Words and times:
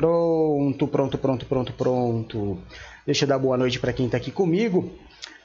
Pronto, 0.00 0.86
pronto, 0.86 1.18
pronto, 1.18 1.44
pronto, 1.44 1.72
pronto. 1.72 2.58
Deixa 3.04 3.24
eu 3.24 3.28
dar 3.28 3.36
boa 3.36 3.56
noite 3.56 3.80
para 3.80 3.92
quem 3.92 4.06
está 4.06 4.16
aqui 4.16 4.30
comigo. 4.30 4.92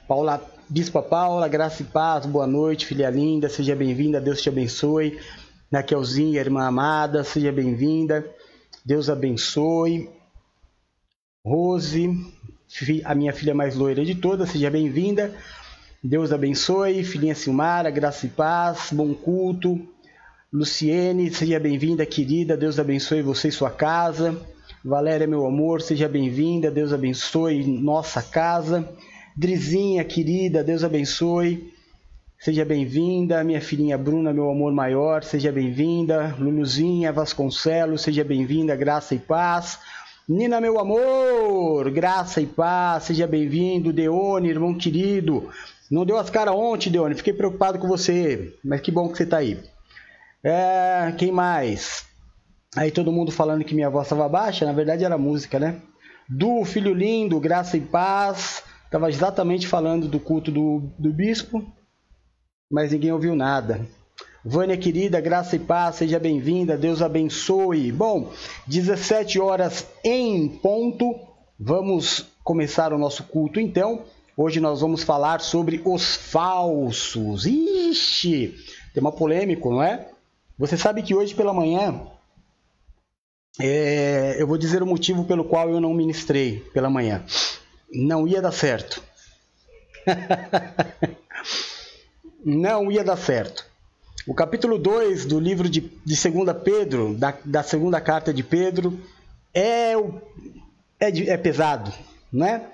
Paula, 0.06 0.40
Bispa 0.68 1.02
Paula, 1.02 1.48
graça 1.48 1.82
e 1.82 1.84
paz, 1.84 2.24
boa 2.24 2.46
noite, 2.46 2.86
filha 2.86 3.10
linda, 3.10 3.48
seja 3.48 3.74
bem-vinda, 3.74 4.20
Deus 4.20 4.40
te 4.40 4.48
abençoe. 4.48 5.18
Naquelzinha, 5.72 6.38
irmã 6.38 6.66
amada, 6.68 7.24
seja 7.24 7.50
bem-vinda, 7.50 8.24
Deus 8.84 9.10
abençoe. 9.10 10.08
Rose, 11.44 12.08
a 13.04 13.12
minha 13.12 13.32
filha 13.32 13.56
mais 13.56 13.74
loira 13.74 14.04
de 14.04 14.14
todas, 14.14 14.50
seja 14.50 14.70
bem-vinda. 14.70 15.34
Deus 16.00 16.32
abençoe. 16.32 17.02
Filhinha 17.02 17.34
Silmara, 17.34 17.90
graça 17.90 18.24
e 18.26 18.28
paz, 18.28 18.90
bom 18.92 19.14
culto. 19.14 19.93
Luciene, 20.54 21.34
seja 21.34 21.58
bem-vinda, 21.58 22.06
querida. 22.06 22.56
Deus 22.56 22.78
abençoe 22.78 23.22
você 23.22 23.48
e 23.48 23.50
sua 23.50 23.70
casa. 23.70 24.40
Valéria, 24.84 25.26
meu 25.26 25.44
amor, 25.44 25.82
seja 25.82 26.08
bem-vinda. 26.08 26.70
Deus 26.70 26.92
abençoe 26.92 27.66
nossa 27.66 28.22
casa. 28.22 28.88
Drizinha, 29.36 30.04
querida, 30.04 30.62
Deus 30.62 30.84
abençoe. 30.84 31.74
Seja 32.38 32.64
bem-vinda. 32.64 33.42
Minha 33.42 33.60
filhinha 33.60 33.98
Bruna, 33.98 34.32
meu 34.32 34.48
amor 34.48 34.72
maior, 34.72 35.24
seja 35.24 35.50
bem-vinda. 35.50 36.36
Luluzinha 36.38 37.12
Vasconcelos, 37.12 38.02
seja 38.02 38.22
bem-vinda. 38.22 38.76
Graça 38.76 39.12
e 39.12 39.18
paz. 39.18 39.80
Nina, 40.28 40.60
meu 40.60 40.78
amor, 40.78 41.90
graça 41.90 42.40
e 42.40 42.46
paz, 42.46 43.02
seja 43.02 43.26
bem-vindo. 43.26 43.92
Deone, 43.92 44.50
irmão 44.50 44.72
querido. 44.72 45.48
Não 45.90 46.06
deu 46.06 46.16
as 46.16 46.30
caras 46.30 46.54
ontem, 46.54 46.92
Deone, 46.92 47.16
fiquei 47.16 47.32
preocupado 47.32 47.80
com 47.80 47.88
você, 47.88 48.54
mas 48.64 48.80
que 48.80 48.92
bom 48.92 49.08
que 49.08 49.16
você 49.16 49.24
está 49.24 49.38
aí. 49.38 49.58
É, 50.44 51.14
quem 51.16 51.32
mais? 51.32 52.04
Aí 52.76 52.90
todo 52.90 53.10
mundo 53.10 53.32
falando 53.32 53.64
que 53.64 53.74
minha 53.74 53.88
voz 53.88 54.04
estava 54.04 54.28
baixa, 54.28 54.66
na 54.66 54.72
verdade 54.72 55.02
era 55.02 55.16
música, 55.16 55.58
né? 55.58 55.80
Du, 56.28 56.64
filho 56.66 56.92
lindo, 56.92 57.40
graça 57.40 57.78
e 57.78 57.80
paz. 57.80 58.62
Estava 58.84 59.08
exatamente 59.08 59.66
falando 59.66 60.06
do 60.06 60.20
culto 60.20 60.50
do, 60.50 60.82
do 60.98 61.12
bispo, 61.12 61.64
mas 62.70 62.92
ninguém 62.92 63.10
ouviu 63.10 63.34
nada. 63.34 63.86
Vânia 64.44 64.76
querida, 64.76 65.18
graça 65.18 65.56
e 65.56 65.58
paz, 65.58 65.96
seja 65.96 66.18
bem-vinda, 66.18 66.76
Deus 66.76 67.00
abençoe. 67.00 67.90
Bom, 67.90 68.30
17 68.66 69.40
horas 69.40 69.86
em 70.04 70.46
ponto, 70.46 71.18
vamos 71.58 72.26
começar 72.44 72.92
o 72.92 72.98
nosso 72.98 73.24
culto 73.24 73.58
então. 73.58 74.02
Hoje 74.36 74.60
nós 74.60 74.82
vamos 74.82 75.02
falar 75.02 75.40
sobre 75.40 75.80
os 75.84 76.16
falsos. 76.16 77.46
Ixi, 77.46 78.54
tema 78.92 79.10
polêmico, 79.10 79.70
não 79.70 79.82
é? 79.82 80.08
Você 80.58 80.76
sabe 80.76 81.02
que 81.02 81.14
hoje 81.14 81.34
pela 81.34 81.52
manhã 81.52 82.00
é, 83.60 84.36
eu 84.38 84.46
vou 84.46 84.58
dizer 84.58 84.82
o 84.82 84.86
motivo 84.86 85.24
pelo 85.24 85.44
qual 85.44 85.70
eu 85.70 85.80
não 85.80 85.94
ministrei 85.94 86.60
pela 86.72 86.90
manhã. 86.90 87.24
Não 87.92 88.26
ia 88.26 88.40
dar 88.40 88.52
certo. 88.52 89.02
não 92.44 92.90
ia 92.90 93.04
dar 93.04 93.16
certo. 93.16 93.64
O 94.26 94.34
capítulo 94.34 94.78
2 94.78 95.26
do 95.26 95.38
livro 95.38 95.68
de, 95.68 95.80
de 95.80 96.30
2 96.30 96.62
Pedro, 96.64 97.14
da, 97.14 97.34
da 97.44 97.62
segunda 97.62 98.00
carta 98.00 98.32
de 98.32 98.42
Pedro, 98.42 98.98
é, 99.52 99.96
o, 99.96 100.20
é, 100.98 101.08
é 101.08 101.36
pesado, 101.36 101.92
né? 102.32 102.68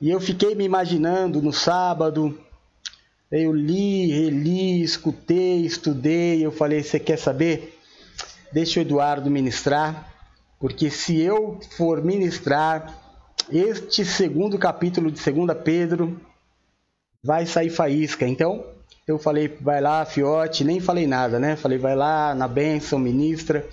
E 0.00 0.10
eu 0.10 0.20
fiquei 0.20 0.54
me 0.54 0.64
imaginando 0.64 1.40
no 1.40 1.52
sábado, 1.52 2.38
eu 3.42 3.52
li, 3.52 4.06
reli, 4.12 4.82
escutei, 4.82 5.66
estudei. 5.66 6.44
Eu 6.44 6.52
falei: 6.52 6.82
Você 6.82 7.00
quer 7.00 7.18
saber? 7.18 7.76
Deixa 8.52 8.78
o 8.78 8.82
Eduardo 8.82 9.30
ministrar, 9.30 10.12
porque 10.60 10.88
se 10.88 11.20
eu 11.20 11.58
for 11.76 12.02
ministrar 12.02 12.94
este 13.50 14.04
segundo 14.04 14.56
capítulo 14.56 15.10
de 15.10 15.20
2 15.20 15.58
Pedro, 15.64 16.20
vai 17.22 17.44
sair 17.44 17.70
faísca. 17.70 18.26
Então, 18.26 18.64
eu 19.06 19.18
falei: 19.18 19.48
Vai 19.60 19.80
lá, 19.80 20.04
fiote. 20.04 20.62
Nem 20.62 20.78
falei 20.78 21.06
nada, 21.06 21.40
né? 21.40 21.56
Falei: 21.56 21.78
Vai 21.78 21.96
lá 21.96 22.34
na 22.34 22.46
bênção, 22.46 23.00
ministra, 23.00 23.66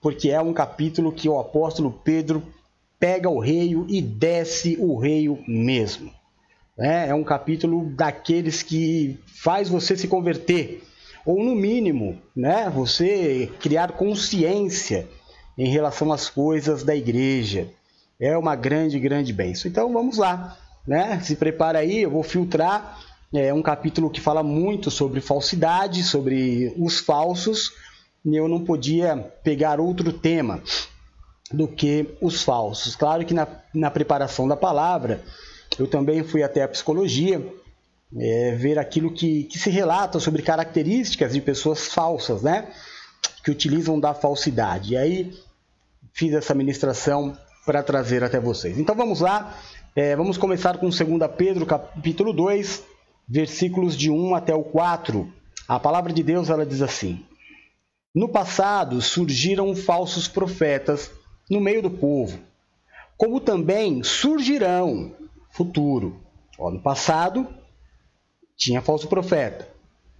porque 0.00 0.30
é 0.30 0.40
um 0.40 0.54
capítulo 0.54 1.12
que 1.12 1.28
o 1.28 1.38
apóstolo 1.38 1.92
Pedro 1.92 2.42
pega 2.98 3.28
o 3.28 3.38
rei 3.38 3.74
e 3.88 4.00
desce 4.00 4.78
o 4.80 4.96
rei 4.98 5.28
mesmo. 5.46 6.10
Né? 6.76 7.08
É 7.08 7.14
um 7.14 7.24
capítulo 7.24 7.90
daqueles 7.90 8.62
que 8.62 9.18
faz 9.26 9.68
você 9.68 9.96
se 9.96 10.08
converter, 10.08 10.82
ou 11.24 11.42
no 11.42 11.54
mínimo, 11.54 12.20
né, 12.36 12.68
você 12.68 13.50
criar 13.60 13.92
consciência 13.92 15.08
em 15.56 15.68
relação 15.68 16.12
às 16.12 16.28
coisas 16.28 16.82
da 16.82 16.94
igreja. 16.94 17.68
É 18.20 18.36
uma 18.36 18.54
grande, 18.54 18.98
grande 18.98 19.32
bênção. 19.32 19.70
Então 19.70 19.92
vamos 19.92 20.18
lá, 20.18 20.56
né? 20.86 21.18
Se 21.20 21.36
prepara 21.36 21.78
aí, 21.78 22.02
eu 22.02 22.10
vou 22.10 22.22
filtrar. 22.22 23.00
É 23.32 23.52
um 23.52 23.62
capítulo 23.62 24.10
que 24.10 24.20
fala 24.20 24.42
muito 24.42 24.90
sobre 24.90 25.20
falsidade, 25.20 26.04
sobre 26.04 26.72
os 26.78 27.00
falsos, 27.00 27.72
e 28.24 28.36
eu 28.36 28.46
não 28.46 28.64
podia 28.64 29.16
pegar 29.42 29.80
outro 29.80 30.12
tema 30.12 30.62
do 31.50 31.66
que 31.66 32.06
os 32.20 32.42
falsos. 32.42 32.94
Claro 32.94 33.24
que 33.24 33.34
na, 33.34 33.48
na 33.72 33.90
preparação 33.90 34.46
da 34.46 34.56
palavra 34.56 35.22
eu 35.78 35.86
também 35.86 36.22
fui 36.22 36.42
até 36.42 36.62
a 36.62 36.68
psicologia 36.68 37.44
é, 38.16 38.54
ver 38.54 38.78
aquilo 38.78 39.12
que, 39.12 39.44
que 39.44 39.58
se 39.58 39.70
relata 39.70 40.20
sobre 40.20 40.42
características 40.42 41.32
de 41.32 41.40
pessoas 41.40 41.88
falsas, 41.88 42.42
né? 42.42 42.68
Que 43.42 43.50
utilizam 43.50 43.98
da 43.98 44.14
falsidade. 44.14 44.92
E 44.92 44.96
aí 44.96 45.34
fiz 46.12 46.32
essa 46.32 46.54
ministração 46.54 47.36
para 47.66 47.82
trazer 47.82 48.22
até 48.22 48.38
vocês. 48.38 48.78
Então 48.78 48.94
vamos 48.94 49.20
lá, 49.20 49.58
é, 49.96 50.14
vamos 50.14 50.38
começar 50.38 50.78
com 50.78 50.88
2 50.88 51.02
Pedro, 51.36 51.66
capítulo 51.66 52.32
2, 52.32 52.82
versículos 53.28 53.96
de 53.96 54.10
1 54.10 54.34
até 54.34 54.54
o 54.54 54.62
4. 54.62 55.30
A 55.66 55.80
palavra 55.80 56.12
de 56.12 56.22
Deus 56.22 56.50
ela 56.50 56.64
diz 56.64 56.82
assim: 56.82 57.24
No 58.14 58.28
passado 58.28 59.00
surgiram 59.00 59.74
falsos 59.74 60.28
profetas 60.28 61.10
no 61.50 61.60
meio 61.60 61.82
do 61.82 61.90
povo, 61.90 62.38
como 63.16 63.40
também 63.40 64.02
surgirão 64.02 65.12
futuro. 65.54 66.20
Ó, 66.58 66.70
no 66.70 66.82
passado, 66.82 67.48
tinha 68.56 68.82
falso 68.82 69.08
profeta. 69.08 69.68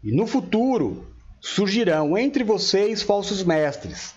E 0.02 0.12
no 0.12 0.26
futuro, 0.26 1.12
surgirão 1.40 2.16
entre 2.16 2.44
vocês 2.44 3.02
falsos 3.02 3.42
mestres. 3.42 4.14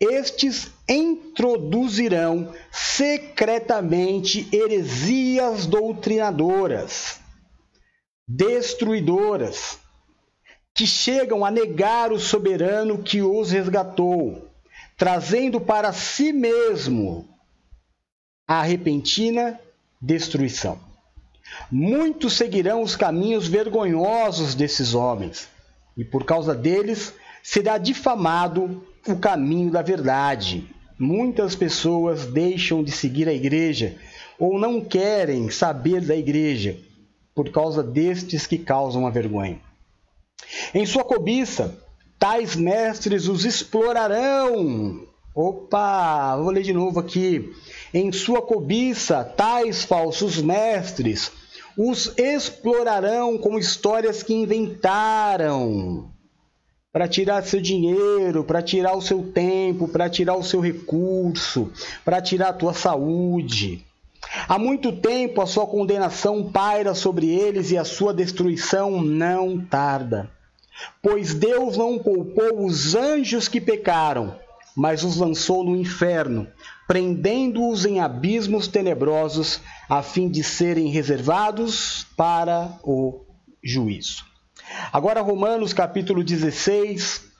Estes 0.00 0.70
introduzirão 0.88 2.54
secretamente 2.70 4.48
heresias 4.52 5.66
doutrinadoras, 5.66 7.18
destruidoras, 8.26 9.78
que 10.72 10.86
chegam 10.86 11.44
a 11.44 11.50
negar 11.50 12.12
o 12.12 12.20
soberano 12.20 13.02
que 13.02 13.20
os 13.20 13.50
resgatou, 13.50 14.48
trazendo 14.96 15.60
para 15.60 15.92
si 15.92 16.32
mesmo 16.32 17.28
a 18.46 18.62
repentina 18.62 19.58
destruição. 20.00 20.78
Muitos 21.70 22.34
seguirão 22.34 22.82
os 22.82 22.94
caminhos 22.94 23.46
vergonhosos 23.46 24.54
desses 24.54 24.94
homens, 24.94 25.48
e 25.96 26.04
por 26.04 26.24
causa 26.24 26.54
deles 26.54 27.12
será 27.42 27.78
difamado 27.78 28.86
o 29.06 29.16
caminho 29.16 29.70
da 29.70 29.82
verdade. 29.82 30.68
Muitas 30.98 31.54
pessoas 31.54 32.26
deixam 32.26 32.82
de 32.82 32.90
seguir 32.90 33.28
a 33.28 33.32
igreja 33.32 33.96
ou 34.38 34.58
não 34.58 34.80
querem 34.80 35.50
saber 35.50 36.00
da 36.00 36.14
igreja 36.14 36.78
por 37.34 37.50
causa 37.50 37.82
destes 37.82 38.46
que 38.46 38.58
causam 38.58 39.06
a 39.06 39.10
vergonha. 39.10 39.60
Em 40.74 40.84
sua 40.86 41.04
cobiça, 41.04 41.78
tais 42.18 42.56
mestres 42.56 43.28
os 43.28 43.44
explorarão. 43.44 45.06
Opa, 45.34 46.36
vou 46.36 46.50
ler 46.50 46.62
de 46.62 46.72
novo 46.72 46.98
aqui 46.98 47.52
em 47.92 48.12
sua 48.12 48.42
cobiça, 48.42 49.24
tais 49.24 49.84
falsos 49.84 50.40
mestres 50.40 51.32
os 51.78 52.12
explorarão 52.18 53.38
com 53.38 53.56
histórias 53.56 54.20
que 54.20 54.34
inventaram 54.34 56.10
para 56.92 57.06
tirar 57.06 57.44
seu 57.44 57.60
dinheiro, 57.60 58.42
para 58.42 58.60
tirar 58.60 58.96
o 58.96 59.00
seu 59.00 59.22
tempo, 59.22 59.86
para 59.86 60.10
tirar 60.10 60.34
o 60.34 60.42
seu 60.42 60.58
recurso, 60.58 61.70
para 62.04 62.20
tirar 62.20 62.48
a 62.48 62.52
tua 62.52 62.74
saúde. 62.74 63.86
Há 64.48 64.58
muito 64.58 64.90
tempo 64.90 65.40
a 65.40 65.46
sua 65.46 65.68
condenação 65.68 66.50
paira 66.50 66.96
sobre 66.96 67.28
eles 67.32 67.70
e 67.70 67.78
a 67.78 67.84
sua 67.84 68.12
destruição 68.12 69.00
não 69.00 69.60
tarda. 69.60 70.28
Pois 71.00 71.32
Deus 71.32 71.76
não 71.76 71.96
poupou 71.96 72.66
os 72.66 72.96
anjos 72.96 73.46
que 73.46 73.60
pecaram, 73.60 74.34
mas 74.76 75.04
os 75.04 75.16
lançou 75.16 75.62
no 75.62 75.76
inferno 75.76 76.48
prendendo-os 76.88 77.84
em 77.84 78.00
abismos 78.00 78.66
tenebrosos, 78.66 79.60
a 79.90 80.02
fim 80.02 80.26
de 80.26 80.42
serem 80.42 80.88
reservados 80.88 82.06
para 82.16 82.80
o 82.82 83.26
juízo. 83.62 84.24
Agora, 84.90 85.20
Romanos 85.20 85.74
capítulo 85.74 86.24
16, 86.24 87.30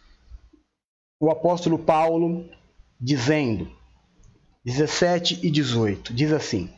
o 1.18 1.30
apóstolo 1.30 1.78
Paulo 1.78 2.46
dizendo: 3.00 3.70
17 4.66 5.40
e 5.42 5.50
18. 5.50 6.12
Diz 6.12 6.30
assim: 6.30 6.70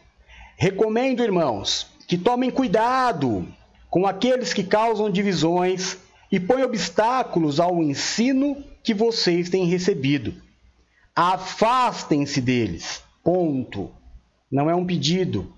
Recomendo, 0.56 1.24
irmãos, 1.24 1.88
que 2.06 2.16
tomem 2.16 2.50
cuidado 2.50 3.48
com 3.90 4.06
aqueles 4.06 4.54
que 4.54 4.62
causam 4.62 5.10
divisões 5.10 5.98
e 6.30 6.38
põem 6.38 6.62
obstáculos 6.62 7.58
ao 7.58 7.82
ensino 7.82 8.62
que 8.84 8.94
vocês 8.94 9.50
têm 9.50 9.64
recebido. 9.64 10.49
Afastem-se 11.22 12.40
deles. 12.40 13.02
Ponto. 13.22 13.90
Não 14.50 14.70
é 14.70 14.74
um 14.74 14.86
pedido, 14.86 15.52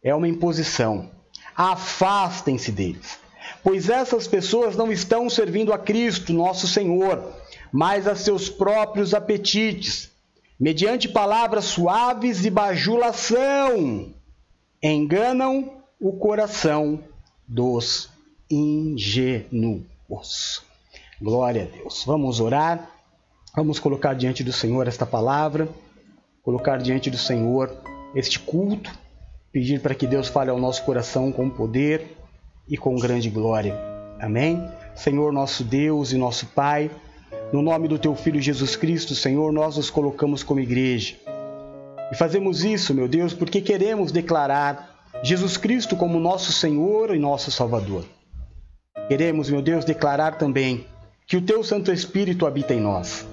é 0.00 0.14
uma 0.14 0.28
imposição. 0.28 1.10
Afastem-se 1.56 2.70
deles. 2.70 3.18
Pois 3.60 3.88
essas 3.88 4.28
pessoas 4.28 4.76
não 4.76 4.92
estão 4.92 5.28
servindo 5.28 5.72
a 5.72 5.78
Cristo, 5.78 6.32
nosso 6.32 6.68
Senhor, 6.68 7.34
mas 7.72 8.06
a 8.06 8.14
seus 8.14 8.48
próprios 8.48 9.12
apetites, 9.12 10.08
mediante 10.58 11.08
palavras 11.08 11.64
suaves 11.64 12.44
e 12.44 12.50
bajulação, 12.50 14.14
enganam 14.80 15.82
o 16.00 16.12
coração 16.12 17.02
dos 17.44 18.08
ingênuos. 18.48 19.82
Glória 21.20 21.64
a 21.64 21.76
Deus. 21.76 22.04
Vamos 22.04 22.38
orar. 22.38 22.97
Vamos 23.56 23.78
colocar 23.78 24.14
diante 24.14 24.44
do 24.44 24.52
Senhor 24.52 24.86
esta 24.86 25.06
palavra, 25.06 25.68
colocar 26.42 26.78
diante 26.78 27.10
do 27.10 27.18
Senhor 27.18 27.76
este 28.14 28.38
culto, 28.38 28.90
pedir 29.50 29.80
para 29.80 29.94
que 29.94 30.06
Deus 30.06 30.28
fale 30.28 30.50
ao 30.50 30.58
nosso 30.58 30.84
coração 30.84 31.32
com 31.32 31.48
poder 31.48 32.16
e 32.68 32.76
com 32.76 32.96
grande 32.96 33.30
glória. 33.30 33.76
Amém? 34.20 34.68
Senhor 34.94 35.32
nosso 35.32 35.64
Deus 35.64 36.12
e 36.12 36.18
nosso 36.18 36.46
Pai, 36.46 36.90
no 37.52 37.62
nome 37.62 37.88
do 37.88 37.98
teu 37.98 38.14
filho 38.14 38.40
Jesus 38.40 38.76
Cristo, 38.76 39.14
Senhor, 39.14 39.52
nós 39.52 39.76
nos 39.76 39.90
colocamos 39.90 40.42
como 40.42 40.60
igreja. 40.60 41.16
E 42.12 42.16
fazemos 42.16 42.64
isso, 42.64 42.94
meu 42.94 43.08
Deus, 43.08 43.32
porque 43.32 43.60
queremos 43.60 44.12
declarar 44.12 44.98
Jesus 45.22 45.56
Cristo 45.56 45.96
como 45.96 46.20
nosso 46.20 46.52
Senhor 46.52 47.14
e 47.14 47.18
nosso 47.18 47.50
Salvador. 47.50 48.04
Queremos, 49.08 49.48
meu 49.48 49.62
Deus, 49.62 49.84
declarar 49.84 50.36
também 50.36 50.86
que 51.26 51.36
o 51.36 51.42
teu 51.42 51.62
Santo 51.64 51.92
Espírito 51.92 52.46
habita 52.46 52.74
em 52.74 52.80
nós. 52.80 53.26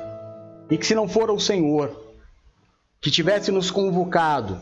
E 0.70 0.78
que 0.78 0.86
se 0.86 0.96
não 0.96 1.08
for 1.08 1.30
o 1.30 1.40
Senhor 1.40 1.92
que 3.00 3.12
tivesse 3.12 3.52
nos 3.52 3.70
convocado 3.70 4.60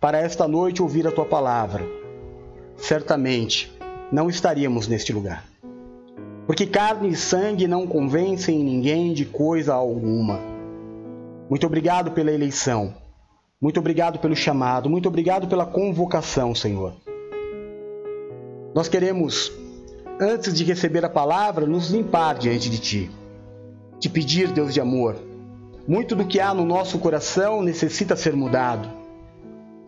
para 0.00 0.18
esta 0.18 0.48
noite 0.48 0.82
ouvir 0.82 1.06
a 1.06 1.12
tua 1.12 1.24
palavra, 1.24 1.84
certamente 2.76 3.72
não 4.10 4.28
estaríamos 4.28 4.88
neste 4.88 5.12
lugar. 5.12 5.44
Porque 6.46 6.66
carne 6.66 7.08
e 7.10 7.16
sangue 7.16 7.66
não 7.66 7.86
convencem 7.86 8.62
ninguém 8.62 9.14
de 9.14 9.24
coisa 9.24 9.74
alguma. 9.74 10.38
Muito 11.48 11.66
obrigado 11.66 12.10
pela 12.10 12.32
eleição. 12.32 12.94
Muito 13.60 13.80
obrigado 13.80 14.18
pelo 14.18 14.36
chamado. 14.36 14.90
Muito 14.90 15.08
obrigado 15.08 15.46
pela 15.46 15.64
convocação, 15.64 16.54
Senhor. 16.54 16.92
Nós 18.74 18.88
queremos, 18.88 19.52
antes 20.20 20.52
de 20.52 20.64
receber 20.64 21.04
a 21.04 21.08
palavra, 21.08 21.64
nos 21.64 21.90
limpar 21.90 22.34
diante 22.36 22.68
de 22.68 22.78
Ti. 22.78 23.10
Te 23.98 24.08
pedir, 24.08 24.48
Deus 24.48 24.74
de 24.74 24.80
amor. 24.80 25.16
Muito 25.86 26.16
do 26.16 26.26
que 26.26 26.40
há 26.40 26.54
no 26.54 26.64
nosso 26.64 26.98
coração 26.98 27.62
necessita 27.62 28.16
ser 28.16 28.34
mudado. 28.34 28.88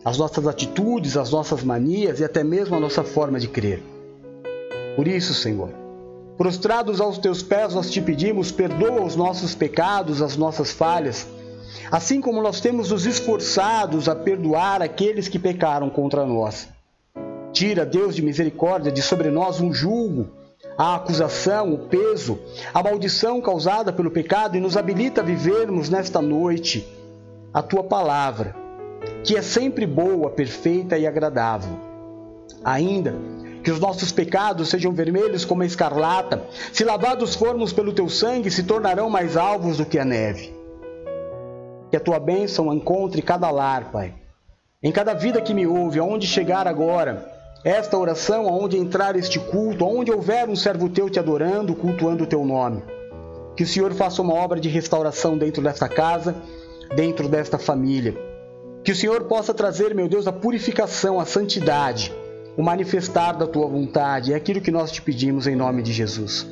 As 0.05 0.17
nossas 0.17 0.47
atitudes, 0.47 1.17
as 1.17 1.31
nossas 1.31 1.63
manias 1.63 2.19
e 2.19 2.23
até 2.23 2.43
mesmo 2.43 2.75
a 2.75 2.79
nossa 2.79 3.03
forma 3.03 3.39
de 3.39 3.47
crer. 3.47 3.81
Por 4.95 5.07
isso, 5.07 5.33
Senhor, 5.33 5.69
Prostrados 6.37 7.01
aos 7.01 7.17
teus 7.17 7.41
pés, 7.41 7.73
nós 7.73 7.89
te 7.89 7.99
pedimos, 7.99 8.51
perdoa 8.51 9.01
os 9.01 9.15
nossos 9.15 9.55
pecados, 9.55 10.21
as 10.21 10.37
nossas 10.37 10.71
falhas, 10.71 11.27
assim 11.91 12.21
como 12.21 12.43
nós 12.43 12.61
temos 12.61 12.91
nos 12.91 13.07
esforçados 13.07 14.07
a 14.07 14.15
perdoar 14.15 14.83
aqueles 14.83 15.27
que 15.27 15.39
pecaram 15.39 15.89
contra 15.89 16.27
nós. 16.27 16.69
Tira, 17.51 17.83
Deus 17.83 18.15
de 18.15 18.21
misericórdia, 18.21 18.91
de 18.91 19.01
sobre 19.01 19.31
nós 19.31 19.59
um 19.59 19.73
julgo, 19.73 20.27
a 20.77 20.95
acusação, 20.95 21.73
o 21.73 21.77
peso, 21.87 22.39
a 22.73 22.83
maldição 22.83 23.41
causada 23.41 23.91
pelo 23.91 24.11
pecado 24.11 24.55
e 24.55 24.59
nos 24.59 24.77
habilita 24.77 25.21
a 25.21 25.23
vivermos 25.23 25.89
nesta 25.89 26.21
noite 26.21 26.87
a 27.53 27.63
tua 27.63 27.83
palavra, 27.83 28.55
que 29.23 29.35
é 29.35 29.41
sempre 29.41 29.87
boa, 29.87 30.29
perfeita 30.29 30.97
e 30.97 31.07
agradável. 31.07 31.75
Ainda 32.63 33.15
que 33.63 33.71
os 33.71 33.79
nossos 33.79 34.11
pecados 34.11 34.69
sejam 34.69 34.93
vermelhos 34.93 35.43
como 35.43 35.63
a 35.63 35.65
escarlata. 35.65 36.43
Se 36.71 36.85
lavados 36.85 37.35
formos 37.35 37.73
pelo 37.73 37.91
teu 37.91 38.07
sangue, 38.07 38.51
se 38.51 38.63
tornarão 38.63 39.09
mais 39.09 39.35
alvos 39.35 39.77
do 39.77 39.85
que 39.85 39.99
a 39.99 40.05
neve. 40.05 40.55
Que 41.89 41.97
a 41.97 41.99
tua 41.99 42.19
bênção 42.19 42.73
encontre 42.73 43.21
cada 43.21 43.49
lar, 43.49 43.91
Pai. 43.91 44.13
Em 44.81 44.91
cada 44.91 45.13
vida 45.13 45.41
que 45.41 45.53
me 45.53 45.65
ouve, 45.65 45.99
aonde 45.99 46.27
chegar 46.27 46.67
agora, 46.67 47.36
esta 47.67 47.97
oração, 47.97 48.47
aonde 48.47 48.77
entrar 48.77 49.15
este 49.15 49.39
culto, 49.39 49.83
aonde 49.83 50.11
houver 50.11 50.47
um 50.47 50.55
servo 50.55 50.89
teu 50.89 51.09
te 51.09 51.19
adorando, 51.19 51.75
cultuando 51.75 52.23
o 52.23 52.27
teu 52.27 52.45
nome. 52.45 52.81
Que 53.55 53.63
o 53.63 53.67
Senhor 53.67 53.93
faça 53.93 54.21
uma 54.21 54.33
obra 54.33 54.59
de 54.59 54.69
restauração 54.69 55.37
dentro 55.37 55.61
desta 55.61 55.89
casa, 55.89 56.35
dentro 56.95 57.27
desta 57.27 57.57
família. 57.57 58.15
Que 58.83 58.91
o 58.91 58.95
Senhor 58.95 59.25
possa 59.25 59.53
trazer, 59.53 59.93
meu 59.93 60.07
Deus, 60.07 60.27
a 60.27 60.31
purificação, 60.31 61.19
a 61.19 61.25
santidade 61.25 62.13
o 62.57 62.63
manifestar 62.63 63.33
da 63.33 63.45
tua 63.45 63.67
vontade. 63.67 64.33
É 64.33 64.35
aquilo 64.35 64.59
que 64.59 64.71
nós 64.71 64.91
te 64.91 65.01
pedimos 65.01 65.45
em 65.45 65.55
nome 65.55 65.83
de 65.83 65.93
Jesus. 65.93 66.45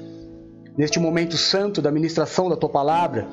Neste 0.78 1.00
momento 1.00 1.36
santo 1.36 1.82
da 1.82 1.92
ministração 1.92 2.48
da 2.48 2.56
tua 2.56 2.70
palavra, 2.70 3.28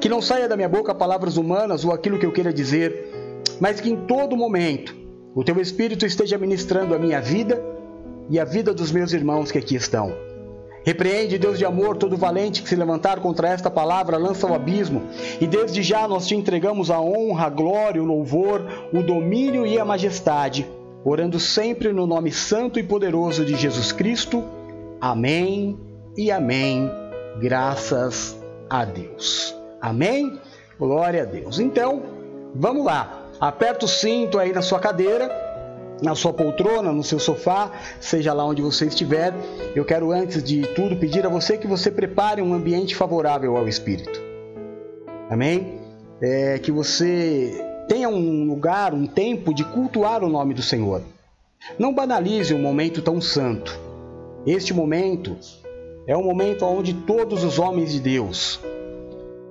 que 0.00 0.08
não 0.08 0.20
saia 0.20 0.48
da 0.48 0.56
minha 0.56 0.68
boca 0.68 0.94
palavras 0.94 1.36
humanas 1.36 1.84
ou 1.84 1.92
aquilo 1.92 2.18
que 2.18 2.26
eu 2.26 2.32
queira 2.32 2.52
dizer, 2.52 3.38
mas 3.60 3.80
que 3.80 3.90
em 3.90 4.06
todo 4.06 4.36
momento 4.36 4.96
o 5.34 5.44
teu 5.44 5.60
Espírito 5.60 6.06
esteja 6.06 6.38
ministrando 6.38 6.94
a 6.94 6.98
minha 6.98 7.20
vida 7.20 7.62
e 8.28 8.38
a 8.38 8.44
vida 8.44 8.72
dos 8.72 8.90
meus 8.92 9.12
irmãos 9.12 9.50
que 9.50 9.58
aqui 9.58 9.74
estão. 9.74 10.12
Repreende, 10.84 11.38
Deus 11.38 11.58
de 11.58 11.64
amor, 11.64 11.96
todo 11.96 12.16
valente 12.16 12.62
que 12.62 12.68
se 12.68 12.76
levantar 12.76 13.20
contra 13.20 13.48
esta 13.48 13.70
palavra, 13.70 14.16
lança 14.16 14.46
ao 14.46 14.54
abismo. 14.54 15.02
E 15.40 15.46
desde 15.46 15.82
já 15.82 16.08
nós 16.08 16.26
te 16.26 16.34
entregamos 16.34 16.90
a 16.90 17.00
honra, 17.00 17.46
a 17.46 17.50
glória, 17.50 18.02
o 18.02 18.06
louvor, 18.06 18.66
o 18.92 19.02
domínio 19.02 19.66
e 19.66 19.78
a 19.78 19.84
majestade 19.84 20.66
orando 21.04 21.40
sempre 21.40 21.92
no 21.92 22.06
nome 22.06 22.30
santo 22.30 22.78
e 22.78 22.82
poderoso 22.82 23.44
de 23.44 23.56
Jesus 23.56 23.92
Cristo. 23.92 24.44
Amém 25.00 25.78
e 26.16 26.30
amém. 26.30 26.90
Graças 27.40 28.38
a 28.68 28.84
Deus. 28.84 29.54
Amém? 29.80 30.38
Glória 30.78 31.22
a 31.22 31.26
Deus. 31.26 31.58
Então, 31.58 32.02
vamos 32.54 32.84
lá. 32.84 33.19
Aperta 33.40 33.86
o 33.86 33.88
cinto 33.88 34.38
aí 34.38 34.52
na 34.52 34.62
sua 34.62 34.78
cadeira, 34.78 35.30
na 36.02 36.14
sua 36.14 36.32
poltrona, 36.32 36.92
no 36.92 37.02
seu 37.02 37.18
sofá, 37.18 37.72
seja 37.98 38.32
lá 38.32 38.44
onde 38.44 38.60
você 38.60 38.86
estiver. 38.86 39.32
Eu 39.74 39.84
quero, 39.84 40.12
antes 40.12 40.42
de 40.42 40.62
tudo, 40.74 40.96
pedir 40.96 41.24
a 41.24 41.28
você 41.28 41.56
que 41.56 41.66
você 41.66 41.90
prepare 41.90 42.42
um 42.42 42.52
ambiente 42.52 42.94
favorável 42.94 43.56
ao 43.56 43.66
Espírito. 43.66 44.20
Amém? 45.30 45.80
É, 46.20 46.58
que 46.58 46.70
você 46.70 47.66
Tenha 47.90 48.08
um 48.08 48.44
lugar, 48.44 48.94
um 48.94 49.04
tempo 49.04 49.52
de 49.52 49.64
cultuar 49.64 50.22
o 50.22 50.28
nome 50.28 50.54
do 50.54 50.62
Senhor. 50.62 51.02
Não 51.76 51.92
banalize 51.92 52.54
um 52.54 52.62
momento 52.62 53.02
tão 53.02 53.20
santo. 53.20 53.76
Este 54.46 54.72
momento 54.72 55.36
é 56.06 56.16
um 56.16 56.22
momento 56.22 56.64
onde 56.64 56.94
todos 56.94 57.42
os 57.42 57.58
homens 57.58 57.92
de 57.92 57.98
Deus, 57.98 58.60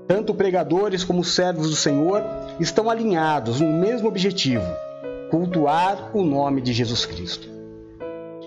tanto 0.10 0.34
pregadores 0.34 1.04
como 1.04 1.24
servos 1.24 1.70
do 1.70 1.75
Senhor, 1.75 2.24
estão 2.60 2.89
alinhados 2.89 3.62
no 3.62 3.72
mesmo 3.72 4.08
objetivo: 4.08 4.66
cultuar 5.30 6.10
o 6.18 6.25
nome 6.25 6.62
de 6.62 6.74
Jesus 6.74 7.06
Cristo. 7.06 7.48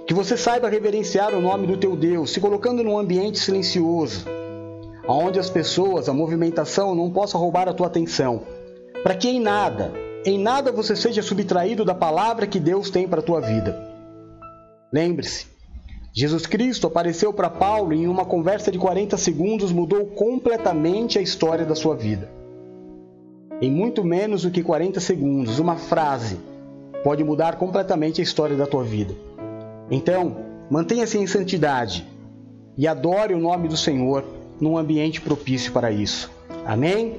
Que 0.04 0.12
você 0.12 0.36
saiba 0.36 0.68
reverenciar 0.68 1.32
o 1.32 1.40
nome 1.40 1.68
do 1.68 1.76
teu 1.76 1.94
Deus, 1.94 2.32
se 2.32 2.40
colocando 2.40 2.82
num 2.82 2.98
ambiente 2.98 3.38
silencioso, 3.38 4.26
onde 5.06 5.38
as 5.38 5.48
pessoas, 5.48 6.08
a 6.08 6.12
movimentação 6.12 6.96
não 6.96 7.12
possa 7.12 7.38
roubar 7.38 7.68
a 7.68 7.72
tua 7.72 7.86
atenção, 7.86 8.42
para 9.04 9.14
que 9.14 9.28
em 9.28 9.38
nada, 9.38 9.92
em 10.26 10.36
nada 10.36 10.72
você 10.72 10.96
seja 10.96 11.22
subtraído 11.22 11.84
da 11.84 11.94
palavra 11.94 12.44
que 12.44 12.58
Deus 12.58 12.90
tem 12.90 13.06
para 13.06 13.20
a 13.20 13.24
tua 13.24 13.40
vida. 13.40 13.80
Lembre-se, 14.92 15.46
Jesus 16.14 16.44
Cristo 16.44 16.86
apareceu 16.86 17.32
para 17.32 17.48
Paulo 17.48 17.94
e 17.94 18.02
em 18.02 18.06
uma 18.06 18.26
conversa 18.26 18.70
de 18.70 18.78
40 18.78 19.16
segundos 19.16 19.72
mudou 19.72 20.04
completamente 20.04 21.18
a 21.18 21.22
história 21.22 21.64
da 21.64 21.74
sua 21.74 21.96
vida. 21.96 22.30
Em 23.62 23.70
muito 23.70 24.04
menos 24.04 24.42
do 24.42 24.50
que 24.50 24.62
40 24.62 25.00
segundos, 25.00 25.58
uma 25.58 25.76
frase 25.76 26.38
pode 27.02 27.24
mudar 27.24 27.56
completamente 27.56 28.20
a 28.20 28.24
história 28.24 28.54
da 28.54 28.66
tua 28.66 28.84
vida. 28.84 29.14
Então, 29.90 30.36
mantenha-se 30.70 31.16
em 31.16 31.26
santidade 31.26 32.06
e 32.76 32.86
adore 32.86 33.32
o 33.32 33.38
nome 33.38 33.66
do 33.66 33.76
Senhor 33.76 34.22
num 34.60 34.76
ambiente 34.76 35.18
propício 35.18 35.72
para 35.72 35.90
isso. 35.90 36.30
Amém? 36.66 37.16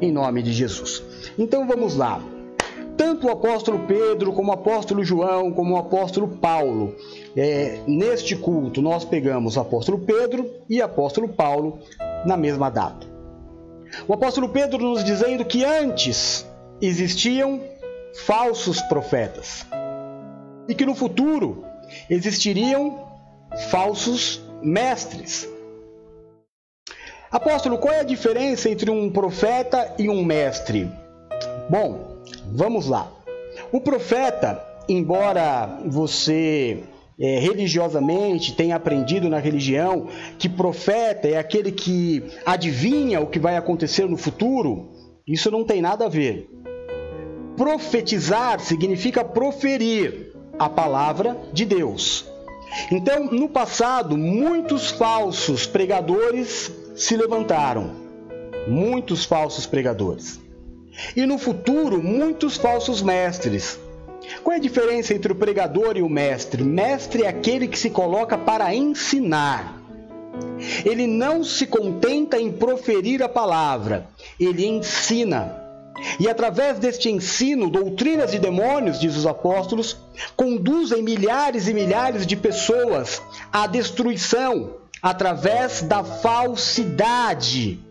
Em 0.00 0.10
nome 0.10 0.42
de 0.42 0.52
Jesus. 0.54 1.02
Então 1.38 1.66
vamos 1.66 1.94
lá. 1.94 2.22
Tanto 2.96 3.26
o 3.26 3.30
apóstolo 3.30 3.80
Pedro, 3.86 4.32
como 4.32 4.50
o 4.50 4.54
apóstolo 4.54 5.04
João, 5.04 5.52
como 5.52 5.74
o 5.74 5.78
apóstolo 5.78 6.28
Paulo, 6.28 6.94
é, 7.36 7.80
neste 7.86 8.36
culto 8.36 8.82
nós 8.82 9.04
pegamos 9.04 9.56
o 9.56 9.60
apóstolo 9.60 9.98
Pedro 9.98 10.50
e 10.68 10.80
o 10.80 10.84
apóstolo 10.84 11.28
Paulo 11.28 11.78
na 12.24 12.36
mesma 12.36 12.70
data. 12.70 13.06
O 14.06 14.14
apóstolo 14.14 14.48
Pedro 14.48 14.78
nos 14.78 15.04
dizendo 15.04 15.44
que 15.44 15.64
antes 15.64 16.46
existiam 16.80 17.60
falsos 18.24 18.80
profetas 18.82 19.66
e 20.68 20.74
que 20.74 20.86
no 20.86 20.94
futuro 20.94 21.64
existiriam 22.08 23.06
falsos 23.70 24.40
mestres. 24.62 25.48
Apóstolo, 27.30 27.78
qual 27.78 27.94
é 27.94 28.00
a 28.00 28.04
diferença 28.04 28.68
entre 28.68 28.90
um 28.90 29.10
profeta 29.10 29.94
e 29.98 30.08
um 30.08 30.24
mestre? 30.24 30.90
Bom, 31.68 32.16
vamos 32.52 32.86
lá. 32.86 33.10
O 33.72 33.80
profeta, 33.80 34.60
embora 34.88 35.78
você 35.86 36.82
é, 37.20 37.38
religiosamente 37.38 38.54
tenha 38.54 38.76
aprendido 38.76 39.28
na 39.28 39.38
religião 39.38 40.08
que 40.38 40.48
profeta 40.48 41.28
é 41.28 41.36
aquele 41.36 41.70
que 41.70 42.24
adivinha 42.46 43.20
o 43.20 43.26
que 43.26 43.38
vai 43.38 43.56
acontecer 43.56 44.08
no 44.08 44.16
futuro, 44.16 44.90
isso 45.26 45.50
não 45.50 45.62
tem 45.62 45.82
nada 45.82 46.06
a 46.06 46.08
ver. 46.08 46.48
Profetizar 47.56 48.58
significa 48.60 49.22
proferir 49.22 50.32
a 50.58 50.68
palavra 50.68 51.36
de 51.52 51.66
Deus. 51.66 52.26
Então, 52.90 53.26
no 53.26 53.48
passado, 53.48 54.16
muitos 54.16 54.90
falsos 54.90 55.66
pregadores 55.66 56.72
se 56.96 57.16
levantaram. 57.16 57.90
Muitos 58.66 59.24
falsos 59.24 59.66
pregadores. 59.66 60.40
E 61.16 61.26
no 61.26 61.38
futuro, 61.38 62.02
muitos 62.02 62.56
falsos 62.56 63.02
mestres. 63.02 63.78
Qual 64.42 64.54
é 64.54 64.56
a 64.56 64.60
diferença 64.60 65.14
entre 65.14 65.32
o 65.32 65.36
pregador 65.36 65.96
e 65.96 66.02
o 66.02 66.08
mestre? 66.08 66.62
Mestre 66.62 67.24
é 67.24 67.28
aquele 67.28 67.66
que 67.66 67.78
se 67.78 67.90
coloca 67.90 68.36
para 68.36 68.74
ensinar. 68.74 69.80
Ele 70.84 71.06
não 71.06 71.42
se 71.42 71.66
contenta 71.66 72.38
em 72.38 72.52
proferir 72.52 73.22
a 73.22 73.28
palavra, 73.28 74.06
ele 74.38 74.66
ensina. 74.66 75.56
E 76.18 76.28
através 76.28 76.78
deste 76.78 77.10
ensino, 77.10 77.68
doutrinas 77.70 78.30
de 78.30 78.38
demônios, 78.38 78.98
diz 78.98 79.16
os 79.16 79.26
apóstolos, 79.26 79.98
conduzem 80.36 81.02
milhares 81.02 81.68
e 81.68 81.74
milhares 81.74 82.26
de 82.26 82.36
pessoas 82.36 83.22
à 83.52 83.66
destruição 83.66 84.76
através 85.02 85.82
da 85.82 86.02
falsidade. 86.02 87.89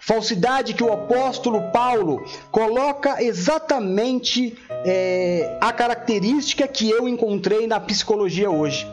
Falsidade 0.00 0.74
que 0.74 0.84
o 0.84 0.92
apóstolo 0.92 1.70
Paulo 1.72 2.24
coloca 2.50 3.22
exatamente 3.22 4.56
é, 4.84 5.58
a 5.60 5.72
característica 5.72 6.66
que 6.68 6.90
eu 6.90 7.08
encontrei 7.08 7.66
na 7.66 7.80
psicologia 7.80 8.50
hoje. 8.50 8.86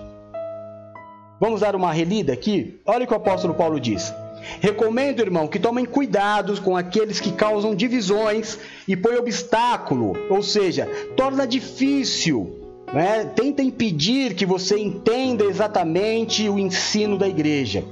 Vamos 1.40 1.62
dar 1.62 1.76
uma 1.76 1.92
relida 1.92 2.34
aqui? 2.34 2.80
Olha 2.86 3.04
o 3.04 3.08
que 3.08 3.14
o 3.14 3.18
apóstolo 3.18 3.54
Paulo 3.54 3.80
diz. 3.80 4.14
Recomendo, 4.60 5.22
irmão, 5.22 5.48
que 5.48 5.60
tomem 5.60 5.86
cuidado 5.86 6.60
com 6.62 6.76
aqueles 6.76 7.20
que 7.20 7.32
causam 7.32 7.76
divisões 7.76 8.58
e 8.88 8.96
põem 8.96 9.18
obstáculo, 9.18 10.14
ou 10.30 10.44
seja, 10.44 10.88
torna 11.16 11.48
difícil. 11.48 12.60
Né? 12.94 13.26
Tenta 13.36 13.64
impedir 13.64 14.36
que 14.36 14.46
você 14.46 14.78
entenda 14.78 15.46
exatamente 15.46 16.48
o 16.48 16.60
ensino 16.60 17.18
da 17.18 17.28
igreja. 17.28 17.84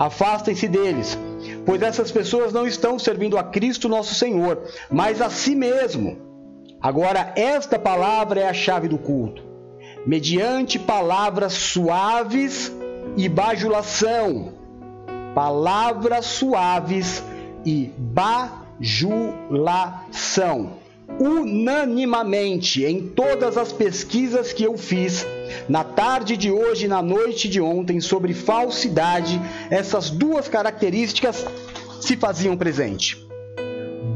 Afastem-se 0.00 0.66
deles, 0.66 1.18
pois 1.66 1.82
essas 1.82 2.10
pessoas 2.10 2.54
não 2.54 2.66
estão 2.66 2.98
servindo 2.98 3.36
a 3.36 3.44
Cristo 3.44 3.86
nosso 3.86 4.14
Senhor, 4.14 4.62
mas 4.90 5.20
a 5.20 5.28
si 5.28 5.54
mesmo. 5.54 6.16
Agora, 6.80 7.34
esta 7.36 7.78
palavra 7.78 8.40
é 8.40 8.48
a 8.48 8.54
chave 8.54 8.88
do 8.88 8.96
culto. 8.96 9.44
Mediante 10.06 10.78
palavras 10.78 11.52
suaves 11.52 12.72
e 13.14 13.28
bajulação, 13.28 14.54
palavras 15.34 16.24
suaves 16.24 17.22
e 17.66 17.92
bajulação. 17.98 18.80
Unanimamente 21.18 22.84
em 22.84 23.08
todas 23.08 23.56
as 23.56 23.72
pesquisas 23.72 24.52
que 24.52 24.64
eu 24.64 24.78
fiz, 24.78 25.26
na 25.68 25.84
tarde 25.84 26.36
de 26.36 26.50
hoje 26.50 26.86
e 26.86 26.88
na 26.88 27.02
noite 27.02 27.48
de 27.48 27.60
ontem, 27.60 28.00
sobre 28.00 28.32
falsidade, 28.32 29.40
essas 29.70 30.10
duas 30.10 30.48
características 30.48 31.44
se 32.00 32.16
faziam 32.16 32.56
presente. 32.56 33.18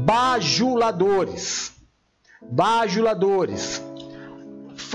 Bajuladores. 0.03 1.73
Bajuladores. 2.41 3.81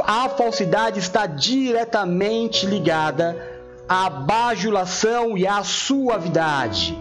A 0.03 0.29
falsidade 0.29 0.99
está 0.99 1.27
diretamente 1.27 2.67
ligada 2.67 3.51
a 3.89 4.09
bajulação 4.09 5.37
e 5.37 5.45
a 5.47 5.65
suavidade. 5.65 6.97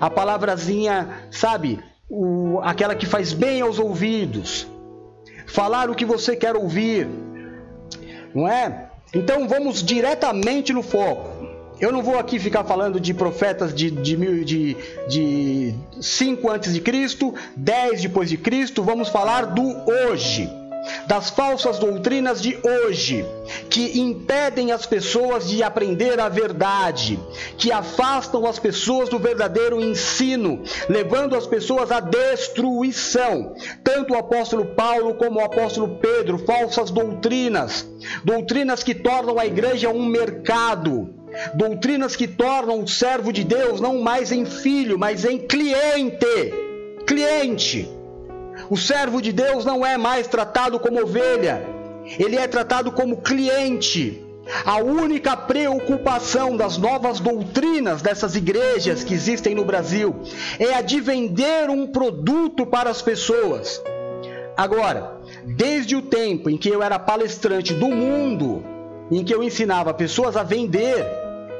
A 0.00 0.08
palavrazinha, 0.08 1.28
sabe, 1.30 1.78
o, 2.10 2.60
aquela 2.62 2.94
que 2.94 3.06
faz 3.06 3.32
bem 3.32 3.60
aos 3.60 3.78
ouvidos. 3.78 4.66
Falar 5.46 5.88
o 5.88 5.94
que 5.94 6.04
você 6.04 6.36
quer 6.36 6.56
ouvir. 6.56 7.08
Não 8.34 8.46
é? 8.48 8.90
Então 9.14 9.48
vamos 9.48 9.82
diretamente 9.82 10.72
no 10.72 10.82
foco. 10.82 11.40
Eu 11.80 11.90
não 11.90 12.02
vou 12.02 12.18
aqui 12.18 12.38
ficar 12.38 12.64
falando 12.64 13.00
de 13.00 13.14
profetas 13.14 13.74
de, 13.74 13.90
de, 13.90 14.44
de, 14.44 14.76
de 15.08 15.74
5 15.98 16.50
antes 16.50 16.74
de 16.74 16.80
Cristo, 16.80 17.34
10 17.56 18.02
depois 18.02 18.28
de 18.28 18.36
Cristo, 18.36 18.82
vamos 18.82 19.08
falar 19.08 19.46
do 19.46 19.62
hoje 19.90 20.59
das 21.06 21.30
falsas 21.30 21.78
doutrinas 21.78 22.40
de 22.40 22.58
hoje, 22.62 23.24
que 23.68 23.98
impedem 24.00 24.72
as 24.72 24.86
pessoas 24.86 25.48
de 25.48 25.62
aprender 25.62 26.18
a 26.20 26.28
verdade, 26.28 27.18
que 27.58 27.72
afastam 27.72 28.46
as 28.46 28.58
pessoas 28.58 29.08
do 29.08 29.18
verdadeiro 29.18 29.80
ensino, 29.80 30.62
levando 30.88 31.36
as 31.36 31.46
pessoas 31.46 31.90
à 31.90 32.00
destruição. 32.00 33.54
Tanto 33.82 34.14
o 34.14 34.16
apóstolo 34.16 34.66
Paulo 34.66 35.14
como 35.14 35.40
o 35.40 35.44
apóstolo 35.44 35.98
Pedro, 36.00 36.38
falsas 36.38 36.90
doutrinas, 36.90 37.86
doutrinas 38.24 38.82
que 38.82 38.94
tornam 38.94 39.38
a 39.38 39.46
igreja 39.46 39.88
um 39.88 40.04
mercado. 40.06 41.14
Doutrinas 41.54 42.16
que 42.16 42.26
tornam 42.26 42.82
o 42.82 42.88
servo 42.88 43.32
de 43.32 43.44
Deus 43.44 43.80
não 43.80 44.00
mais 44.00 44.32
em 44.32 44.44
filho, 44.44 44.98
mas 44.98 45.24
em 45.24 45.38
cliente. 45.38 46.26
Cliente 47.06 47.99
o 48.70 48.76
servo 48.76 49.20
de 49.20 49.32
Deus 49.32 49.64
não 49.64 49.84
é 49.84 49.98
mais 49.98 50.28
tratado 50.28 50.78
como 50.78 51.02
ovelha, 51.02 51.66
ele 52.18 52.36
é 52.36 52.46
tratado 52.46 52.92
como 52.92 53.20
cliente. 53.20 54.24
A 54.64 54.78
única 54.78 55.36
preocupação 55.36 56.56
das 56.56 56.78
novas 56.78 57.18
doutrinas 57.18 58.00
dessas 58.00 58.36
igrejas 58.36 59.02
que 59.02 59.12
existem 59.12 59.56
no 59.56 59.64
Brasil 59.64 60.14
é 60.58 60.74
a 60.74 60.82
de 60.82 61.00
vender 61.00 61.68
um 61.68 61.88
produto 61.88 62.64
para 62.64 62.90
as 62.90 63.02
pessoas. 63.02 63.82
Agora, 64.56 65.20
desde 65.44 65.96
o 65.96 66.02
tempo 66.02 66.48
em 66.48 66.56
que 66.56 66.68
eu 66.68 66.82
era 66.82 66.98
palestrante 66.98 67.74
do 67.74 67.88
mundo, 67.88 68.64
em 69.10 69.24
que 69.24 69.34
eu 69.34 69.42
ensinava 69.42 69.92
pessoas 69.92 70.36
a 70.36 70.44
vender, 70.44 71.04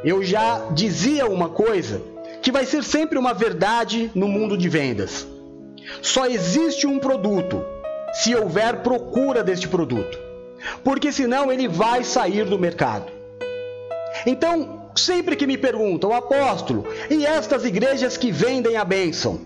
eu 0.04 0.22
já 0.22 0.68
dizia 0.72 1.26
uma 1.26 1.48
coisa 1.48 2.00
que 2.40 2.52
vai 2.52 2.64
ser 2.64 2.84
sempre 2.84 3.18
uma 3.18 3.34
verdade 3.34 4.10
no 4.14 4.28
mundo 4.28 4.56
de 4.56 4.68
vendas. 4.68 5.26
Só 6.02 6.26
existe 6.26 6.86
um 6.86 6.98
produto 6.98 7.64
se 8.12 8.34
houver 8.34 8.78
procura 8.78 9.42
deste 9.42 9.68
produto, 9.68 10.18
porque 10.82 11.12
senão 11.12 11.50
ele 11.50 11.68
vai 11.68 12.04
sair 12.04 12.44
do 12.44 12.58
mercado. 12.58 13.10
Então, 14.26 14.90
sempre 14.96 15.36
que 15.36 15.46
me 15.46 15.56
perguntam, 15.56 16.12
apóstolo, 16.12 16.86
e 17.08 17.24
estas 17.24 17.64
igrejas 17.64 18.16
que 18.16 18.30
vendem 18.30 18.76
a 18.76 18.84
bênção? 18.84 19.40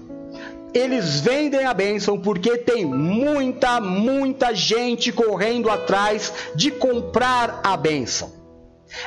Eles 0.73 1.21
vendem 1.21 1.65
a 1.65 1.73
bênção 1.73 2.19
porque 2.19 2.59
tem 2.59 2.85
muita, 2.85 3.81
muita 3.81 4.53
gente 4.53 5.13
correndo 5.13 5.71
atrás 5.71 6.33
de 6.55 6.71
comprar 6.73 7.61
a 7.63 7.77
bênção. 7.77 8.33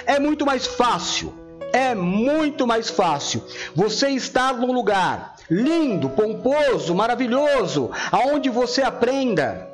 É 0.06 0.18
muito 0.18 0.46
mais 0.46 0.66
fácil, 0.66 1.34
é 1.74 1.94
muito 1.96 2.66
mais 2.66 2.90
fácil 2.90 3.44
você 3.76 4.10
estar 4.10 4.54
num 4.54 4.72
lugar 4.72 5.36
lindo, 5.50 6.10
pomposo, 6.10 6.94
maravilhoso, 6.94 7.90
aonde 8.12 8.50
você 8.50 8.82
aprenda 8.82 9.68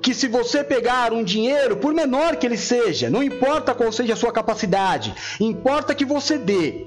que 0.00 0.14
se 0.14 0.28
você 0.28 0.62
pegar 0.62 1.12
um 1.12 1.24
dinheiro, 1.24 1.78
por 1.78 1.92
menor 1.92 2.36
que 2.36 2.46
ele 2.46 2.56
seja, 2.56 3.10
não 3.10 3.22
importa 3.22 3.74
qual 3.74 3.90
seja 3.90 4.12
a 4.12 4.16
sua 4.16 4.32
capacidade, 4.32 5.12
importa 5.40 5.94
que 5.94 6.04
você 6.04 6.38
dê. 6.38 6.86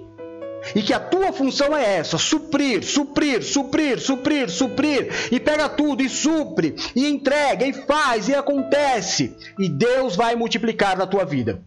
E 0.76 0.82
que 0.82 0.94
a 0.94 1.00
tua 1.00 1.32
função 1.32 1.76
é 1.76 1.98
essa: 1.98 2.18
suprir, 2.18 2.84
suprir, 2.84 3.42
suprir, 3.44 4.00
suprir, 4.00 4.50
suprir. 4.50 5.10
E 5.32 5.40
pega 5.40 5.70
tudo 5.70 6.04
e 6.04 6.10
supre, 6.10 6.76
e 6.94 7.08
entrega, 7.08 7.66
e 7.66 7.72
faz, 7.72 8.28
e 8.28 8.36
acontece. 8.36 9.36
E 9.58 9.70
Deus 9.70 10.18
vai 10.18 10.36
multiplicar 10.36 10.98
na 10.98 11.08
tua 11.08 11.24
vida. 11.24 11.62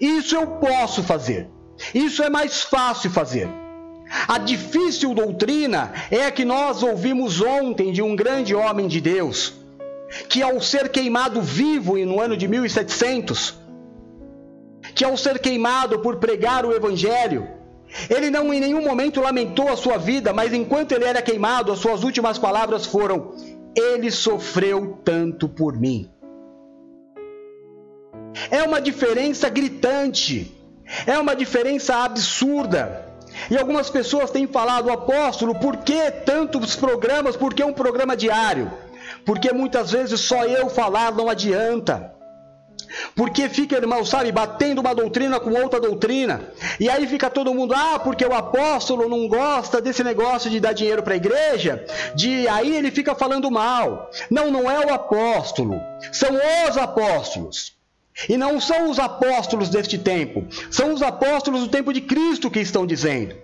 Isso 0.00 0.36
eu 0.36 0.46
posso 0.46 1.02
fazer. 1.02 1.48
Isso 1.94 2.22
é 2.22 2.30
mais 2.30 2.62
fácil 2.62 3.10
fazer. 3.10 3.48
A 4.26 4.38
difícil 4.38 5.14
doutrina 5.14 5.92
é 6.10 6.26
a 6.26 6.30
que 6.30 6.44
nós 6.44 6.82
ouvimos 6.82 7.40
ontem 7.40 7.92
de 7.92 8.02
um 8.02 8.16
grande 8.16 8.54
homem 8.54 8.88
de 8.88 9.00
Deus, 9.00 9.54
que 10.28 10.42
ao 10.42 10.60
ser 10.60 10.88
queimado 10.88 11.40
vivo 11.40 11.96
no 11.98 12.20
ano 12.20 12.36
de 12.36 12.48
1700, 12.48 13.54
que 14.94 15.04
ao 15.04 15.16
ser 15.16 15.38
queimado 15.38 16.00
por 16.00 16.16
pregar 16.16 16.66
o 16.66 16.72
evangelho, 16.72 17.48
ele 18.08 18.30
não 18.30 18.52
em 18.52 18.60
nenhum 18.60 18.82
momento 18.82 19.20
lamentou 19.20 19.68
a 19.68 19.76
sua 19.76 19.96
vida, 19.96 20.32
mas 20.32 20.52
enquanto 20.52 20.92
ele 20.92 21.04
era 21.04 21.22
queimado, 21.22 21.72
as 21.72 21.78
suas 21.78 22.02
últimas 22.02 22.38
palavras 22.38 22.86
foram: 22.86 23.32
ele 23.74 24.10
sofreu 24.10 24.98
tanto 25.04 25.48
por 25.48 25.78
mim. 25.78 26.08
É 28.50 28.62
uma 28.62 28.80
diferença 28.80 29.48
gritante, 29.48 30.52
é 31.06 31.18
uma 31.18 31.34
diferença 31.34 31.96
absurda. 31.96 33.06
E 33.50 33.56
algumas 33.56 33.88
pessoas 33.88 34.30
têm 34.30 34.46
falado, 34.46 34.90
apóstolo, 34.90 35.54
por 35.54 35.78
que 35.78 36.10
tantos 36.10 36.76
programas? 36.76 37.36
Por 37.36 37.54
que 37.54 37.62
um 37.62 37.72
programa 37.72 38.16
diário? 38.16 38.70
Porque 39.24 39.52
muitas 39.52 39.92
vezes 39.92 40.20
só 40.20 40.44
eu 40.44 40.68
falar 40.68 41.12
não 41.12 41.28
adianta. 41.28 42.14
Porque 43.14 43.48
fica, 43.48 43.76
irmão, 43.76 44.04
sabe, 44.04 44.32
batendo 44.32 44.80
uma 44.80 44.94
doutrina 44.94 45.38
com 45.38 45.50
outra 45.52 45.80
doutrina. 45.80 46.42
E 46.78 46.88
aí 46.88 47.06
fica 47.06 47.30
todo 47.30 47.54
mundo, 47.54 47.74
ah, 47.74 47.98
porque 47.98 48.24
o 48.24 48.34
apóstolo 48.34 49.08
não 49.08 49.28
gosta 49.28 49.80
desse 49.80 50.02
negócio 50.02 50.50
de 50.50 50.58
dar 50.58 50.72
dinheiro 50.72 51.02
para 51.02 51.14
a 51.14 51.16
igreja. 51.16 51.84
De 52.14 52.48
aí 52.48 52.74
ele 52.74 52.90
fica 52.90 53.14
falando 53.14 53.50
mal. 53.50 54.10
Não, 54.28 54.50
não 54.50 54.70
é 54.70 54.84
o 54.86 54.92
apóstolo. 54.92 55.80
São 56.12 56.30
os 56.68 56.76
apóstolos. 56.76 57.79
E 58.28 58.36
não 58.36 58.60
são 58.60 58.90
os 58.90 58.98
apóstolos 58.98 59.68
deste 59.68 59.98
tempo. 59.98 60.46
São 60.70 60.92
os 60.92 61.02
apóstolos 61.02 61.60
do 61.60 61.68
tempo 61.68 61.92
de 61.92 62.00
Cristo 62.00 62.50
que 62.50 62.60
estão 62.60 62.86
dizendo. 62.86 63.34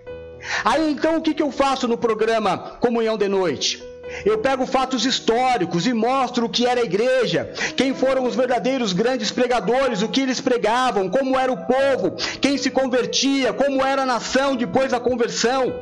Aí 0.63 0.91
então 0.91 1.17
o 1.17 1.21
que, 1.21 1.41
eu 1.41 1.51
faço 1.51 1.87
no 1.87 1.97
programa 1.97 2.57
Comunhão 2.79 3.17
de 3.17 3.27
Noite? 3.27 3.83
Eu 4.25 4.37
pego 4.37 4.65
fatos 4.65 5.05
históricos 5.05 5.85
e 5.85 5.93
mostro 5.93 6.45
o 6.45 6.49
que 6.49 6.65
era 6.65 6.79
a 6.79 6.83
igreja, 6.83 7.51
quem 7.75 7.93
foram 7.93 8.23
os 8.23 8.35
verdadeiros 8.35 8.93
grandes 8.93 9.31
pregadores, 9.31 10.01
o 10.01 10.07
que 10.07 10.21
eles 10.21 10.39
pregavam, 10.39 11.09
como 11.09 11.37
era 11.37 11.51
o 11.51 11.65
povo, 11.65 12.15
quem 12.39 12.57
se 12.57 12.71
convertia, 12.71 13.51
como 13.51 13.85
era 13.85 14.03
a 14.03 14.05
nação 14.05 14.55
depois 14.55 14.91
da 14.91 14.99
conversão. 14.99 15.73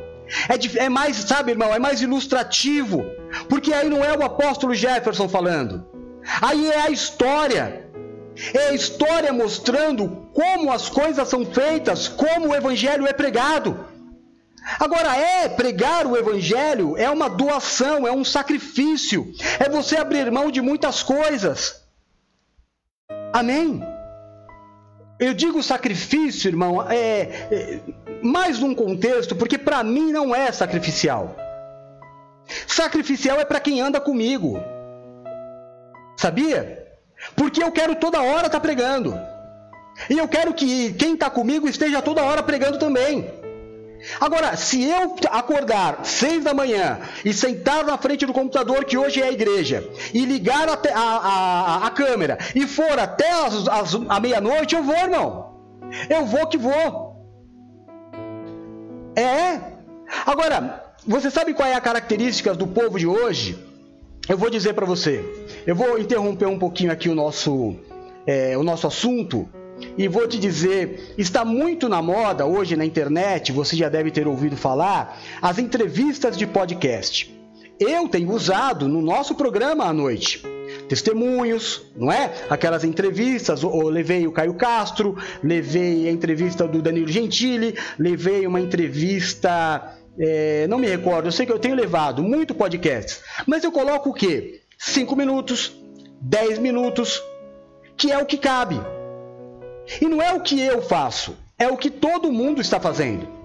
É, 0.48 0.84
é 0.86 0.88
mais, 0.88 1.16
sabe, 1.18 1.52
irmão, 1.52 1.72
é 1.72 1.78
mais 1.78 2.02
ilustrativo, 2.02 3.04
porque 3.48 3.72
aí 3.72 3.88
não 3.88 4.04
é 4.04 4.12
o 4.16 4.24
apóstolo 4.24 4.74
Jefferson 4.74 5.28
falando, 5.28 5.86
aí 6.42 6.68
é 6.68 6.80
a 6.80 6.90
história. 6.90 7.85
É 8.54 8.68
a 8.68 8.74
história 8.74 9.32
mostrando 9.32 10.28
como 10.32 10.72
as 10.72 10.88
coisas 10.88 11.28
são 11.28 11.44
feitas, 11.44 12.08
como 12.08 12.48
o 12.48 12.54
evangelho 12.54 13.06
é 13.06 13.12
pregado. 13.12 13.86
Agora, 14.80 15.16
é 15.16 15.48
pregar 15.48 16.06
o 16.06 16.16
Evangelho, 16.16 16.96
é 16.96 17.08
uma 17.08 17.30
doação, 17.30 18.06
é 18.06 18.10
um 18.10 18.24
sacrifício, 18.24 19.32
é 19.60 19.68
você 19.68 19.96
abrir 19.96 20.30
mão 20.30 20.50
de 20.50 20.60
muitas 20.60 21.04
coisas. 21.04 21.82
Amém? 23.32 23.80
Eu 25.20 25.32
digo 25.32 25.62
sacrifício, 25.62 26.48
irmão, 26.48 26.82
é, 26.90 27.48
é 27.50 27.80
mais 28.22 28.58
num 28.58 28.74
contexto, 28.74 29.36
porque 29.36 29.56
para 29.56 29.84
mim 29.84 30.10
não 30.10 30.34
é 30.34 30.50
sacrificial. 30.50 31.36
Sacrificial 32.66 33.40
é 33.40 33.44
para 33.44 33.60
quem 33.60 33.80
anda 33.80 34.00
comigo. 34.00 34.58
Sabia? 36.18 36.85
Porque 37.34 37.62
eu 37.62 37.72
quero 37.72 37.96
toda 37.96 38.20
hora 38.20 38.46
estar 38.46 38.50
tá 38.50 38.60
pregando. 38.60 39.18
E 40.10 40.18
eu 40.18 40.28
quero 40.28 40.52
que 40.52 40.92
quem 40.92 41.14
está 41.14 41.30
comigo 41.30 41.68
esteja 41.68 42.02
toda 42.02 42.22
hora 42.22 42.42
pregando 42.42 42.78
também. 42.78 43.30
Agora, 44.20 44.56
se 44.56 44.84
eu 44.84 45.16
acordar 45.30 46.04
seis 46.04 46.44
da 46.44 46.54
manhã 46.54 47.00
e 47.24 47.32
sentar 47.32 47.84
na 47.84 47.96
frente 47.96 48.26
do 48.26 48.32
computador, 48.32 48.84
que 48.84 48.96
hoje 48.96 49.20
é 49.20 49.26
a 49.26 49.32
igreja, 49.32 49.88
e 50.12 50.24
ligar 50.24 50.68
a, 50.68 50.78
a, 50.94 51.00
a, 51.00 51.86
a 51.86 51.90
câmera 51.90 52.38
e 52.54 52.66
for 52.66 52.98
até 52.98 53.30
as, 53.30 53.66
as, 53.66 53.94
a 54.08 54.20
meia-noite, 54.20 54.74
eu 54.74 54.82
vou, 54.82 54.96
irmão. 54.96 55.56
Eu 56.08 56.26
vou 56.26 56.46
que 56.46 56.58
vou. 56.58 57.16
É. 59.16 59.60
Agora, 60.26 60.84
você 61.06 61.30
sabe 61.30 61.54
qual 61.54 61.68
é 61.68 61.74
a 61.74 61.80
característica 61.80 62.54
do 62.54 62.66
povo 62.66 62.98
de 62.98 63.06
hoje? 63.06 63.65
Eu 64.28 64.36
vou 64.36 64.50
dizer 64.50 64.74
para 64.74 64.84
você. 64.84 65.24
Eu 65.64 65.76
vou 65.76 65.98
interromper 65.98 66.46
um 66.46 66.58
pouquinho 66.58 66.90
aqui 66.90 67.08
o 67.08 67.14
nosso, 67.14 67.76
é, 68.26 68.58
o 68.58 68.62
nosso 68.64 68.86
assunto 68.86 69.48
e 69.96 70.08
vou 70.08 70.26
te 70.26 70.38
dizer, 70.38 71.14
está 71.16 71.44
muito 71.44 71.88
na 71.88 72.02
moda 72.02 72.44
hoje 72.46 72.76
na 72.76 72.84
internet, 72.84 73.52
você 73.52 73.76
já 73.76 73.88
deve 73.88 74.10
ter 74.10 74.26
ouvido 74.26 74.56
falar, 74.56 75.20
as 75.40 75.58
entrevistas 75.58 76.36
de 76.36 76.46
podcast. 76.46 77.32
Eu 77.78 78.08
tenho 78.08 78.32
usado 78.32 78.88
no 78.88 79.02
nosso 79.02 79.34
programa 79.34 79.84
à 79.84 79.92
noite. 79.92 80.42
Testemunhos, 80.88 81.82
não 81.94 82.10
é? 82.10 82.32
Aquelas 82.48 82.84
entrevistas, 82.84 83.62
eu 83.62 83.88
levei 83.88 84.26
o 84.26 84.32
Caio 84.32 84.54
Castro, 84.54 85.16
levei 85.42 86.08
a 86.08 86.12
entrevista 86.12 86.66
do 86.66 86.80
Danilo 86.80 87.08
Gentili, 87.08 87.74
levei 87.98 88.46
uma 88.46 88.60
entrevista, 88.60 89.95
é, 90.18 90.66
não 90.68 90.78
me 90.78 90.86
recordo, 90.86 91.26
eu 91.26 91.32
sei 91.32 91.46
que 91.46 91.52
eu 91.52 91.58
tenho 91.58 91.74
levado 91.74 92.22
muito 92.22 92.54
podcast, 92.54 93.20
mas 93.46 93.64
eu 93.64 93.72
coloco 93.72 94.10
o 94.10 94.14
quê? 94.14 94.62
5 94.78 95.14
minutos, 95.16 95.72
10 96.20 96.58
minutos, 96.58 97.22
que 97.96 98.10
é 98.10 98.18
o 98.18 98.26
que 98.26 98.38
cabe. 98.38 98.80
E 100.00 100.08
não 100.08 100.20
é 100.20 100.32
o 100.32 100.40
que 100.40 100.60
eu 100.60 100.82
faço, 100.82 101.36
é 101.58 101.68
o 101.68 101.76
que 101.76 101.90
todo 101.90 102.32
mundo 102.32 102.60
está 102.60 102.80
fazendo. 102.80 103.36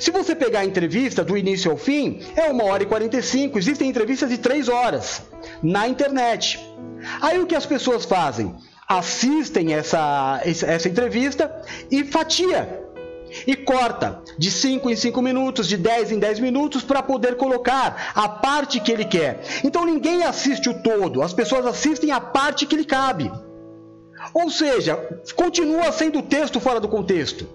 Se 0.00 0.10
você 0.10 0.34
pegar 0.34 0.60
a 0.60 0.64
entrevista 0.64 1.22
do 1.22 1.36
início 1.36 1.70
ao 1.70 1.76
fim, 1.76 2.20
é 2.34 2.50
uma 2.50 2.64
hora 2.64 2.82
e 2.82 2.86
45. 2.86 3.58
Existem 3.58 3.88
entrevistas 3.88 4.30
de 4.30 4.38
três 4.38 4.68
horas 4.68 5.22
na 5.62 5.86
internet. 5.86 6.58
Aí 7.20 7.38
o 7.38 7.46
que 7.46 7.54
as 7.54 7.66
pessoas 7.66 8.04
fazem? 8.04 8.54
Assistem 8.88 9.74
essa, 9.74 10.40
essa 10.44 10.88
entrevista 10.88 11.54
e 11.90 12.02
fatia. 12.04 12.83
E 13.46 13.56
corta 13.56 14.22
de 14.38 14.50
5 14.50 14.90
em 14.90 14.96
5 14.96 15.20
minutos, 15.22 15.68
de 15.68 15.76
10 15.76 16.12
em 16.12 16.18
10 16.18 16.40
minutos, 16.40 16.82
para 16.82 17.02
poder 17.02 17.36
colocar 17.36 18.12
a 18.14 18.28
parte 18.28 18.80
que 18.80 18.92
ele 18.92 19.04
quer. 19.04 19.42
Então 19.64 19.84
ninguém 19.84 20.22
assiste 20.24 20.68
o 20.68 20.82
todo, 20.82 21.22
as 21.22 21.32
pessoas 21.32 21.66
assistem 21.66 22.10
a 22.10 22.20
parte 22.20 22.66
que 22.66 22.76
lhe 22.76 22.84
cabe. 22.84 23.30
Ou 24.32 24.50
seja, 24.50 24.96
continua 25.34 25.92
sendo 25.92 26.22
texto 26.22 26.60
fora 26.60 26.80
do 26.80 26.88
contexto. 26.88 27.46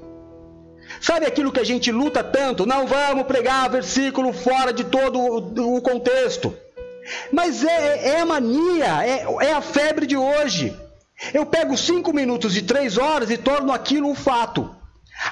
Sabe 1.02 1.26
aquilo 1.26 1.52
que 1.52 1.60
a 1.60 1.66
gente 1.66 1.92
luta 1.92 2.24
tanto? 2.24 2.66
Não 2.66 2.88
vamos 2.88 3.26
pregar 3.26 3.70
versículo 3.70 4.34
fora 4.34 4.74
de 4.74 4.84
todo 4.84 5.20
o 5.20 5.82
contexto. 5.82 6.54
Mas 7.32 7.64
é, 7.64 8.10
é 8.10 8.20
a 8.20 8.26
mania, 8.26 9.06
é, 9.06 9.26
é 9.42 9.54
a 9.54 9.62
febre 9.62 10.06
de 10.06 10.18
hoje. 10.18 10.76
Eu 11.34 11.46
pego 11.46 11.78
cinco 11.78 12.14
minutos 12.14 12.54
de 12.54 12.62
três 12.62 12.98
horas 12.98 13.30
e 13.30 13.38
torno 13.38 13.72
aquilo 13.72 14.08
um 14.08 14.16
fato. 14.16 14.76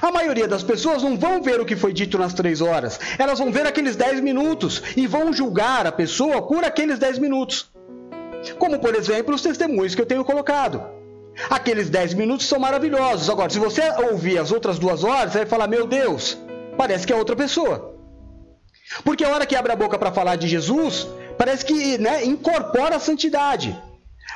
A 0.02 0.10
maioria 0.12 0.46
das 0.46 0.62
pessoas 0.62 1.02
não 1.02 1.16
vão 1.16 1.42
ver 1.42 1.60
o 1.60 1.64
que 1.64 1.74
foi 1.74 1.92
dito 1.92 2.18
nas 2.18 2.34
três 2.34 2.60
horas, 2.60 3.00
elas 3.18 3.38
vão 3.38 3.50
ver 3.50 3.66
aqueles 3.66 3.96
dez 3.96 4.20
minutos 4.20 4.82
e 4.96 5.06
vão 5.06 5.32
julgar 5.32 5.86
a 5.86 5.92
pessoa 5.92 6.42
por 6.42 6.64
aqueles 6.64 6.98
dez 6.98 7.18
minutos. 7.18 7.70
Como, 8.58 8.78
por 8.78 8.94
exemplo, 8.94 9.34
os 9.34 9.42
testemunhos 9.42 9.94
que 9.94 10.02
eu 10.02 10.06
tenho 10.06 10.24
colocado. 10.24 10.98
Aqueles 11.50 11.88
10 11.88 12.14
minutos 12.14 12.46
são 12.46 12.58
maravilhosos. 12.58 13.30
Agora, 13.30 13.50
se 13.50 13.58
você 13.58 13.82
ouvir 14.10 14.38
as 14.38 14.50
outras 14.50 14.78
duas 14.78 15.04
horas, 15.04 15.32
você 15.32 15.38
vai 15.38 15.46
falar: 15.46 15.68
Meu 15.68 15.86
Deus, 15.86 16.36
parece 16.76 17.06
que 17.06 17.12
é 17.12 17.16
outra 17.16 17.36
pessoa. 17.36 17.94
Porque 19.04 19.24
a 19.24 19.28
hora 19.28 19.46
que 19.46 19.54
abre 19.54 19.72
a 19.72 19.76
boca 19.76 19.98
para 19.98 20.12
falar 20.12 20.36
de 20.36 20.48
Jesus, 20.48 21.06
parece 21.36 21.64
que 21.64 21.98
né, 21.98 22.24
incorpora 22.24 22.96
a 22.96 23.00
santidade. 23.00 23.78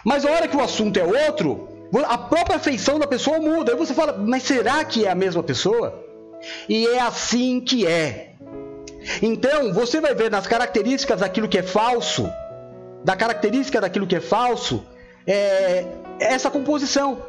Mas 0.05 0.25
a 0.25 0.31
hora 0.31 0.49
que 0.49 0.57
o 0.57 0.63
assunto 0.63 0.99
é 0.99 1.05
outro, 1.05 1.69
a 2.07 2.17
própria 2.17 2.59
feição 2.59 2.99
da 2.99 3.07
pessoa 3.07 3.39
muda. 3.39 3.73
Aí 3.73 3.79
você 3.79 3.95
fala: 3.95 4.17
Mas 4.17 4.45
será 4.45 4.85
que 4.85 5.07
é 5.07 5.11
a 5.11 5.15
mesma 5.15 5.43
pessoa? 5.43 6.03
E 6.69 6.87
é 6.87 7.01
assim 7.01 7.61
que 7.61 7.87
é. 7.87 8.35
Então, 9.21 9.73
você 9.73 10.01
vai 10.01 10.15
ver 10.15 10.31
nas 10.31 10.47
características 10.47 11.21
daquilo 11.21 11.49
que 11.49 11.59
é 11.59 11.63
falso, 11.63 12.31
da 13.05 13.17
característica 13.17 13.81
daquilo 13.81 14.07
que 14.07 14.17
é 14.17 14.21
falso, 14.21 14.87
é, 15.27 15.85
essa 16.21 16.51
composição. 16.51 17.23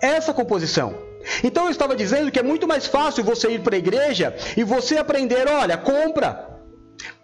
Essa 0.00 0.32
composição. 0.32 1.06
Então 1.42 1.64
eu 1.64 1.70
estava 1.70 1.96
dizendo 1.96 2.30
que 2.30 2.38
é 2.38 2.42
muito 2.42 2.68
mais 2.68 2.86
fácil 2.86 3.24
você 3.24 3.50
ir 3.50 3.60
para 3.60 3.74
a 3.74 3.78
igreja 3.78 4.36
e 4.56 4.62
você 4.62 4.96
aprender, 4.96 5.48
olha, 5.48 5.76
compra. 5.76 6.48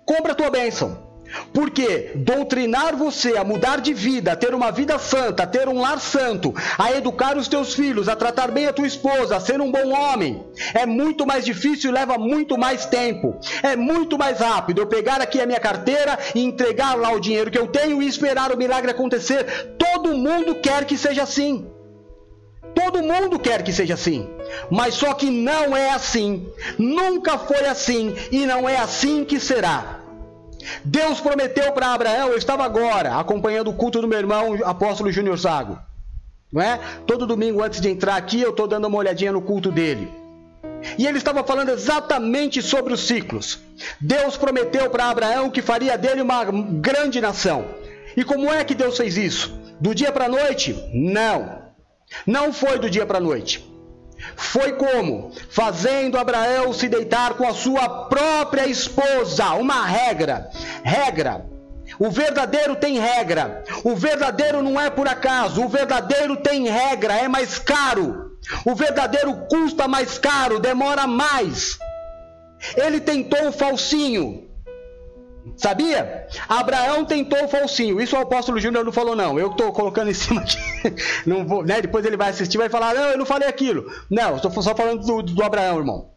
Compra 0.04 0.32
a 0.32 0.34
tua 0.34 0.50
bênção. 0.50 1.11
Porque 1.52 2.12
doutrinar 2.14 2.96
você 2.96 3.36
a 3.36 3.44
mudar 3.44 3.80
de 3.80 3.92
vida, 3.92 4.32
a 4.32 4.36
ter 4.36 4.54
uma 4.54 4.70
vida 4.70 4.98
santa, 4.98 5.42
a 5.42 5.46
ter 5.46 5.68
um 5.68 5.80
lar 5.80 6.00
santo, 6.00 6.54
a 6.78 6.92
educar 6.92 7.36
os 7.36 7.48
teus 7.48 7.74
filhos, 7.74 8.08
a 8.08 8.16
tratar 8.16 8.50
bem 8.50 8.66
a 8.66 8.72
tua 8.72 8.86
esposa, 8.86 9.36
a 9.36 9.40
ser 9.40 9.60
um 9.60 9.70
bom 9.70 9.92
homem, 9.92 10.44
é 10.74 10.86
muito 10.86 11.26
mais 11.26 11.44
difícil 11.44 11.90
e 11.90 11.94
leva 11.94 12.18
muito 12.18 12.58
mais 12.58 12.86
tempo. 12.86 13.38
É 13.62 13.76
muito 13.76 14.18
mais 14.18 14.40
rápido 14.40 14.80
eu 14.80 14.86
pegar 14.86 15.20
aqui 15.20 15.40
a 15.40 15.46
minha 15.46 15.60
carteira 15.60 16.18
e 16.34 16.42
entregar 16.42 16.96
lá 16.96 17.12
o 17.12 17.20
dinheiro 17.20 17.50
que 17.50 17.58
eu 17.58 17.66
tenho 17.66 18.02
e 18.02 18.08
esperar 18.08 18.52
o 18.52 18.58
milagre 18.58 18.90
acontecer. 18.90 19.74
Todo 19.78 20.16
mundo 20.16 20.56
quer 20.56 20.84
que 20.84 20.96
seja 20.96 21.22
assim. 21.22 21.66
Todo 22.74 23.02
mundo 23.02 23.38
quer 23.38 23.62
que 23.62 23.72
seja 23.72 23.94
assim, 23.94 24.28
mas 24.70 24.94
só 24.94 25.12
que 25.12 25.30
não 25.30 25.76
é 25.76 25.90
assim, 25.90 26.48
nunca 26.78 27.36
foi 27.36 27.66
assim 27.66 28.14
e 28.30 28.46
não 28.46 28.68
é 28.68 28.76
assim 28.76 29.24
que 29.24 29.38
será. 29.38 30.01
Deus 30.84 31.20
prometeu 31.20 31.72
para 31.72 31.92
Abraão, 31.92 32.28
eu 32.28 32.38
estava 32.38 32.64
agora 32.64 33.16
acompanhando 33.16 33.70
o 33.70 33.74
culto 33.74 34.00
do 34.00 34.08
meu 34.08 34.18
irmão 34.18 34.58
apóstolo 34.64 35.10
Júnior 35.10 35.36
Zago. 35.36 35.78
Não 36.52 36.60
é? 36.60 36.78
Todo 37.06 37.26
domingo 37.26 37.62
antes 37.62 37.80
de 37.80 37.88
entrar 37.88 38.16
aqui, 38.16 38.40
eu 38.40 38.50
estou 38.50 38.68
dando 38.68 38.86
uma 38.86 38.98
olhadinha 38.98 39.32
no 39.32 39.40
culto 39.40 39.70
dele. 39.70 40.10
E 40.98 41.06
ele 41.06 41.18
estava 41.18 41.42
falando 41.44 41.70
exatamente 41.70 42.60
sobre 42.60 42.92
os 42.92 43.06
ciclos. 43.06 43.60
Deus 44.00 44.36
prometeu 44.36 44.90
para 44.90 45.08
Abraão 45.08 45.50
que 45.50 45.62
faria 45.62 45.96
dele 45.96 46.20
uma 46.20 46.44
grande 46.44 47.20
nação. 47.20 47.64
E 48.16 48.24
como 48.24 48.52
é 48.52 48.62
que 48.64 48.74
Deus 48.74 48.96
fez 48.96 49.16
isso? 49.16 49.58
Do 49.80 49.94
dia 49.94 50.12
para 50.12 50.26
a 50.26 50.28
noite? 50.28 50.76
Não. 50.92 51.62
Não 52.26 52.52
foi 52.52 52.78
do 52.78 52.90
dia 52.90 53.06
para 53.06 53.18
a 53.18 53.20
noite. 53.20 53.71
Foi 54.36 54.72
como? 54.72 55.32
Fazendo 55.50 56.18
Abraão 56.18 56.72
se 56.72 56.88
deitar 56.88 57.34
com 57.34 57.46
a 57.46 57.54
sua 57.54 58.06
própria 58.06 58.66
esposa. 58.66 59.52
Uma 59.54 59.84
regra. 59.84 60.50
Regra. 60.82 61.46
O 61.98 62.10
verdadeiro 62.10 62.76
tem 62.76 62.98
regra. 62.98 63.64
O 63.84 63.94
verdadeiro 63.94 64.62
não 64.62 64.80
é 64.80 64.90
por 64.90 65.06
acaso. 65.06 65.62
O 65.62 65.68
verdadeiro 65.68 66.36
tem 66.36 66.68
regra. 66.68 67.14
É 67.14 67.28
mais 67.28 67.58
caro. 67.58 68.32
O 68.64 68.74
verdadeiro 68.74 69.34
custa 69.48 69.86
mais 69.86 70.18
caro. 70.18 70.58
Demora 70.58 71.06
mais. 71.06 71.78
Ele 72.76 73.00
tentou 73.00 73.48
o 73.48 73.52
falsinho. 73.52 74.51
Sabia? 75.56 76.28
Abraão 76.48 77.04
tentou 77.04 77.44
o 77.44 77.48
falsinho. 77.48 78.00
Isso 78.00 78.16
o 78.16 78.20
apóstolo 78.20 78.60
Júnior 78.60 78.84
não 78.84 78.92
falou, 78.92 79.16
não. 79.16 79.38
Eu 79.38 79.50
estou 79.50 79.72
colocando 79.72 80.10
em 80.10 80.14
cima 80.14 80.40
aqui. 80.40 80.56
Não 81.26 81.46
vou, 81.46 81.64
né? 81.64 81.80
Depois 81.80 82.04
ele 82.04 82.16
vai 82.16 82.30
assistir 82.30 82.56
e 82.56 82.58
vai 82.58 82.68
falar, 82.68 82.94
não, 82.94 83.10
eu 83.10 83.18
não 83.18 83.26
falei 83.26 83.48
aquilo. 83.48 83.90
Não, 84.08 84.36
estou 84.36 84.50
só 84.62 84.74
falando 84.74 85.04
do, 85.04 85.22
do 85.22 85.42
Abraão, 85.42 85.78
irmão. 85.78 86.10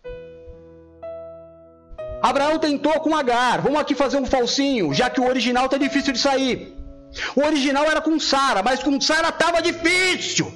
Abraão 2.21 2.57
tentou 2.59 2.93
com 2.99 3.15
Agar. 3.15 3.61
Vamos 3.61 3.79
aqui 3.79 3.93
fazer 3.93 4.17
um 4.17 4.25
falsinho, 4.25 4.93
já 4.93 5.09
que 5.09 5.21
o 5.21 5.27
original 5.27 5.65
está 5.65 5.77
difícil 5.77 6.13
de 6.13 6.19
sair. 6.19 6.75
O 7.35 7.41
original 7.41 7.85
era 7.85 8.01
com 8.01 8.19
Sara, 8.19 8.61
mas 8.63 8.81
com 8.81 8.99
Sara 8.99 9.29
estava 9.29 9.61
difícil. 9.61 10.51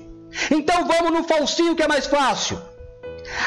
Então 0.51 0.85
vamos 0.85 1.11
no 1.11 1.23
falsinho 1.23 1.75
que 1.75 1.83
é 1.83 1.87
mais 1.87 2.05
fácil. 2.05 2.59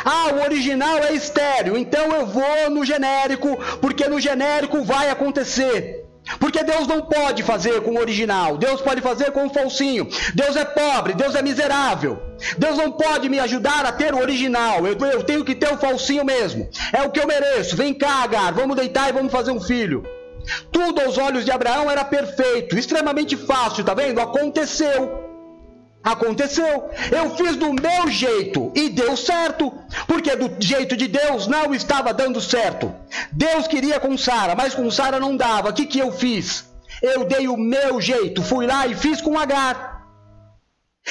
Ah, 0.05 0.33
o 0.35 0.42
original 0.42 0.99
é 0.99 1.12
estéreo, 1.12 1.77
então 1.77 2.12
eu 2.12 2.27
vou 2.27 2.71
no 2.71 2.85
genérico, 2.85 3.59
porque 3.81 4.09
no 4.09 4.21
genérico 4.21 4.83
vai 4.83 5.11
acontecer. 5.11 6.03
Porque 6.38 6.62
Deus 6.62 6.87
não 6.87 7.03
pode 7.03 7.42
fazer 7.42 7.83
com 7.83 7.92
o 7.92 7.99
original, 7.99 8.57
Deus 8.57 8.81
pode 8.81 9.01
fazer 9.01 9.33
com 9.33 9.47
o 9.47 9.51
falsinho. 9.51 10.09
Deus 10.35 10.55
é 10.55 10.64
pobre, 10.64 11.14
Deus 11.14 11.35
é 11.35 11.42
miserável. 11.42 12.23
Deus 12.57 12.77
não 12.79 12.92
pode 12.92 13.29
me 13.29 13.40
ajudar 13.40 13.85
a 13.85 13.92
ter 13.92 14.14
o 14.14 14.21
original, 14.21 14.87
eu, 14.87 14.97
eu 14.99 15.23
tenho 15.23 15.45
que 15.45 15.55
ter 15.55 15.73
o 15.73 15.79
falsinho 15.79 16.25
mesmo. 16.25 16.68
É 16.92 17.03
o 17.03 17.11
que 17.11 17.21
eu 17.21 17.27
mereço. 17.27 17.77
Vem 17.77 17.92
cá, 17.92 18.23
Agar, 18.23 18.53
vamos 18.53 18.77
deitar 18.77 19.09
e 19.09 19.12
vamos 19.12 19.33
fazer 19.33 19.51
um 19.51 19.61
filho. 19.61 20.05
Tudo 20.71 21.01
aos 21.01 21.18
olhos 21.18 21.45
de 21.45 21.51
Abraão 21.51 21.90
era 21.90 22.05
perfeito, 22.05 22.77
extremamente 22.77 23.37
fácil, 23.37 23.85
tá 23.85 23.95
vendo? 23.95 24.21
Aconteceu. 24.21 25.21
Aconteceu. 26.02 26.90
Eu 27.10 27.36
fiz 27.36 27.56
do 27.56 27.72
meu 27.72 28.10
jeito 28.10 28.72
e 28.74 28.88
deu 28.88 29.16
certo, 29.16 29.72
porque 30.06 30.34
do 30.34 30.50
jeito 30.58 30.96
de 30.96 31.06
Deus 31.06 31.46
não 31.46 31.72
estava 31.74 32.12
dando 32.12 32.40
certo. 32.40 32.92
Deus 33.30 33.68
queria 33.68 34.00
com 34.00 34.18
Sara, 34.18 34.54
mas 34.54 34.74
com 34.74 34.90
Sara 34.90 35.20
não 35.20 35.36
dava. 35.36 35.70
O 35.70 35.72
que, 35.72 35.86
que 35.86 36.00
eu 36.00 36.10
fiz? 36.12 36.64
Eu 37.00 37.24
dei 37.24 37.46
o 37.48 37.56
meu 37.56 38.00
jeito, 38.00 38.42
fui 38.42 38.66
lá 38.66 38.86
e 38.86 38.94
fiz 38.94 39.20
com 39.20 39.38
Agar. 39.38 40.06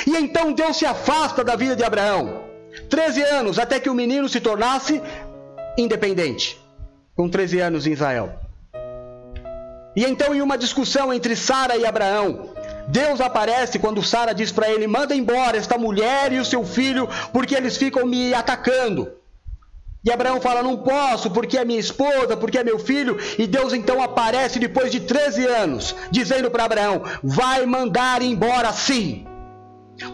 E 0.06 0.16
então 0.18 0.54
Deus 0.54 0.78
se 0.78 0.86
afasta 0.86 1.44
da 1.44 1.56
vida 1.56 1.76
de 1.76 1.84
Abraão. 1.84 2.44
13 2.90 3.22
anos 3.24 3.60
até 3.60 3.80
que 3.80 3.90
o 3.90 3.94
menino 3.94 4.28
se 4.28 4.40
tornasse 4.40 5.02
independente. 5.78 6.60
Com 7.16 7.30
13 7.30 7.60
anos 7.60 7.88
em 7.88 7.92
Israel. 7.92 8.40
E 9.96 10.06
então, 10.06 10.34
em 10.34 10.42
uma 10.42 10.58
discussão 10.58 11.14
entre 11.14 11.36
Sara 11.36 11.76
e 11.76 11.86
Abraão, 11.86 12.50
Deus 12.88 13.22
aparece 13.22 13.80
quando 13.80 14.04
Sara 14.04 14.34
diz 14.34 14.52
para 14.52 14.70
ele: 14.70 14.88
manda 14.88 15.16
embora 15.16 15.58
esta 15.58 15.78
mulher 15.78 16.32
e 16.32 16.40
o 16.40 16.46
seu 16.46 16.66
filho, 16.66 17.08
porque 17.32 17.56
eles 17.56 17.78
ficam 17.78 18.06
me 18.06 18.34
atacando. 18.34 19.22
E 20.04 20.12
Abraão 20.12 20.42
fala: 20.42 20.64
Não 20.64 20.78
posso, 20.78 21.30
porque 21.30 21.58
é 21.58 21.66
minha 21.66 21.80
esposa, 21.80 22.36
porque 22.36 22.58
é 22.58 22.64
meu 22.64 22.80
filho. 22.80 23.18
E 23.38 23.46
Deus 23.46 23.72
então 23.72 24.02
aparece 24.02 24.58
depois 24.58 24.92
de 24.92 25.02
13 25.02 25.46
anos, 25.46 25.96
dizendo 26.10 26.50
para 26.50 26.66
Abraão: 26.66 27.04
Vai 27.24 27.66
mandar 27.66 28.22
embora 28.22 28.74
sim, 28.74 29.26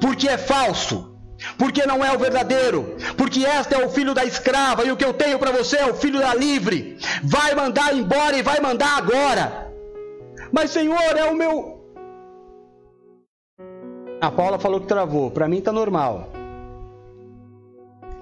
porque 0.01 0.27
é 0.27 0.38
falso, 0.38 1.15
porque 1.58 1.86
não 1.86 2.03
é 2.03 2.12
o 2.12 2.19
verdadeiro, 2.19 2.97
porque 3.15 3.43
este 3.43 3.75
é 3.75 3.86
o 3.86 3.89
filho 3.89 4.13
da 4.13 4.25
escrava 4.25 4.84
e 4.84 4.91
o 4.91 4.97
que 4.97 5.06
eu 5.06 5.13
tenho 5.13 5.39
para 5.39 5.51
você 5.51 5.77
é 5.77 5.86
o 5.86 5.95
filho 5.95 6.19
da 6.19 6.34
livre. 6.34 6.97
Vai 7.23 7.56
mandar 7.56 7.95
embora 7.95 8.38
e 8.38 8.41
vai 8.41 8.60
mandar 8.60 8.97
agora. 8.97 9.71
Mas 10.51 10.71
Senhor, 10.71 11.15
é 11.15 11.25
o 11.25 11.36
meu 11.36 11.76
a 14.19 14.32
Paula 14.32 14.58
falou 14.58 14.82
que 14.82 14.88
travou. 14.88 15.32
Para 15.32 15.47
mim 15.47 15.62
tá 15.62 15.71
normal. 15.71 16.30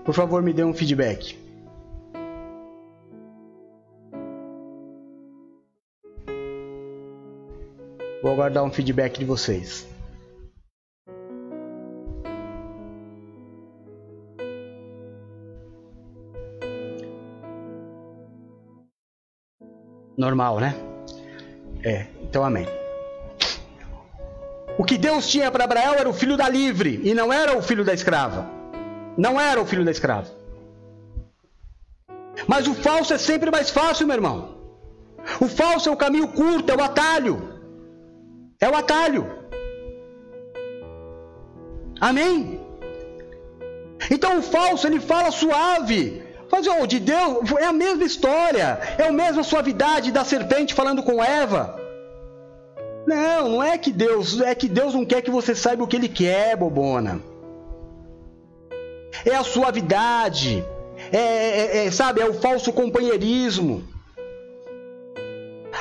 Por 0.04 0.14
favor, 0.14 0.42
me 0.42 0.54
dê 0.54 0.64
um 0.64 0.74
feedback. 0.74 1.38
Vou 8.22 8.32
aguardar 8.32 8.64
um 8.64 8.72
feedback 8.72 9.20
de 9.20 9.26
vocês. 9.26 9.88
Normal, 20.18 20.60
né? 20.60 20.74
É, 21.84 22.08
então 22.24 22.44
amém. 22.44 22.66
O 24.78 24.84
que 24.84 24.98
Deus 24.98 25.28
tinha 25.28 25.50
para 25.52 25.64
Abraão 25.64 25.96
era 25.96 26.10
o 26.10 26.14
filho 26.14 26.36
da 26.36 26.50
livre 26.50 27.00
e 27.04 27.14
não 27.14 27.32
era 27.32 27.58
o 27.58 27.62
filho 27.62 27.86
da 27.86 27.94
escrava. 27.94 28.50
Não 29.18 29.40
era 29.40 29.62
o 29.62 29.66
filho 29.66 29.86
da 29.86 29.92
escrava. 29.92 30.28
Mas 32.48 32.68
o 32.68 32.74
falso 32.74 33.14
é 33.14 33.18
sempre 33.18 33.50
mais 33.50 33.70
fácil, 33.70 34.06
meu 34.06 34.16
irmão. 34.16 34.56
O 35.40 35.48
falso 35.48 35.88
é 35.88 35.92
o 35.92 35.98
caminho 35.98 36.28
curto, 36.28 36.72
é 36.72 36.76
o 36.76 36.84
atalho. 36.84 37.36
É 38.60 38.70
o 38.70 38.76
atalho. 38.76 39.46
Amém? 42.00 42.60
Então 44.12 44.40
o 44.40 44.42
falso 44.42 44.86
ele 44.86 45.00
fala 45.00 45.32
suave. 45.32 46.22
Mas 46.52 46.68
oh, 46.68 46.86
de 46.86 47.00
Deus 47.00 47.52
é 47.60 47.66
a 47.66 47.74
mesma 47.74 48.04
história, 48.04 48.80
é 48.98 49.08
a 49.08 49.12
mesma 49.12 49.44
suavidade 49.44 50.12
da 50.12 50.24
serpente 50.24 50.74
falando 50.74 51.02
com 51.02 51.24
Eva. 51.24 51.85
Não, 53.06 53.50
não 53.50 53.64
é 53.64 53.78
que 53.78 53.92
Deus, 53.92 54.42
é 54.42 54.56
que 54.56 54.68
Deus 54.68 54.94
não 54.94 55.06
quer 55.06 55.22
que 55.22 55.30
você 55.30 55.54
saiba 55.54 55.84
o 55.84 55.88
que 55.88 55.96
ele 55.96 56.10
quer, 56.10 56.56
bobona. 56.56 57.22
É 59.24 59.36
a 59.36 59.44
suavidade, 59.44 60.64
é, 61.12 61.18
é, 61.18 61.86
é 61.86 61.92
sabe, 61.92 62.22
é 62.22 62.26
o 62.26 62.34
falso 62.34 62.74
companheirismo. 62.74 63.84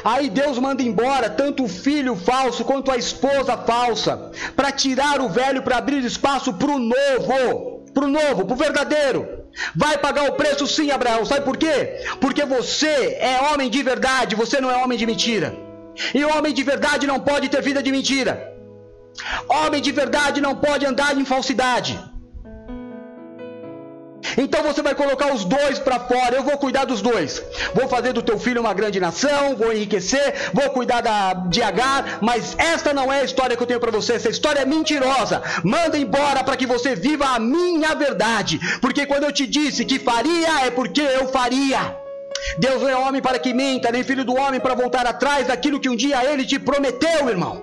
Aí 0.05 0.29
Deus 0.29 0.59
manda 0.59 0.83
embora 0.83 1.31
tanto 1.31 1.65
o 1.65 1.69
filho 1.69 2.17
falso 2.17 2.65
quanto 2.65 2.91
a 2.91 2.97
esposa 2.97 3.57
falsa, 3.57 4.31
para 4.55 4.71
tirar 4.71 5.21
o 5.21 5.29
velho 5.29 5.63
para 5.63 5.79
abrir 5.79 6.05
espaço 6.05 6.53
para 6.53 6.71
o 6.71 6.79
novo, 6.79 7.85
para 7.95 8.05
o 8.05 8.09
novo, 8.09 8.45
para 8.45 8.55
o 8.55 8.57
verdadeiro. 8.57 9.45
Vai 9.75 9.97
pagar 9.97 10.29
o 10.29 10.33
preço 10.33 10.67
sim, 10.67 10.91
Abraão. 10.91 11.25
Sabe 11.25 11.45
por 11.45 11.57
quê? 11.57 12.05
Porque 12.21 12.45
você 12.45 13.17
é 13.21 13.41
homem 13.53 13.71
de 13.71 13.83
verdade, 13.83 14.35
você 14.35 14.61
não 14.61 14.71
é 14.71 14.77
homem 14.77 14.99
de 14.99 15.07
mentira. 15.07 15.64
E 16.15 16.25
homem 16.25 16.53
de 16.53 16.63
verdade 16.63 17.07
não 17.07 17.21
pode 17.21 17.49
ter 17.49 17.63
vida 17.63 17.83
de 17.83 17.93
mentira. 17.93 18.53
Homem 19.49 19.81
de 19.81 19.93
verdade 19.93 20.41
não 20.41 20.57
pode 20.57 20.85
andar 20.87 21.17
em 21.17 21.25
falsidade. 21.25 21.99
Então 24.37 24.63
você 24.63 24.83
vai 24.83 24.95
colocar 24.95 25.33
os 25.33 25.45
dois 25.45 25.79
para 25.79 26.01
fora. 26.01 26.35
Eu 26.35 26.43
vou 26.43 26.57
cuidar 26.59 26.85
dos 26.85 27.01
dois. 27.01 27.43
Vou 27.75 27.89
fazer 27.89 28.13
do 28.13 28.23
teu 28.23 28.39
filho 28.39 28.61
uma 28.61 28.75
grande 28.75 28.99
nação, 28.99 29.57
vou 29.57 29.73
enriquecer, 29.73 30.51
vou 30.53 30.71
cuidar 30.71 31.01
da, 31.01 31.35
de 31.35 31.63
Agar, 31.63 32.19
mas 32.21 32.55
esta 32.59 32.93
não 32.93 33.13
é 33.13 33.21
a 33.21 33.25
história 33.25 33.57
que 33.57 33.63
eu 33.63 33.67
tenho 33.67 33.81
para 33.81 33.91
você. 33.91 34.15
Essa 34.15 34.31
história 34.31 34.61
é 34.61 34.65
mentirosa. 34.65 35.43
Manda 35.63 35.99
embora 35.99 36.43
para 36.43 36.57
que 36.57 36.67
você 36.67 36.95
viva 36.95 37.27
a 37.27 37.39
minha 37.39 37.95
verdade. 37.95 38.59
Porque 38.81 39.07
quando 39.07 39.25
eu 39.25 39.33
te 39.33 39.47
disse 39.47 39.85
que 39.85 39.99
faria, 39.99 40.67
é 40.67 40.71
porque 40.71 41.01
eu 41.01 41.29
faria. 41.29 42.04
Deus 42.59 42.83
não 42.83 42.89
é 42.89 42.97
homem 42.97 43.23
para 43.23 43.39
que 43.39 43.55
minta, 43.55 43.91
nem 43.91 44.03
filho 44.03 44.25
do 44.25 44.35
homem 44.35 44.61
para 44.61 44.75
voltar 44.75 45.07
atrás 45.07 45.47
daquilo 45.47 45.81
que 45.81 45.89
um 45.89 45.97
dia 45.97 46.25
ele 46.25 46.45
te 46.45 46.59
prometeu, 46.59 47.29
irmão. 47.29 47.63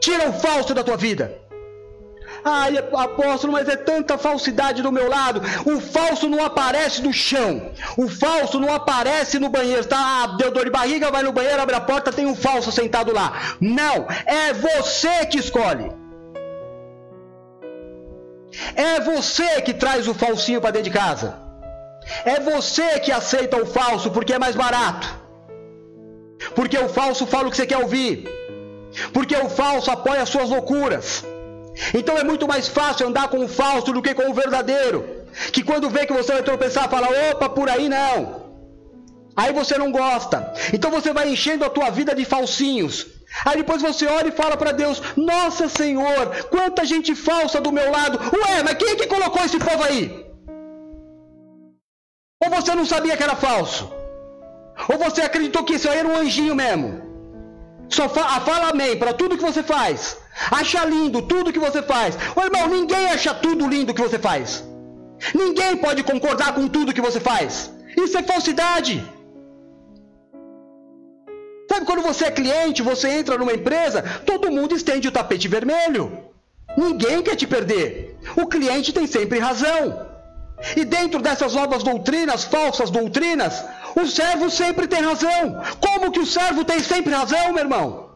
Tira 0.00 0.28
o 0.28 0.32
falso 0.32 0.74
da 0.74 0.82
tua 0.82 0.96
vida. 0.96 1.42
Ai, 2.44 2.76
apóstolo, 2.76 3.52
mas 3.52 3.68
é 3.68 3.76
tanta 3.76 4.18
falsidade 4.18 4.82
do 4.82 4.90
meu 4.90 5.08
lado. 5.08 5.40
O 5.64 5.80
falso 5.80 6.28
não 6.28 6.44
aparece 6.44 7.00
no 7.00 7.12
chão. 7.12 7.70
O 7.96 8.08
falso 8.08 8.58
não 8.58 8.74
aparece 8.74 9.38
no 9.38 9.48
banheiro. 9.48 9.84
Tá, 9.84 9.96
ah, 9.98 10.26
deu 10.36 10.50
dor 10.50 10.64
de 10.64 10.70
barriga, 10.70 11.10
vai 11.10 11.22
no 11.22 11.32
banheiro, 11.32 11.62
abre 11.62 11.76
a 11.76 11.80
porta, 11.80 12.12
tem 12.12 12.26
um 12.26 12.34
falso 12.34 12.72
sentado 12.72 13.12
lá. 13.12 13.56
Não, 13.60 14.08
é 14.26 14.52
você 14.52 15.24
que 15.26 15.38
escolhe. 15.38 15.92
É 18.74 19.00
você 19.00 19.62
que 19.62 19.72
traz 19.72 20.08
o 20.08 20.14
falsinho 20.14 20.60
para 20.60 20.72
dentro 20.72 20.90
de 20.90 20.98
casa. 20.98 21.41
É 22.24 22.40
você 22.40 23.00
que 23.00 23.12
aceita 23.12 23.56
o 23.56 23.66
falso 23.66 24.10
porque 24.10 24.32
é 24.32 24.38
mais 24.38 24.54
barato. 24.54 25.08
Porque 26.54 26.76
o 26.78 26.88
falso 26.88 27.26
fala 27.26 27.48
o 27.48 27.50
que 27.50 27.56
você 27.56 27.66
quer 27.66 27.78
ouvir. 27.78 28.28
Porque 29.12 29.36
o 29.36 29.48
falso 29.48 29.90
apoia 29.90 30.22
as 30.22 30.28
suas 30.28 30.50
loucuras. 30.50 31.24
Então 31.94 32.18
é 32.18 32.24
muito 32.24 32.46
mais 32.46 32.68
fácil 32.68 33.06
andar 33.06 33.28
com 33.28 33.44
o 33.44 33.48
falso 33.48 33.92
do 33.92 34.02
que 34.02 34.14
com 34.14 34.30
o 34.30 34.34
verdadeiro. 34.34 35.04
Que 35.52 35.62
quando 35.62 35.88
vê 35.88 36.06
que 36.06 36.12
você 36.12 36.32
vai 36.32 36.42
tropeçar, 36.42 36.88
fala: 36.88 37.08
opa, 37.30 37.48
por 37.48 37.68
aí 37.70 37.88
não. 37.88 38.42
Aí 39.34 39.52
você 39.52 39.78
não 39.78 39.90
gosta. 39.90 40.52
Então 40.72 40.90
você 40.90 41.12
vai 41.12 41.30
enchendo 41.30 41.64
a 41.64 41.70
tua 41.70 41.90
vida 41.90 42.14
de 42.14 42.24
falsinhos. 42.24 43.06
Aí 43.46 43.56
depois 43.56 43.80
você 43.80 44.06
olha 44.06 44.28
e 44.28 44.32
fala 44.32 44.56
para 44.56 44.72
Deus: 44.72 45.00
Nossa 45.16 45.68
Senhor, 45.68 46.46
quanta 46.50 46.84
gente 46.84 47.14
falsa 47.14 47.60
do 47.60 47.72
meu 47.72 47.90
lado. 47.90 48.18
Ué, 48.18 48.62
mas 48.62 48.74
quem 48.74 48.90
é 48.90 48.96
que 48.96 49.06
colocou 49.06 49.42
esse 49.42 49.58
povo 49.58 49.82
aí? 49.82 50.31
Você 52.54 52.74
não 52.74 52.84
sabia 52.84 53.16
que 53.16 53.22
era 53.22 53.34
falso? 53.34 53.84
Ou 54.90 54.98
você 54.98 55.22
acreditou 55.22 55.64
que 55.64 55.74
isso 55.76 55.88
aí 55.88 55.98
era 55.98 56.08
um 56.08 56.16
anjinho 56.16 56.54
mesmo? 56.54 56.90
Só 57.88 58.08
fala, 58.08 58.40
fala 58.40 58.68
amém 58.70 58.92
para 58.96 59.14
tudo 59.20 59.36
que 59.38 59.48
você 59.50 59.62
faz. 59.62 60.18
Acha 60.50 60.84
lindo 60.84 61.22
tudo 61.22 61.52
que 61.52 61.64
você 61.66 61.82
faz. 61.82 62.18
Ô 62.36 62.40
irmão, 62.48 62.66
ninguém 62.68 63.06
acha 63.14 63.32
tudo 63.34 63.68
lindo 63.74 63.94
que 63.94 64.04
você 64.06 64.18
faz. 64.18 64.64
Ninguém 65.34 65.76
pode 65.76 66.02
concordar 66.02 66.54
com 66.54 66.68
tudo 66.68 66.94
que 66.94 67.06
você 67.08 67.20
faz. 67.20 67.70
Isso 68.04 68.16
é 68.18 68.22
falsidade. 68.22 68.94
Sabe 71.70 71.86
quando 71.86 72.02
você 72.02 72.26
é 72.26 72.30
cliente, 72.30 72.82
você 72.82 73.08
entra 73.08 73.38
numa 73.38 73.54
empresa, 73.54 74.02
todo 74.26 74.50
mundo 74.50 74.74
estende 74.74 75.08
o 75.08 75.12
tapete 75.12 75.48
vermelho. 75.48 76.04
Ninguém 76.76 77.22
quer 77.22 77.36
te 77.36 77.46
perder. 77.46 78.18
O 78.36 78.46
cliente 78.46 78.92
tem 78.92 79.06
sempre 79.06 79.38
razão. 79.38 80.11
E 80.76 80.84
dentro 80.84 81.20
dessas 81.20 81.54
novas 81.54 81.82
doutrinas, 81.82 82.44
falsas 82.44 82.90
doutrinas, 82.90 83.64
o 84.00 84.06
servo 84.06 84.48
sempre 84.50 84.86
tem 84.86 85.00
razão. 85.00 85.60
Como 85.80 86.12
que 86.12 86.20
o 86.20 86.26
servo 86.26 86.64
tem 86.64 86.80
sempre 86.80 87.12
razão, 87.12 87.52
meu 87.52 87.64
irmão? 87.64 88.10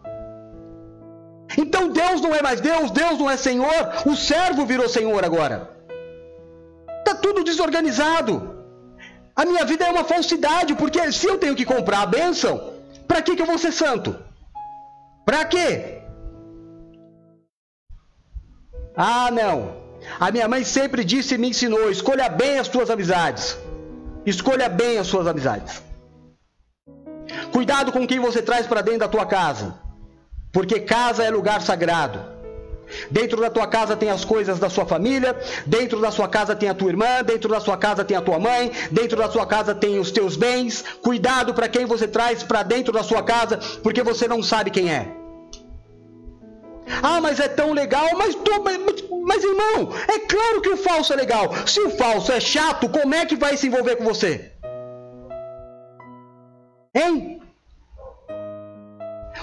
Então 1.58 1.88
Deus 1.88 2.20
não 2.20 2.34
é 2.34 2.42
mais 2.42 2.60
Deus, 2.60 2.90
Deus 2.90 3.18
não 3.18 3.30
é 3.30 3.36
Senhor, 3.36 3.92
o 4.04 4.16
servo 4.16 4.64
virou 4.64 4.88
Senhor 4.88 5.24
agora. 5.24 5.70
Está 6.98 7.14
tudo 7.14 7.44
desorganizado. 7.44 8.56
A 9.34 9.44
minha 9.44 9.64
vida 9.64 9.84
é 9.84 9.90
uma 9.90 10.04
falsidade, 10.04 10.74
porque 10.74 11.12
se 11.12 11.26
eu 11.26 11.38
tenho 11.38 11.54
que 11.54 11.64
comprar 11.64 12.02
a 12.02 12.06
bênção, 12.06 12.74
para 13.06 13.22
que, 13.22 13.36
que 13.36 13.42
eu 13.42 13.46
vou 13.46 13.58
ser 13.58 13.72
santo? 13.72 14.16
Para 15.24 15.44
quê? 15.44 16.02
Ah, 18.96 19.30
não. 19.30 19.85
A 20.18 20.30
minha 20.30 20.48
mãe 20.48 20.64
sempre 20.64 21.04
disse 21.04 21.34
e 21.34 21.38
me 21.38 21.50
ensinou: 21.50 21.90
escolha 21.90 22.28
bem 22.28 22.58
as 22.58 22.68
tuas 22.68 22.90
amizades. 22.90 23.56
Escolha 24.24 24.68
bem 24.68 24.98
as 24.98 25.06
suas 25.06 25.26
amizades. 25.26 25.82
Cuidado 27.52 27.92
com 27.92 28.06
quem 28.06 28.18
você 28.18 28.42
traz 28.42 28.66
para 28.66 28.82
dentro 28.82 29.00
da 29.00 29.08
tua 29.08 29.26
casa, 29.26 29.74
porque 30.52 30.80
casa 30.80 31.24
é 31.24 31.30
lugar 31.30 31.60
sagrado. 31.60 32.36
Dentro 33.10 33.40
da 33.40 33.50
tua 33.50 33.66
casa 33.66 33.96
tem 33.96 34.10
as 34.10 34.24
coisas 34.24 34.60
da 34.60 34.70
sua 34.70 34.86
família, 34.86 35.36
dentro 35.66 36.00
da 36.00 36.12
sua 36.12 36.28
casa 36.28 36.54
tem 36.54 36.68
a 36.68 36.74
tua 36.74 36.90
irmã, 36.90 37.22
dentro 37.24 37.48
da 37.48 37.60
sua 37.60 37.76
casa 37.76 38.04
tem 38.04 38.16
a 38.16 38.22
tua 38.22 38.38
mãe, 38.38 38.70
dentro 38.92 39.16
da 39.16 39.28
sua 39.28 39.44
casa 39.44 39.74
tem 39.74 39.98
os 39.98 40.12
teus 40.12 40.36
bens. 40.36 40.84
Cuidado 41.02 41.52
para 41.52 41.68
quem 41.68 41.84
você 41.84 42.06
traz 42.06 42.44
para 42.44 42.62
dentro 42.62 42.92
da 42.92 43.02
sua 43.02 43.22
casa, 43.22 43.58
porque 43.82 44.02
você 44.02 44.28
não 44.28 44.42
sabe 44.42 44.70
quem 44.70 44.88
é. 44.92 45.25
Ah, 47.02 47.20
mas 47.20 47.40
é 47.40 47.48
tão 47.48 47.72
legal, 47.72 48.08
mas, 48.16 48.34
tô, 48.34 48.62
mas, 48.62 48.78
mas 49.24 49.44
irmão, 49.44 49.92
é 50.08 50.18
claro 50.20 50.60
que 50.60 50.68
o 50.68 50.76
falso 50.76 51.12
é 51.12 51.16
legal. 51.16 51.52
Se 51.66 51.80
o 51.80 51.90
falso 51.90 52.32
é 52.32 52.40
chato, 52.40 52.88
como 52.88 53.14
é 53.14 53.26
que 53.26 53.36
vai 53.36 53.56
se 53.56 53.66
envolver 53.66 53.96
com 53.96 54.04
você? 54.04 54.52
Hein? 56.94 57.42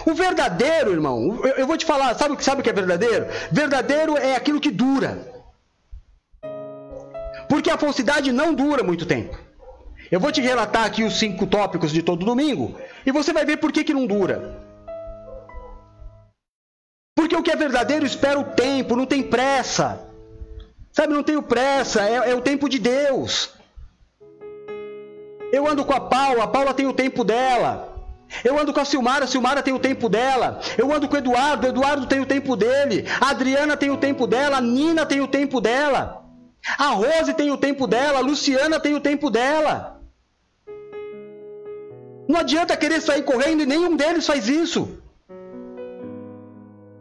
O 0.06 0.14
verdadeiro, 0.14 0.92
irmão, 0.92 1.40
eu, 1.44 1.56
eu 1.58 1.68
vou 1.68 1.78
te 1.78 1.86
falar, 1.86 2.16
sabe, 2.16 2.44
sabe 2.44 2.62
o 2.62 2.64
que 2.64 2.70
é 2.70 2.74
verdadeiro? 2.74 3.28
Verdadeiro 3.52 4.18
é 4.18 4.36
aquilo 4.36 4.60
que 4.60 4.72
dura. 4.72 5.32
Porque 7.48 7.70
a 7.70 7.78
falsidade 7.78 8.32
não 8.32 8.54
dura 8.54 8.84
muito 8.84 9.06
tempo. 9.06 9.38
Eu 10.12 10.20
vou 10.20 10.32
te 10.32 10.42
relatar 10.42 10.86
aqui 10.86 11.04
os 11.04 11.18
cinco 11.18 11.46
tópicos 11.46 11.92
de 11.92 12.02
todo 12.02 12.26
domingo 12.26 12.76
e 13.06 13.12
você 13.12 13.34
vai 13.34 13.46
ver 13.46 13.58
por 13.58 13.72
que, 13.72 13.84
que 13.84 13.94
não 13.94 14.06
dura. 14.06 14.63
Porque 17.16 17.36
o 17.36 17.44
que 17.44 17.52
é 17.52 17.56
verdadeiro 17.56 18.06
espera 18.06 18.40
o 18.40 18.44
tempo, 18.44 18.96
não 18.96 19.06
tem 19.06 19.24
pressa. 19.24 20.08
Sabe, 20.92 21.14
não 21.14 21.24
tenho 21.24 21.42
pressa, 21.42 22.02
é, 22.02 22.32
é 22.32 22.36
o 22.36 22.42
tempo 22.42 22.70
de 22.70 22.80
Deus. 22.80 23.52
Eu 25.52 25.68
ando 25.68 25.86
com 25.86 25.94
a 25.94 26.00
Paula, 26.00 26.44
a 26.44 26.48
Paula 26.48 26.74
tem 26.74 26.88
o 26.88 26.94
tempo 26.94 27.24
dela. 27.24 27.94
Eu 28.44 28.60
ando 28.60 28.74
com 28.74 28.80
a 28.80 28.86
Silmara, 28.86 29.26
a 29.26 29.28
Silmara 29.28 29.62
tem 29.62 29.74
o 29.74 29.80
tempo 29.80 30.10
dela. 30.10 30.60
Eu 30.78 30.92
ando 30.92 31.08
com 31.08 31.16
o 31.16 31.18
Eduardo, 31.18 31.68
o 31.68 31.70
Eduardo 31.70 32.08
tem 32.08 32.20
o 32.20 32.26
tempo 32.26 32.56
dele. 32.56 33.06
A 33.22 33.30
Adriana 33.30 33.78
tem 33.78 33.92
o 33.92 33.98
tempo 33.98 34.26
dela, 34.26 34.58
a 34.58 34.62
Nina 34.62 35.06
tem 35.06 35.22
o 35.22 35.28
tempo 35.28 35.62
dela. 35.62 36.24
A 36.78 36.88
Rose 36.88 37.34
tem 37.34 37.52
o 37.52 37.58
tempo 37.58 37.86
dela, 37.86 38.20
a 38.20 38.22
Luciana 38.22 38.80
tem 38.80 38.96
o 38.96 39.00
tempo 39.00 39.30
dela. 39.30 40.02
Não 42.28 42.40
adianta 42.40 42.78
querer 42.78 43.02
sair 43.02 43.24
correndo 43.24 43.62
e 43.62 43.66
nenhum 43.66 43.96
deles 43.96 44.26
faz 44.26 44.48
isso. 44.48 45.03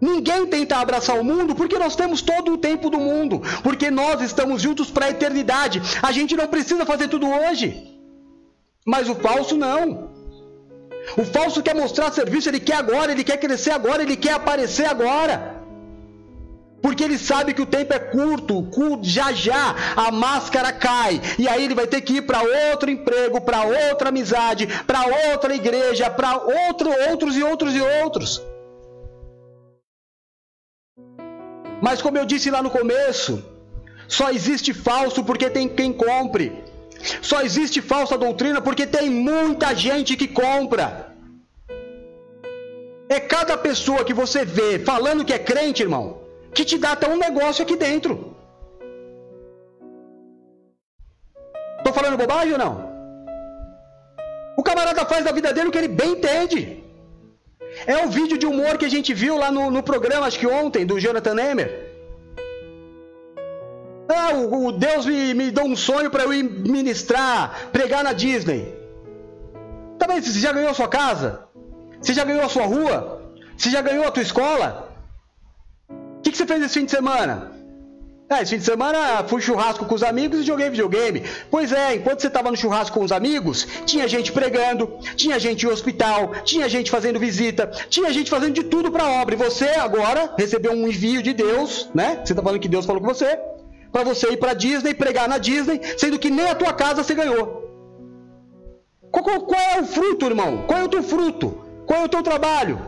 Ninguém 0.02 0.46
tenta 0.46 0.78
abraçar 0.78 1.16
o 1.16 1.24
mundo 1.24 1.54
porque 1.54 1.78
nós 1.78 1.94
temos 1.94 2.20
todo 2.20 2.54
o 2.54 2.58
tempo 2.58 2.90
do 2.90 2.98
mundo, 2.98 3.40
porque 3.62 3.88
nós 3.88 4.20
estamos 4.20 4.60
juntos 4.60 4.90
para 4.90 5.06
a 5.06 5.10
eternidade. 5.10 5.80
A 6.02 6.10
gente 6.10 6.34
não 6.34 6.48
precisa 6.48 6.84
fazer 6.84 7.06
tudo 7.06 7.28
hoje. 7.28 7.68
Mas 8.84 9.08
o 9.08 9.14
falso 9.14 9.56
não. 9.56 10.10
O 11.16 11.24
falso 11.24 11.62
quer 11.62 11.76
mostrar 11.76 12.10
serviço, 12.10 12.48
ele 12.48 12.58
quer 12.58 12.74
agora, 12.74 13.12
ele 13.12 13.22
quer 13.22 13.36
crescer 13.36 13.70
agora, 13.70 14.02
ele 14.02 14.16
quer 14.16 14.32
aparecer 14.32 14.86
agora. 14.86 15.62
Porque 16.82 17.04
ele 17.04 17.16
sabe 17.16 17.54
que 17.54 17.62
o 17.62 17.66
tempo 17.66 17.94
é 17.94 18.00
curto, 18.00 18.68
já 19.02 19.30
já 19.30 19.76
a 19.94 20.10
máscara 20.10 20.72
cai. 20.72 21.20
E 21.38 21.48
aí 21.48 21.64
ele 21.64 21.76
vai 21.76 21.86
ter 21.86 22.00
que 22.00 22.14
ir 22.14 22.22
para 22.22 22.42
outro 22.70 22.90
emprego, 22.90 23.40
para 23.40 23.62
outra 23.62 24.08
amizade, 24.08 24.66
para 24.84 25.04
outra 25.30 25.54
igreja, 25.54 26.10
para 26.10 26.36
outro, 26.38 26.90
outros 27.08 27.36
e 27.36 27.42
outros 27.44 27.76
e 27.76 27.80
outros. 27.80 28.42
Mas 31.86 32.00
como 32.00 32.16
eu 32.16 32.24
disse 32.24 32.48
lá 32.48 32.62
no 32.62 32.70
começo, 32.70 33.44
só 34.06 34.30
existe 34.30 34.72
falso 34.72 35.24
porque 35.24 35.50
tem 35.50 35.68
quem 35.68 35.92
compre. 35.92 36.46
Só 37.20 37.40
existe 37.42 37.82
falsa 37.82 38.16
doutrina 38.16 38.60
porque 38.60 38.86
tem 38.86 39.10
muita 39.10 39.74
gente 39.74 40.16
que 40.16 40.28
compra. 40.28 41.12
É 43.08 43.18
cada 43.18 43.56
pessoa 43.58 44.04
que 44.04 44.14
você 44.14 44.44
vê 44.44 44.78
falando 44.78 45.24
que 45.24 45.32
é 45.32 45.38
crente, 45.40 45.82
irmão, 45.82 46.20
que 46.54 46.64
te 46.64 46.78
dá 46.78 46.92
até 46.92 47.08
um 47.08 47.18
negócio 47.18 47.64
aqui 47.64 47.74
dentro. 47.74 48.36
Tô 51.82 51.92
falando 51.92 52.16
bobagem 52.16 52.52
ou 52.52 52.58
não? 52.58 52.92
O 54.56 54.62
camarada 54.62 55.04
faz 55.04 55.24
da 55.24 55.32
vida 55.32 55.52
dele 55.52 55.68
o 55.68 55.72
que 55.72 55.78
ele 55.78 55.88
bem 55.88 56.12
entende. 56.12 56.81
É 57.86 58.04
o 58.04 58.08
vídeo 58.08 58.38
de 58.38 58.46
humor 58.46 58.78
que 58.78 58.84
a 58.84 58.90
gente 58.90 59.12
viu 59.12 59.36
lá 59.36 59.50
no, 59.50 59.70
no 59.70 59.82
programa, 59.82 60.26
acho 60.26 60.38
que 60.38 60.46
ontem, 60.46 60.86
do 60.86 61.00
Jonathan 61.00 61.36
Emer. 61.40 61.92
Ah, 64.08 64.34
o, 64.34 64.66
o 64.66 64.72
Deus 64.72 65.06
me, 65.06 65.34
me 65.34 65.50
deu 65.50 65.64
um 65.64 65.76
sonho 65.76 66.10
para 66.10 66.24
eu 66.24 66.32
ir 66.32 66.42
ministrar, 66.42 67.70
pregar 67.72 68.04
na 68.04 68.12
Disney. 68.12 68.74
Tá 69.98 70.06
você 70.06 70.40
já 70.40 70.52
ganhou 70.52 70.70
a 70.70 70.74
sua 70.74 70.88
casa? 70.88 71.48
Você 72.00 72.12
já 72.12 72.24
ganhou 72.24 72.44
a 72.44 72.48
sua 72.48 72.66
rua? 72.66 73.22
Você 73.56 73.70
já 73.70 73.80
ganhou 73.80 74.06
a 74.06 74.10
tua 74.10 74.22
escola? 74.22 74.92
O 75.88 76.20
que, 76.22 76.30
que 76.30 76.36
você 76.36 76.46
fez 76.46 76.62
esse 76.62 76.74
fim 76.78 76.84
de 76.84 76.90
semana? 76.90 77.52
Ah, 78.32 78.40
esse 78.40 78.52
fim 78.52 78.58
de 78.58 78.64
semana 78.64 79.22
fui 79.28 79.42
churrasco 79.42 79.84
com 79.84 79.94
os 79.94 80.02
amigos 80.02 80.40
e 80.40 80.42
joguei 80.42 80.70
videogame. 80.70 81.22
Pois 81.50 81.70
é, 81.70 81.96
enquanto 81.96 82.22
você 82.22 82.28
estava 82.28 82.50
no 82.50 82.56
churrasco 82.56 82.98
com 82.98 83.04
os 83.04 83.12
amigos, 83.12 83.68
tinha 83.84 84.08
gente 84.08 84.32
pregando, 84.32 84.98
tinha 85.16 85.38
gente 85.38 85.66
em 85.66 85.68
hospital, 85.68 86.32
tinha 86.42 86.66
gente 86.66 86.90
fazendo 86.90 87.18
visita, 87.18 87.66
tinha 87.90 88.10
gente 88.10 88.30
fazendo 88.30 88.54
de 88.54 88.62
tudo 88.62 88.90
para 88.90 89.06
obra. 89.06 89.34
E 89.34 89.38
você 89.38 89.66
agora 89.66 90.32
recebeu 90.38 90.72
um 90.72 90.88
envio 90.88 91.22
de 91.22 91.34
Deus, 91.34 91.90
né? 91.94 92.22
Você 92.24 92.32
está 92.32 92.42
falando 92.42 92.58
que 92.58 92.68
Deus 92.68 92.86
falou 92.86 93.02
com 93.02 93.08
você 93.08 93.38
para 93.92 94.02
você 94.02 94.30
ir 94.30 94.38
para 94.38 94.54
Disney, 94.54 94.94
pregar 94.94 95.28
na 95.28 95.36
Disney, 95.36 95.78
sendo 95.98 96.18
que 96.18 96.30
nem 96.30 96.46
a 96.46 96.54
tua 96.54 96.72
casa 96.72 97.04
você 97.04 97.14
ganhou. 97.14 97.44
Qual, 99.10 99.22
qual, 99.22 99.40
qual, 99.42 99.60
é 99.60 99.80
o 99.82 99.84
fruto, 99.84 100.24
irmão? 100.24 100.64
Qual 100.66 100.80
é 100.80 100.84
o 100.84 100.88
teu 100.88 101.02
fruto? 101.02 101.60
Qual 101.84 102.00
é 102.00 102.04
o 102.06 102.08
teu 102.08 102.22
trabalho? 102.22 102.80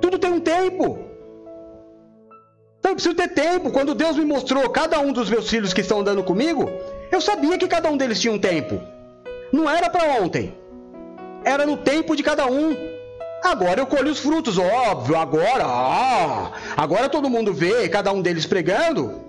Tudo 0.00 0.18
tem 0.18 0.32
um 0.32 0.40
tempo. 0.40 1.05
Então 2.86 2.92
eu 2.92 2.94
preciso 2.94 3.16
ter 3.16 3.30
tempo. 3.30 3.72
Quando 3.72 3.96
Deus 3.96 4.16
me 4.16 4.24
mostrou 4.24 4.70
cada 4.70 5.00
um 5.00 5.12
dos 5.12 5.28
meus 5.28 5.50
filhos 5.50 5.74
que 5.74 5.80
estão 5.80 5.98
andando 5.98 6.22
comigo, 6.22 6.70
eu 7.10 7.20
sabia 7.20 7.58
que 7.58 7.66
cada 7.66 7.90
um 7.90 7.96
deles 7.96 8.20
tinha 8.20 8.32
um 8.32 8.38
tempo. 8.38 8.80
Não 9.52 9.68
era 9.68 9.90
para 9.90 10.22
ontem. 10.22 10.54
Era 11.44 11.66
no 11.66 11.76
tempo 11.78 12.14
de 12.14 12.22
cada 12.22 12.46
um. 12.46 12.76
Agora 13.42 13.80
eu 13.80 13.88
colho 13.88 14.12
os 14.12 14.20
frutos, 14.20 14.56
óbvio. 14.56 15.16
Agora, 15.16 15.64
ah, 15.66 16.52
agora 16.76 17.08
todo 17.08 17.28
mundo 17.28 17.52
vê, 17.52 17.88
cada 17.88 18.12
um 18.12 18.22
deles 18.22 18.46
pregando, 18.46 19.20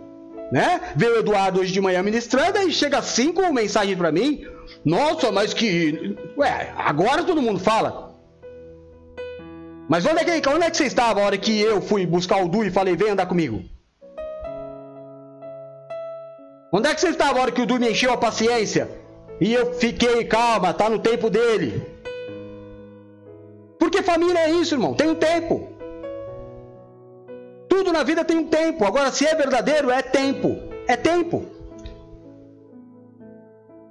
né? 0.51 0.93
Vê 0.95 1.07
o 1.07 1.17
Eduardo 1.17 1.59
hoje 1.59 1.73
de 1.73 1.81
manhã 1.81 2.03
ministrando 2.03 2.59
e 2.59 2.71
chega 2.71 2.99
assim 2.99 3.33
com 3.33 3.51
mensagem 3.51 3.97
para 3.97 4.11
mim. 4.11 4.45
Nossa, 4.85 5.31
mas 5.31 5.51
que, 5.51 6.15
ué, 6.37 6.71
agora 6.77 7.23
todo 7.23 7.41
mundo 7.41 7.59
fala. 7.59 8.06
Mas 9.89 10.05
onde 10.05 10.19
é 10.19 10.41
que, 10.41 10.49
onde 10.49 10.65
é 10.65 10.69
que 10.69 10.77
você 10.77 10.85
estava 10.85 11.21
a 11.21 11.23
hora 11.23 11.37
que 11.37 11.59
eu 11.59 11.81
fui 11.81 12.05
buscar 12.05 12.43
o 12.43 12.49
Du 12.49 12.63
e 12.63 12.69
falei, 12.69 12.95
vem 12.95 13.11
andar 13.11 13.25
comigo? 13.25 13.63
Onde 16.71 16.89
é 16.89 16.93
que 16.93 16.99
você 16.99 17.09
estava 17.09 17.39
a 17.39 17.41
hora 17.41 17.51
que 17.51 17.61
o 17.61 17.65
Du 17.65 17.79
me 17.79 17.89
encheu 17.89 18.11
a 18.11 18.17
paciência? 18.17 18.89
E 19.39 19.53
eu 19.53 19.73
fiquei, 19.75 20.25
calma, 20.25 20.73
tá 20.73 20.89
no 20.89 20.99
tempo 20.99 21.29
dele. 21.29 21.81
Porque 23.79 24.01
família 24.01 24.39
é 24.39 24.51
isso, 24.51 24.75
irmão, 24.75 24.93
tem 24.93 25.07
um 25.07 25.15
tempo. 25.15 25.69
Tudo 27.69 27.93
na 27.93 28.03
vida 28.03 28.25
tem 28.25 28.37
um 28.37 28.47
tempo. 28.47 28.83
Agora, 28.83 29.11
se 29.11 29.25
é 29.25 29.35
verdadeiro, 29.35 29.89
é 29.89 30.01
tempo. 30.01 30.57
É 30.87 30.97
tempo. 30.97 31.56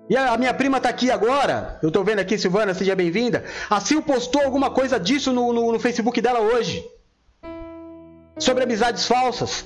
E 0.09 0.17
a 0.17 0.37
minha 0.37 0.55
prima 0.55 0.77
está 0.77 0.89
aqui 0.89 1.11
agora. 1.11 1.79
Eu 1.83 1.89
estou 1.89 2.05
vendo 2.05 2.21
aqui, 2.21 2.39
Silvana, 2.39 2.73
seja 2.75 2.95
bem-vinda. 2.95 3.45
A 3.69 3.81
Sil 3.83 4.01
postou 4.03 4.43
alguma 4.43 4.71
coisa 4.71 5.01
disso 5.01 5.33
no, 5.33 5.53
no, 5.53 5.73
no 5.73 5.81
Facebook 5.81 6.21
dela 6.21 6.41
hoje. 6.41 6.85
Sobre 8.39 8.63
amizades 8.63 9.07
falsas. 9.07 9.65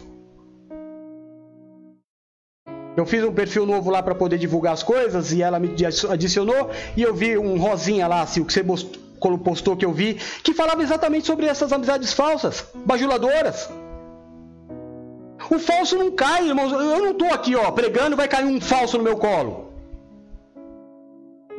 Eu 2.97 3.05
fiz 3.05 3.23
um 3.23 3.33
perfil 3.33 3.67
novo 3.67 3.91
lá 3.91 4.03
para 4.03 4.15
poder 4.15 4.39
divulgar 4.39 4.73
as 4.73 4.83
coisas 4.83 5.33
e 5.33 5.43
ela 5.43 5.59
me 5.59 5.75
adicionou 6.09 6.71
e 6.97 7.03
eu 7.03 7.15
vi 7.15 7.37
um 7.39 7.59
rosinha 7.59 8.07
lá, 8.09 8.25
o 8.25 8.45
que 8.45 8.53
você 8.53 8.65
postou 9.45 9.77
que 9.77 9.85
eu 9.85 9.93
vi, 9.93 10.15
que 10.43 10.53
falava 10.53 10.83
exatamente 10.83 11.27
sobre 11.27 11.47
essas 11.47 11.73
amizades 11.73 12.13
falsas, 12.13 12.65
bajuladoras. 12.75 13.71
O 15.51 15.59
falso 15.59 15.97
não 15.97 16.11
cai, 16.13 16.49
irmãos. 16.49 16.73
Eu 16.73 16.99
não 16.99 17.11
estou 17.11 17.29
aqui, 17.33 17.57
ó, 17.57 17.71
pregando, 17.71 18.17
vai 18.17 18.29
cair 18.29 18.45
um 18.45 18.61
falso 18.61 18.97
no 18.99 19.05
meu 19.05 19.17
colo. 19.17 19.60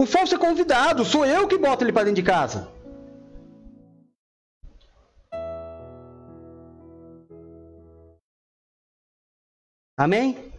O 0.02 0.06
falso 0.08 0.34
é 0.34 0.38
convidado, 0.40 1.06
sou 1.06 1.24
eu 1.24 1.48
que 1.48 1.60
boto 1.60 1.84
ele 1.84 1.94
para 1.94 2.06
dentro 2.06 2.24
de 2.24 2.28
casa. 2.28 2.68
Amém? 9.96 10.52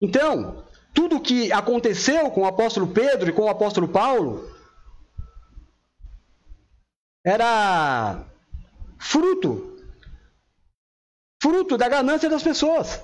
Então, 0.00 0.64
tudo 0.94 1.20
que 1.20 1.50
aconteceu 1.50 2.30
com 2.30 2.42
o 2.42 2.46
apóstolo 2.46 2.86
Pedro 2.94 3.28
e 3.28 3.32
com 3.32 3.42
o 3.42 3.48
apóstolo 3.48 3.88
Paulo 3.88 4.48
era 7.24 8.24
fruto 9.00 9.76
fruto 11.42 11.76
da 11.76 11.88
ganância 11.88 12.30
das 12.30 12.44
pessoas, 12.44 13.02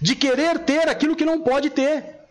de 0.00 0.16
querer 0.16 0.64
ter 0.64 0.88
aquilo 0.88 1.14
que 1.14 1.24
não 1.24 1.40
pode 1.40 1.70
ter. 1.70 2.23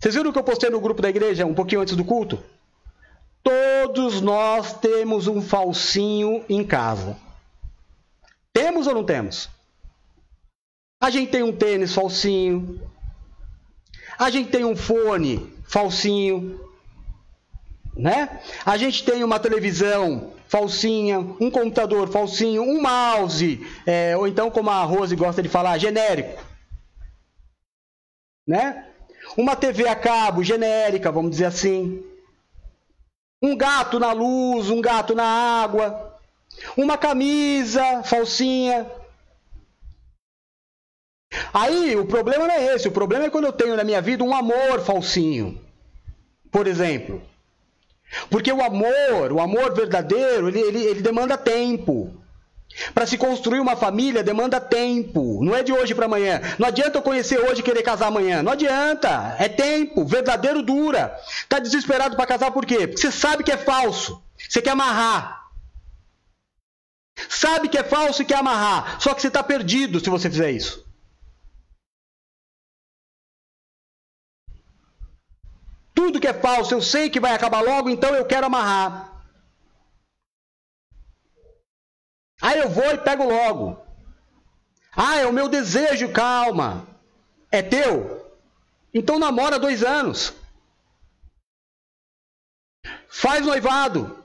Vocês 0.00 0.14
viram 0.14 0.30
o 0.30 0.32
que 0.32 0.38
eu 0.38 0.44
postei 0.44 0.70
no 0.70 0.80
grupo 0.80 1.02
da 1.02 1.10
igreja 1.10 1.44
um 1.44 1.54
pouquinho 1.54 1.82
antes 1.82 1.94
do 1.94 2.04
culto? 2.04 2.42
Todos 3.42 4.22
nós 4.22 4.72
temos 4.72 5.26
um 5.26 5.42
falsinho 5.42 6.42
em 6.48 6.64
casa. 6.64 7.18
Temos 8.50 8.86
ou 8.86 8.94
não 8.94 9.04
temos? 9.04 9.50
A 11.02 11.10
gente 11.10 11.30
tem 11.30 11.42
um 11.42 11.52
tênis 11.52 11.94
falsinho. 11.94 12.80
A 14.18 14.30
gente 14.30 14.50
tem 14.50 14.64
um 14.64 14.74
fone 14.74 15.52
falsinho. 15.64 16.58
Né? 17.94 18.40
A 18.64 18.78
gente 18.78 19.04
tem 19.04 19.22
uma 19.22 19.38
televisão 19.38 20.32
falsinha, 20.48 21.18
um 21.18 21.50
computador 21.50 22.08
falsinho, 22.08 22.62
um 22.62 22.80
mouse, 22.80 23.66
é, 23.86 24.16
ou 24.16 24.26
então, 24.26 24.50
como 24.50 24.70
a 24.70 24.82
Rose 24.82 25.14
gosta 25.14 25.42
de 25.42 25.48
falar, 25.48 25.76
genérico. 25.76 26.42
Né? 28.46 28.89
Uma 29.36 29.56
TV 29.56 29.86
a 29.88 29.96
cabo 29.96 30.42
genérica, 30.42 31.10
vamos 31.10 31.30
dizer 31.32 31.46
assim. 31.46 32.04
Um 33.42 33.56
gato 33.56 33.98
na 33.98 34.12
luz, 34.12 34.70
um 34.70 34.80
gato 34.80 35.14
na 35.14 35.24
água. 35.24 36.18
Uma 36.76 36.98
camisa 36.98 38.02
falsinha. 38.02 38.90
Aí 41.52 41.96
o 41.96 42.06
problema 42.06 42.46
não 42.46 42.54
é 42.54 42.74
esse, 42.74 42.88
o 42.88 42.92
problema 42.92 43.26
é 43.26 43.30
quando 43.30 43.44
eu 43.44 43.52
tenho 43.52 43.76
na 43.76 43.84
minha 43.84 44.02
vida 44.02 44.24
um 44.24 44.34
amor 44.34 44.80
falsinho. 44.80 45.60
Por 46.50 46.66
exemplo, 46.66 47.22
porque 48.28 48.52
o 48.52 48.62
amor, 48.62 49.32
o 49.32 49.40
amor 49.40 49.74
verdadeiro, 49.74 50.48
ele, 50.48 50.60
ele, 50.60 50.84
ele 50.84 51.02
demanda 51.02 51.38
tempo. 51.38 52.19
Para 52.94 53.06
se 53.06 53.18
construir 53.18 53.60
uma 53.60 53.76
família 53.76 54.22
demanda 54.22 54.60
tempo. 54.60 55.42
Não 55.42 55.54
é 55.54 55.62
de 55.62 55.72
hoje 55.72 55.94
para 55.94 56.06
amanhã. 56.06 56.40
Não 56.58 56.68
adianta 56.68 56.98
eu 56.98 57.02
conhecer 57.02 57.38
hoje 57.38 57.60
e 57.60 57.64
querer 57.64 57.82
casar 57.82 58.08
amanhã. 58.08 58.42
Não 58.42 58.52
adianta. 58.52 59.36
É 59.38 59.48
tempo. 59.48 60.04
Verdadeiro 60.04 60.62
dura. 60.62 61.16
Tá 61.48 61.58
desesperado 61.58 62.16
para 62.16 62.26
casar 62.26 62.50
por 62.50 62.64
quê? 62.64 62.86
Porque 62.86 63.00
você 63.00 63.12
sabe 63.12 63.44
que 63.44 63.52
é 63.52 63.56
falso. 63.56 64.22
Você 64.48 64.62
quer 64.62 64.70
amarrar. 64.70 65.40
Sabe 67.28 67.68
que 67.68 67.78
é 67.78 67.84
falso 67.84 68.22
e 68.22 68.24
quer 68.24 68.36
amarrar. 68.36 69.00
Só 69.00 69.14
que 69.14 69.20
você 69.20 69.28
está 69.28 69.42
perdido 69.42 70.00
se 70.00 70.08
você 70.08 70.30
fizer 70.30 70.50
isso. 70.50 70.84
Tudo 75.94 76.18
que 76.18 76.26
é 76.26 76.32
falso 76.32 76.72
eu 76.72 76.80
sei 76.80 77.10
que 77.10 77.20
vai 77.20 77.32
acabar 77.32 77.60
logo, 77.60 77.90
então 77.90 78.14
eu 78.14 78.24
quero 78.24 78.46
amarrar. 78.46 79.09
Aí 82.40 82.58
eu 82.58 82.70
vou 82.70 82.90
e 82.92 82.98
pego 82.98 83.24
logo. 83.24 83.80
Ah, 84.96 85.18
é 85.18 85.26
o 85.26 85.32
meu 85.32 85.48
desejo, 85.48 86.12
calma. 86.12 86.86
É 87.50 87.62
teu? 87.62 88.34
Então 88.92 89.18
namora 89.18 89.58
dois 89.58 89.82
anos. 89.82 90.32
Faz 93.08 93.44
noivado. 93.44 94.22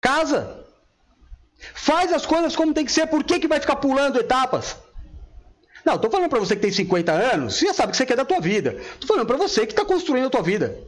Casa. 0.00 0.64
Faz 1.74 2.12
as 2.12 2.24
coisas 2.24 2.56
como 2.56 2.72
tem 2.72 2.84
que 2.84 2.92
ser. 2.92 3.06
Por 3.06 3.24
que, 3.24 3.40
que 3.40 3.48
vai 3.48 3.60
ficar 3.60 3.76
pulando 3.76 4.18
etapas? 4.18 4.76
Não, 5.84 5.96
estou 5.96 6.10
falando 6.10 6.28
para 6.28 6.38
você 6.38 6.54
que 6.54 6.62
tem 6.62 6.70
50 6.70 7.10
anos, 7.10 7.54
você 7.54 7.66
já 7.66 7.74
sabe 7.74 7.88
o 7.88 7.90
que 7.92 7.96
você 7.96 8.06
quer 8.06 8.16
da 8.16 8.24
tua 8.24 8.40
vida. 8.40 8.76
Estou 8.92 9.08
falando 9.08 9.26
para 9.26 9.36
você 9.36 9.66
que 9.66 9.72
está 9.72 9.84
construindo 9.84 10.26
a 10.26 10.30
tua 10.30 10.42
vida. 10.42 10.78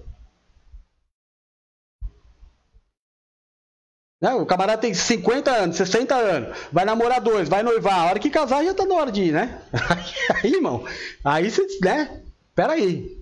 Né? 4.23 4.33
O 4.35 4.47
camarada 4.47 4.81
tem 4.81 4.95
50 4.95 5.51
anos, 5.51 5.77
60 5.77 6.15
anos, 6.15 6.57
vai 6.71 6.85
namorar 6.85 7.21
dois, 7.21 7.49
vai 7.49 7.65
noivar, 7.65 7.99
a 7.99 8.05
hora 8.05 8.21
que 8.21 8.31
casar 8.31 8.65
já 8.65 8.71
está 8.71 8.87
na 8.87 8.95
hora 8.95 9.11
de 9.11 9.25
ir, 9.25 9.33
né? 9.33 9.61
Aí, 10.41 10.55
irmão, 10.55 10.87
aí 11.25 11.51
você, 11.51 11.67
né? 11.83 12.23
Pera 12.55 12.75
aí. 12.75 13.21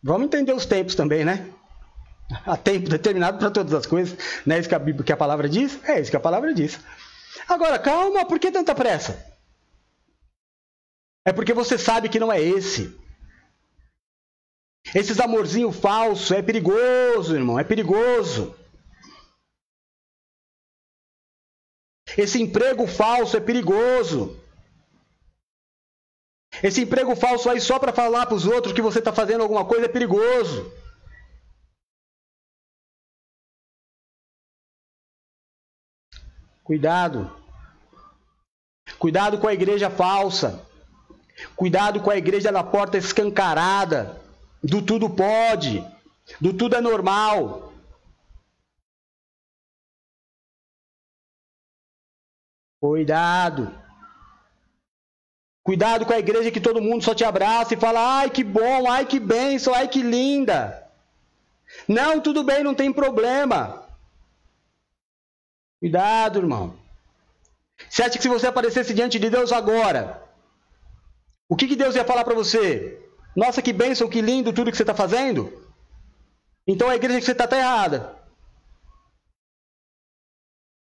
Vamos 0.00 0.26
entender 0.26 0.52
os 0.52 0.64
tempos 0.64 0.94
também, 0.94 1.24
né? 1.24 1.48
Há 2.46 2.56
tempo 2.56 2.88
determinado 2.88 3.38
para 3.38 3.50
todas 3.50 3.74
as 3.74 3.86
coisas. 3.86 4.16
Não 4.46 4.54
é 4.54 4.60
isso 4.60 4.68
que 4.68 4.74
a, 4.74 4.78
Bíblia, 4.78 5.04
que 5.04 5.12
a 5.12 5.16
palavra 5.16 5.48
diz? 5.48 5.80
É 5.82 6.00
isso 6.00 6.10
que 6.10 6.16
a 6.16 6.20
palavra 6.20 6.54
diz. 6.54 6.78
Agora, 7.48 7.78
calma, 7.78 8.24
por 8.24 8.38
que 8.38 8.52
tanta 8.52 8.74
pressa? 8.74 9.26
É 11.24 11.32
porque 11.32 11.52
você 11.52 11.76
sabe 11.76 12.08
que 12.08 12.20
não 12.20 12.32
é 12.32 12.40
esse. 12.40 12.96
Esses 14.94 15.18
amorzinho 15.18 15.72
falso 15.72 16.32
é 16.34 16.40
perigoso, 16.40 17.34
irmão, 17.34 17.58
é 17.58 17.64
perigoso. 17.64 18.54
Esse 22.20 22.40
emprego 22.42 22.86
falso 22.86 23.36
é 23.36 23.40
perigoso. 23.40 24.38
Esse 26.62 26.82
emprego 26.82 27.16
falso 27.16 27.48
aí 27.48 27.60
só 27.60 27.78
para 27.78 27.92
falar 27.92 28.26
para 28.26 28.34
os 28.34 28.46
outros 28.46 28.74
que 28.74 28.82
você 28.82 28.98
está 28.98 29.12
fazendo 29.12 29.40
alguma 29.40 29.64
coisa 29.64 29.86
é 29.86 29.88
perigoso. 29.88 30.70
Cuidado. 36.62 37.34
Cuidado 38.98 39.38
com 39.38 39.48
a 39.48 39.54
igreja 39.54 39.88
falsa. 39.88 40.62
Cuidado 41.56 42.00
com 42.00 42.10
a 42.10 42.18
igreja 42.18 42.52
da 42.52 42.62
porta 42.62 42.98
escancarada, 42.98 44.20
do 44.62 44.82
tudo 44.82 45.08
pode, 45.08 45.82
do 46.38 46.52
tudo 46.52 46.76
é 46.76 46.82
normal. 46.82 47.69
Cuidado. 52.80 53.72
Cuidado 55.62 56.06
com 56.06 56.12
a 56.12 56.18
igreja 56.18 56.50
que 56.50 56.60
todo 56.60 56.80
mundo 56.80 57.04
só 57.04 57.14
te 57.14 57.24
abraça 57.24 57.74
e 57.74 57.76
fala: 57.76 58.20
ai 58.20 58.30
que 58.30 58.42
bom, 58.42 58.90
ai 58.90 59.04
que 59.04 59.20
benção, 59.20 59.74
ai 59.74 59.86
que 59.86 60.02
linda. 60.02 60.90
Não, 61.86 62.20
tudo 62.20 62.42
bem, 62.42 62.64
não 62.64 62.74
tem 62.74 62.92
problema. 62.92 63.86
Cuidado, 65.78 66.38
irmão. 66.38 66.74
Você 67.88 68.02
acha 68.02 68.16
que 68.16 68.22
se 68.22 68.28
você 68.28 68.46
aparecesse 68.46 68.92
diante 68.92 69.18
de 69.18 69.30
Deus 69.30 69.52
agora, 69.52 70.22
o 71.48 71.56
que, 71.56 71.68
que 71.68 71.76
Deus 71.76 71.94
ia 71.94 72.04
falar 72.04 72.24
para 72.24 72.34
você? 72.34 73.00
Nossa, 73.34 73.62
que 73.62 73.72
bênção, 73.72 74.08
que 74.08 74.20
lindo 74.20 74.52
tudo 74.52 74.70
que 74.70 74.76
você 74.76 74.82
está 74.82 74.94
fazendo. 74.94 75.52
Então 76.66 76.88
a 76.88 76.96
igreja 76.96 77.18
que 77.18 77.24
você 77.24 77.32
está 77.32 77.44
está 77.44 77.58
errada. 77.58 78.19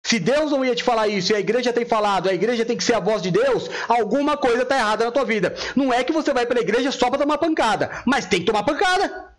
Se 0.06 0.20
Deus 0.20 0.52
não 0.52 0.64
ia 0.64 0.72
te 0.72 0.84
falar 0.84 1.08
isso 1.08 1.32
e 1.32 1.34
a 1.34 1.40
igreja 1.40 1.72
tem 1.72 1.84
falado, 1.84 2.28
a 2.28 2.32
igreja 2.32 2.64
tem 2.64 2.76
que 2.76 2.84
ser 2.84 2.94
a 2.94 3.00
voz 3.00 3.20
de 3.20 3.32
Deus, 3.32 3.68
alguma 3.88 4.36
coisa 4.36 4.62
está 4.62 4.76
errada 4.76 5.04
na 5.04 5.10
tua 5.10 5.24
vida. 5.24 5.56
Não 5.74 5.92
é 5.92 6.04
que 6.04 6.12
você 6.12 6.32
vai 6.32 6.46
para 6.46 6.60
a 6.60 6.62
igreja 6.62 6.92
só 6.92 7.10
para 7.10 7.18
tomar 7.18 7.38
pancada, 7.38 7.90
mas 8.06 8.24
tem 8.24 8.38
que 8.38 8.46
tomar 8.46 8.62
pancada. 8.62 9.34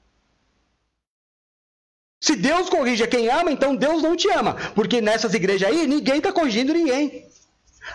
Se 2.20 2.36
Deus 2.36 2.70
corrige 2.70 3.08
quem 3.08 3.30
ama, 3.30 3.50
então 3.50 3.78
Deus 3.78 4.04
não 4.04 4.14
te 4.18 4.30
ama. 4.30 4.58
Porque 4.76 5.00
nessas 5.00 5.34
igrejas 5.34 5.70
aí, 5.70 5.88
ninguém 5.88 6.18
está 6.18 6.34
corrigindo 6.34 6.74
ninguém. 6.74 7.26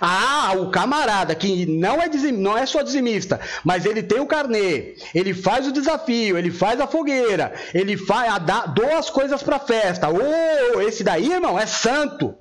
Ah, 0.00 0.54
o 0.56 0.70
camarada 0.70 1.34
que 1.34 1.66
não 1.66 2.00
é, 2.00 2.08
dizim, 2.08 2.32
não 2.32 2.56
é 2.56 2.64
só 2.64 2.80
dizimista, 2.80 3.38
mas 3.62 3.84
ele 3.84 4.02
tem 4.02 4.18
o 4.18 4.26
carnê, 4.26 4.94
ele 5.14 5.34
faz 5.34 5.66
o 5.66 5.72
desafio, 5.72 6.38
ele 6.38 6.50
faz 6.50 6.80
a 6.80 6.86
fogueira, 6.86 7.52
ele 7.74 7.98
faz, 7.98 8.32
a, 8.32 8.38
dá, 8.38 8.60
doa 8.64 8.98
as 8.98 9.10
coisas 9.10 9.42
para 9.42 9.58
festa. 9.58 10.08
Oh, 10.08 10.80
esse 10.80 11.04
daí, 11.04 11.30
irmão, 11.30 11.58
é 11.58 11.66
santo. 11.66 12.34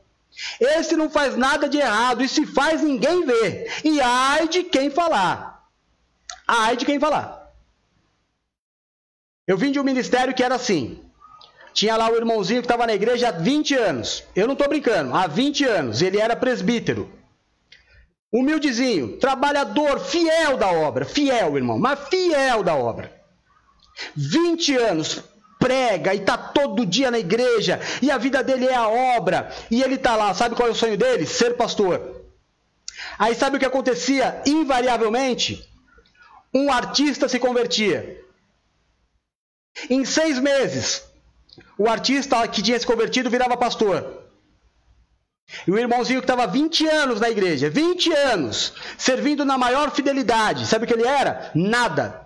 Esse 0.60 0.96
não 0.96 1.10
faz 1.10 1.36
nada 1.36 1.68
de 1.68 1.78
errado, 1.78 2.24
e 2.24 2.30
se 2.30 2.46
faz, 2.46 2.82
ninguém 2.82 3.26
vê. 3.26 3.70
E 3.84 4.00
ai 4.02 4.48
de 4.48 4.64
quem 4.64 4.90
falar. 4.90 5.68
Ai 6.48 6.76
de 6.78 6.86
quem 6.86 7.00
falar. 7.00 7.52
Eu 9.48 9.58
vim 9.58 9.72
de 9.72 9.80
um 9.80 9.84
ministério 9.84 10.34
que 10.34 10.44
era 10.44 10.56
assim. 10.56 11.04
Tinha 11.74 11.96
lá 11.96 12.10
o 12.10 12.16
irmãozinho 12.16 12.62
que 12.62 12.66
estava 12.66 12.86
na 12.86 12.94
igreja 12.94 13.30
há 13.30 13.32
20 13.32 13.76
anos. 13.76 14.24
Eu 14.36 14.46
não 14.46 14.54
estou 14.54 14.68
brincando, 14.68 15.16
há 15.16 15.28
20 15.28 15.66
anos. 15.66 16.02
Ele 16.02 16.20
era 16.20 16.36
presbítero. 16.36 17.12
Humildezinho, 18.32 19.18
trabalhador, 19.18 20.00
fiel 20.00 20.58
da 20.58 20.72
obra. 20.72 21.06
Fiel, 21.06 21.58
irmão, 21.58 21.78
mas 21.78 22.08
fiel 22.08 22.64
da 22.64 22.76
obra. 22.76 23.12
20 24.16 24.78
anos, 24.78 25.22
prega 25.62 26.14
e 26.14 26.18
está 26.18 26.36
todo 26.38 26.86
dia 26.86 27.12
na 27.12 27.20
igreja. 27.20 27.80
E 28.01 28.09
a 28.09 28.18
vida 28.18 28.43
dele 28.43 28.68
é 28.68 28.76
a 28.76 28.89
obra. 28.89 29.53
E 29.70 29.82
ele 29.82 29.95
está 29.95 30.16
lá, 30.16 30.34
sabe 30.34 30.55
qual 30.55 30.68
é 30.68 30.72
o 30.72 30.76
sonho 30.76 30.97
dele? 30.97 31.26
Ser 31.26 31.55
pastor. 31.55 32.22
Aí 33.18 33.36
sabe 33.36 33.55
o 33.55 33.59
que 33.59 33.66
acontecia? 33.66 34.41
Invariavelmente, 34.45 35.70
um 36.53 36.72
artista 36.72 37.30
se 37.30 37.39
convertia. 37.39 38.20
Em 39.89 40.03
seis 40.03 40.39
meses, 40.39 41.03
o 41.78 41.88
artista 41.88 42.45
que 42.47 42.62
tinha 42.62 42.80
se 42.80 42.86
convertido 42.86 43.30
virava 43.30 43.55
pastor. 43.55 44.22
E 45.68 45.72
o 45.72 45.78
irmãozinho 45.78 46.22
que 46.22 46.26
estava 46.26 46.47
20 46.47 46.88
anos 46.88 47.20
na 47.20 47.30
igreja, 47.30 47.70
20 47.70 48.14
anos, 48.14 48.74
servindo 48.97 49.43
na 49.43 49.57
maior 49.57 49.91
fidelidade, 49.91 50.66
sabe 50.66 50.86
o 50.86 50.88
que 50.88 50.93
ele 50.93 51.07
era? 51.07 51.51
Nada. 51.53 52.26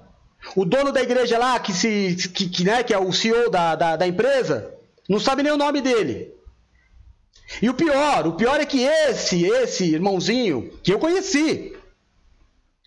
O 0.53 0.65
dono 0.65 0.91
da 0.91 1.01
igreja 1.01 1.37
lá, 1.37 1.57
que, 1.59 1.73
se, 1.73 2.15
que, 2.33 2.49
que, 2.49 2.63
né, 2.63 2.83
que 2.83 2.93
é 2.93 2.97
o 2.97 3.11
CEO 3.13 3.49
da, 3.49 3.75
da, 3.75 3.95
da 3.95 4.07
empresa, 4.07 4.73
não 5.07 5.19
sabe 5.19 5.43
nem 5.43 5.51
o 5.51 5.57
nome 5.57 5.81
dele. 5.81 6.33
E 7.61 7.69
o 7.69 7.73
pior, 7.73 8.27
o 8.27 8.33
pior 8.33 8.59
é 8.59 8.65
que 8.65 8.81
esse, 8.83 9.45
esse 9.45 9.85
irmãozinho, 9.85 10.71
que 10.83 10.91
eu 10.91 10.99
conheci, 10.99 11.75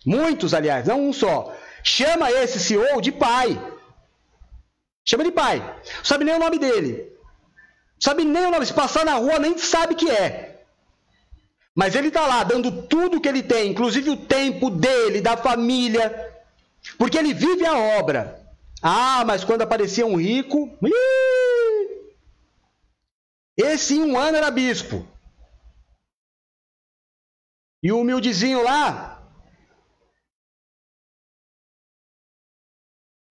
muitos 0.05 0.53
aliás, 0.53 0.85
não 0.85 1.09
um 1.09 1.13
só, 1.13 1.55
chama 1.83 2.31
esse 2.31 2.59
CEO 2.59 3.01
de 3.01 3.11
pai. 3.11 3.59
Chama 5.05 5.23
de 5.23 5.31
pai. 5.31 5.59
Não 5.59 6.05
sabe 6.05 6.23
nem 6.23 6.35
o 6.35 6.39
nome 6.39 6.59
dele. 6.59 7.11
Não 7.93 8.01
sabe 8.01 8.23
nem 8.23 8.45
o 8.45 8.51
nome. 8.51 8.65
Se 8.65 8.73
passar 8.73 9.05
na 9.05 9.15
rua, 9.15 9.39
nem 9.39 9.57
sabe 9.57 9.95
que 9.95 10.09
é. 10.09 10.49
Mas 11.73 11.95
ele 11.95 12.09
está 12.09 12.27
lá 12.27 12.43
dando 12.43 12.83
tudo 12.83 13.21
que 13.21 13.27
ele 13.27 13.41
tem, 13.41 13.71
inclusive 13.71 14.09
o 14.09 14.17
tempo 14.17 14.69
dele, 14.69 15.21
da 15.21 15.37
família, 15.37 16.28
porque 16.97 17.17
ele 17.17 17.33
vive 17.33 17.65
a 17.65 17.77
obra. 17.99 18.39
Ah, 18.81 19.23
mas 19.25 19.43
quando 19.43 19.61
aparecia 19.61 20.05
um 20.05 20.15
rico, 20.15 20.77
esse 23.57 23.95
em 23.95 24.03
um 24.03 24.17
ano 24.17 24.37
era 24.37 24.49
bispo. 24.49 25.05
E 27.81 27.91
o 27.91 27.99
humildezinho 27.99 28.63
lá, 28.63 29.19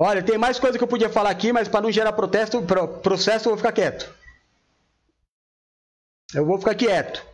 Olha, 0.00 0.22
tem 0.22 0.38
mais 0.38 0.61
coisa 0.61 0.78
que 0.78 0.84
eu 0.84 0.88
podia 0.88 1.11
falar 1.11 1.30
aqui, 1.30 1.52
mas 1.52 1.66
para 1.66 1.80
não 1.80 1.90
gerar 1.90 2.12
protesto, 2.12 2.62
processo, 3.02 3.48
eu 3.48 3.50
vou 3.50 3.56
ficar 3.56 3.72
quieto. 3.72 4.14
Eu 6.32 6.46
vou 6.46 6.56
ficar 6.59 6.76
quieto. 6.76 7.26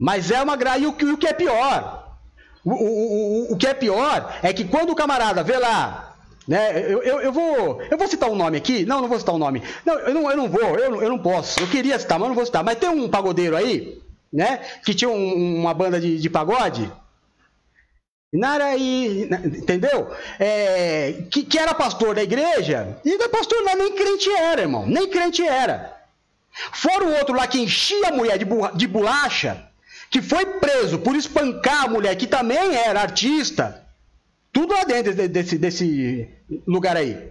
Mas 0.00 0.32
é 0.32 0.42
uma 0.42 0.56
graça. 0.56 0.80
E 0.80 0.86
o, 0.86 1.16
que 1.16 1.28
é 1.28 1.32
pior? 1.32 2.05
O, 2.66 2.72
o, 2.72 3.50
o, 3.50 3.52
o, 3.52 3.56
que 3.56 3.68
é 3.68 3.72
pior 3.72 4.36
é 4.42 4.52
que 4.52 4.64
quando 4.64 4.90
o 4.90 4.96
camarada 4.96 5.44
vê 5.44 5.56
lá, 5.56 6.16
né? 6.48 6.82
Eu, 6.82 7.00
eu, 7.00 7.20
eu, 7.20 7.32
vou, 7.32 7.80
eu 7.80 7.96
vou 7.96 8.08
citar 8.08 8.28
um 8.28 8.34
nome 8.34 8.56
aqui. 8.56 8.84
Não, 8.84 9.00
não 9.00 9.08
vou 9.08 9.20
citar 9.20 9.32
um 9.32 9.38
nome. 9.38 9.62
Não, 9.84 9.94
eu 10.00 10.12
não, 10.12 10.30
eu 10.30 10.36
não 10.36 10.48
vou, 10.48 10.76
eu, 10.76 11.02
eu 11.02 11.08
não 11.08 11.18
posso. 11.18 11.60
Eu 11.60 11.68
queria 11.68 11.96
citar, 11.96 12.18
mas 12.18 12.28
não 12.28 12.34
vou 12.34 12.44
citar. 12.44 12.64
Mas 12.64 12.78
tem 12.78 12.88
um 12.88 13.08
pagodeiro 13.08 13.56
aí, 13.56 14.02
né? 14.32 14.58
Que 14.84 14.94
tinha 14.94 15.08
um, 15.08 15.60
uma 15.60 15.72
banda 15.72 16.00
de, 16.00 16.18
de 16.18 16.28
pagode. 16.28 16.90
Naraí, 18.32 19.28
entendeu? 19.44 20.10
É, 20.40 21.22
que, 21.30 21.44
que, 21.44 21.58
era 21.58 21.72
pastor 21.72 22.16
da 22.16 22.22
igreja, 22.24 22.98
e 23.04 23.16
da 23.16 23.28
pastor 23.28 23.62
lá 23.62 23.76
nem 23.76 23.94
crente 23.94 24.28
era, 24.28 24.62
irmão, 24.62 24.84
nem 24.84 25.08
crente 25.08 25.46
era. 25.46 25.96
Fora 26.72 27.04
o 27.04 27.14
outro 27.16 27.36
lá 27.36 27.46
que 27.46 27.60
enchia 27.60 28.08
a 28.08 28.12
mulher 28.12 28.36
de, 28.38 28.44
de 28.74 28.86
bolacha, 28.88 29.64
que 30.10 30.22
foi 30.22 30.46
preso 30.58 30.98
por 30.98 31.16
espancar 31.16 31.84
a 31.84 31.88
mulher, 31.88 32.16
que 32.16 32.26
também 32.26 32.74
era 32.74 33.00
artista, 33.00 33.84
tudo 34.52 34.72
lá 34.72 34.84
dentro 34.84 35.14
desse, 35.14 35.58
desse 35.58 36.28
lugar 36.66 36.96
aí. 36.96 37.30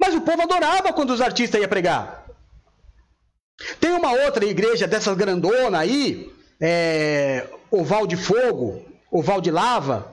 Mas 0.00 0.14
o 0.14 0.20
povo 0.20 0.42
adorava 0.42 0.92
quando 0.92 1.10
os 1.10 1.20
artistas 1.20 1.60
iam 1.60 1.68
pregar. 1.68 2.26
Tem 3.80 3.92
uma 3.92 4.12
outra 4.12 4.44
igreja 4.44 4.86
dessas 4.86 5.16
grandona 5.16 5.78
aí, 5.78 6.30
é, 6.60 7.46
Oval 7.70 8.06
de 8.06 8.16
Fogo, 8.16 8.84
oval 9.10 9.40
de 9.40 9.50
lava, 9.50 10.12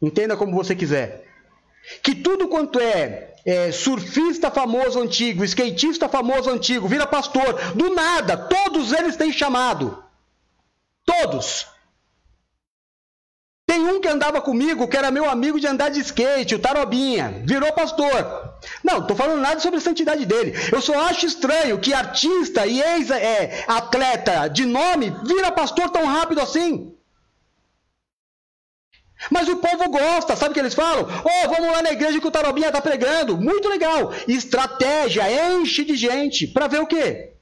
entenda 0.00 0.36
como 0.36 0.54
você 0.54 0.74
quiser. 0.74 1.24
Que 2.02 2.14
tudo 2.14 2.48
quanto 2.48 2.78
é, 2.80 3.34
é 3.44 3.72
surfista 3.72 4.50
famoso 4.50 5.00
antigo, 5.00 5.44
skatista 5.44 6.08
famoso 6.08 6.48
antigo, 6.50 6.88
vira 6.88 7.06
pastor, 7.06 7.74
do 7.74 7.94
nada, 7.94 8.36
todos 8.36 8.92
eles 8.92 9.16
têm 9.16 9.32
chamado. 9.32 10.02
Todos. 11.10 11.66
Tem 13.66 13.80
um 13.80 14.00
que 14.00 14.08
andava 14.08 14.40
comigo, 14.40 14.88
que 14.88 14.96
era 14.96 15.12
meu 15.12 15.28
amigo 15.28 15.60
de 15.60 15.66
andar 15.66 15.90
de 15.90 16.00
skate, 16.00 16.54
o 16.54 16.58
Tarobinha, 16.58 17.42
virou 17.44 17.72
pastor. 17.72 18.58
Não, 18.82 18.98
estou 18.98 19.16
falando 19.16 19.40
nada 19.40 19.60
sobre 19.60 19.78
a 19.78 19.80
santidade 19.80 20.26
dele. 20.26 20.52
Eu 20.72 20.80
só 20.80 21.08
acho 21.08 21.26
estranho 21.26 21.78
que 21.78 21.94
artista 21.94 22.66
e 22.66 22.80
ex-atleta 22.80 24.32
é, 24.32 24.48
de 24.48 24.66
nome 24.66 25.14
vira 25.24 25.52
pastor 25.52 25.88
tão 25.90 26.04
rápido 26.04 26.40
assim. 26.40 26.92
Mas 29.30 29.48
o 29.48 29.56
povo 29.56 29.88
gosta, 29.90 30.34
sabe 30.34 30.50
o 30.50 30.54
que 30.54 30.60
eles 30.60 30.74
falam? 30.74 31.06
Oh, 31.06 31.48
vamos 31.48 31.70
lá 31.72 31.82
na 31.82 31.92
igreja 31.92 32.20
que 32.20 32.26
o 32.26 32.30
Tarobinha 32.30 32.68
está 32.68 32.80
pregando. 32.80 33.36
Muito 33.36 33.68
legal. 33.68 34.12
Estratégia, 34.26 35.30
enche 35.52 35.84
de 35.84 35.94
gente. 35.94 36.46
Para 36.46 36.66
ver 36.68 36.80
o 36.80 36.86
quê? 36.86 37.34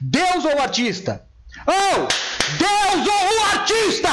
Deus 0.00 0.44
ou 0.44 0.54
o 0.54 0.62
artista? 0.62 1.26
Oh, 1.66 2.08
Deus 2.58 3.08
ou 3.16 3.22
o 3.36 3.44
artista? 3.52 4.10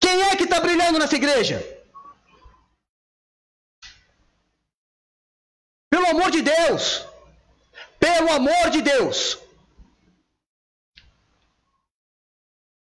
Quem 0.00 0.22
é 0.22 0.36
que 0.36 0.44
está 0.44 0.60
brilhando 0.60 0.98
nessa 0.98 1.16
igreja? 1.16 1.58
Pelo 5.90 6.06
amor 6.06 6.30
de 6.30 6.42
Deus. 6.42 7.06
Pelo 7.98 8.32
amor 8.32 8.70
de 8.70 8.80
Deus. 8.80 9.38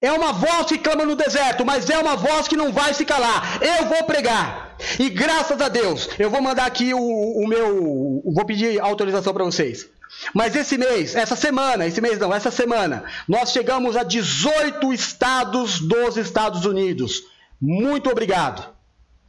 É 0.02 0.12
uma 0.12 0.32
voz 0.32 0.68
que 0.68 0.78
clama 0.78 1.06
no 1.06 1.16
deserto, 1.16 1.66
mas 1.66 1.90
é 1.90 1.98
uma 1.98 2.16
voz 2.16 2.48
que 2.48 2.56
não 2.56 2.72
vai 2.72 2.94
se 2.94 3.06
calar. 3.06 3.62
Eu 3.62 3.86
vou 3.88 4.04
pregar. 4.06 4.69
E 5.00 5.10
graças 5.10 5.60
a 5.62 5.68
Deus, 5.68 6.10
eu 6.18 6.30
vou 6.30 6.42
mandar 6.42 6.66
aqui 6.66 6.94
o, 6.94 7.00
o 7.00 7.48
meu. 7.48 8.22
Vou 8.26 8.46
pedir 8.46 8.80
autorização 8.80 9.34
para 9.34 9.44
vocês. 9.44 9.88
Mas 10.34 10.56
esse 10.56 10.78
mês, 10.78 11.16
essa 11.16 11.36
semana, 11.36 11.86
esse 11.86 12.02
mês 12.02 12.18
não, 12.18 12.34
essa 12.34 12.52
semana, 12.52 13.04
nós 13.28 13.52
chegamos 13.52 13.96
a 13.96 14.04
18 14.04 14.92
estados 14.92 15.80
dos 15.80 16.18
Estados 16.18 16.66
Unidos. 16.66 17.24
Muito 17.62 18.10
obrigado. 18.10 18.68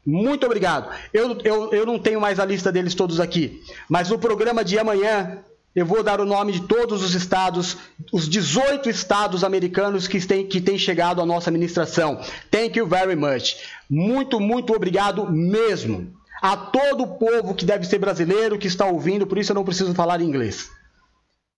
Muito 0.04 0.46
obrigado. 0.46 0.90
Eu, 1.12 1.38
eu, 1.44 1.72
eu 1.72 1.86
não 1.86 1.98
tenho 1.98 2.20
mais 2.20 2.40
a 2.40 2.44
lista 2.44 2.72
deles 2.72 2.94
todos 2.94 3.20
aqui, 3.20 3.62
mas 3.88 4.08
no 4.08 4.18
programa 4.18 4.64
de 4.64 4.78
amanhã 4.78 5.38
eu 5.74 5.86
vou 5.86 6.02
dar 6.02 6.20
o 6.20 6.26
nome 6.26 6.52
de 6.52 6.62
todos 6.62 7.02
os 7.02 7.14
estados, 7.14 7.76
os 8.10 8.28
18 8.28 8.90
estados 8.90 9.44
americanos 9.44 10.08
que 10.08 10.20
têm, 10.26 10.46
que 10.46 10.60
têm 10.60 10.76
chegado 10.76 11.22
à 11.22 11.26
nossa 11.26 11.50
administração. 11.50 12.20
Thank 12.50 12.78
you 12.78 12.86
very 12.86 13.14
much. 13.14 13.56
Muito, 13.88 14.40
muito 14.40 14.74
obrigado 14.74 15.30
mesmo. 15.30 16.12
A 16.42 16.56
todo 16.56 17.04
o 17.04 17.18
povo 17.18 17.54
que 17.54 17.64
deve 17.64 17.86
ser 17.86 17.98
brasileiro, 17.98 18.58
que 18.58 18.66
está 18.66 18.86
ouvindo, 18.86 19.26
por 19.26 19.38
isso 19.38 19.52
eu 19.52 19.54
não 19.54 19.64
preciso 19.64 19.94
falar 19.94 20.20
inglês. 20.20 20.70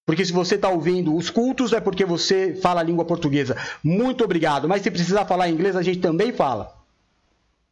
Porque 0.05 0.25
se 0.25 0.33
você 0.33 0.57
está 0.57 0.69
ouvindo 0.69 1.15
os 1.15 1.31
cultos 1.31 1.73
é 1.73 1.81
porque 1.81 2.05
você 2.05 2.55
fala 2.57 2.81
a 2.81 2.85
língua 2.85 3.05
portuguesa. 3.05 3.57
Muito 3.83 4.25
obrigado. 4.25 4.69
Mas 4.69 4.83
se 4.83 4.91
precisar 4.91 5.25
falar 5.25 5.49
inglês, 5.49 5.77
a 5.77 5.83
gente 5.83 6.01
também 6.01 6.33
fala. 6.33 6.75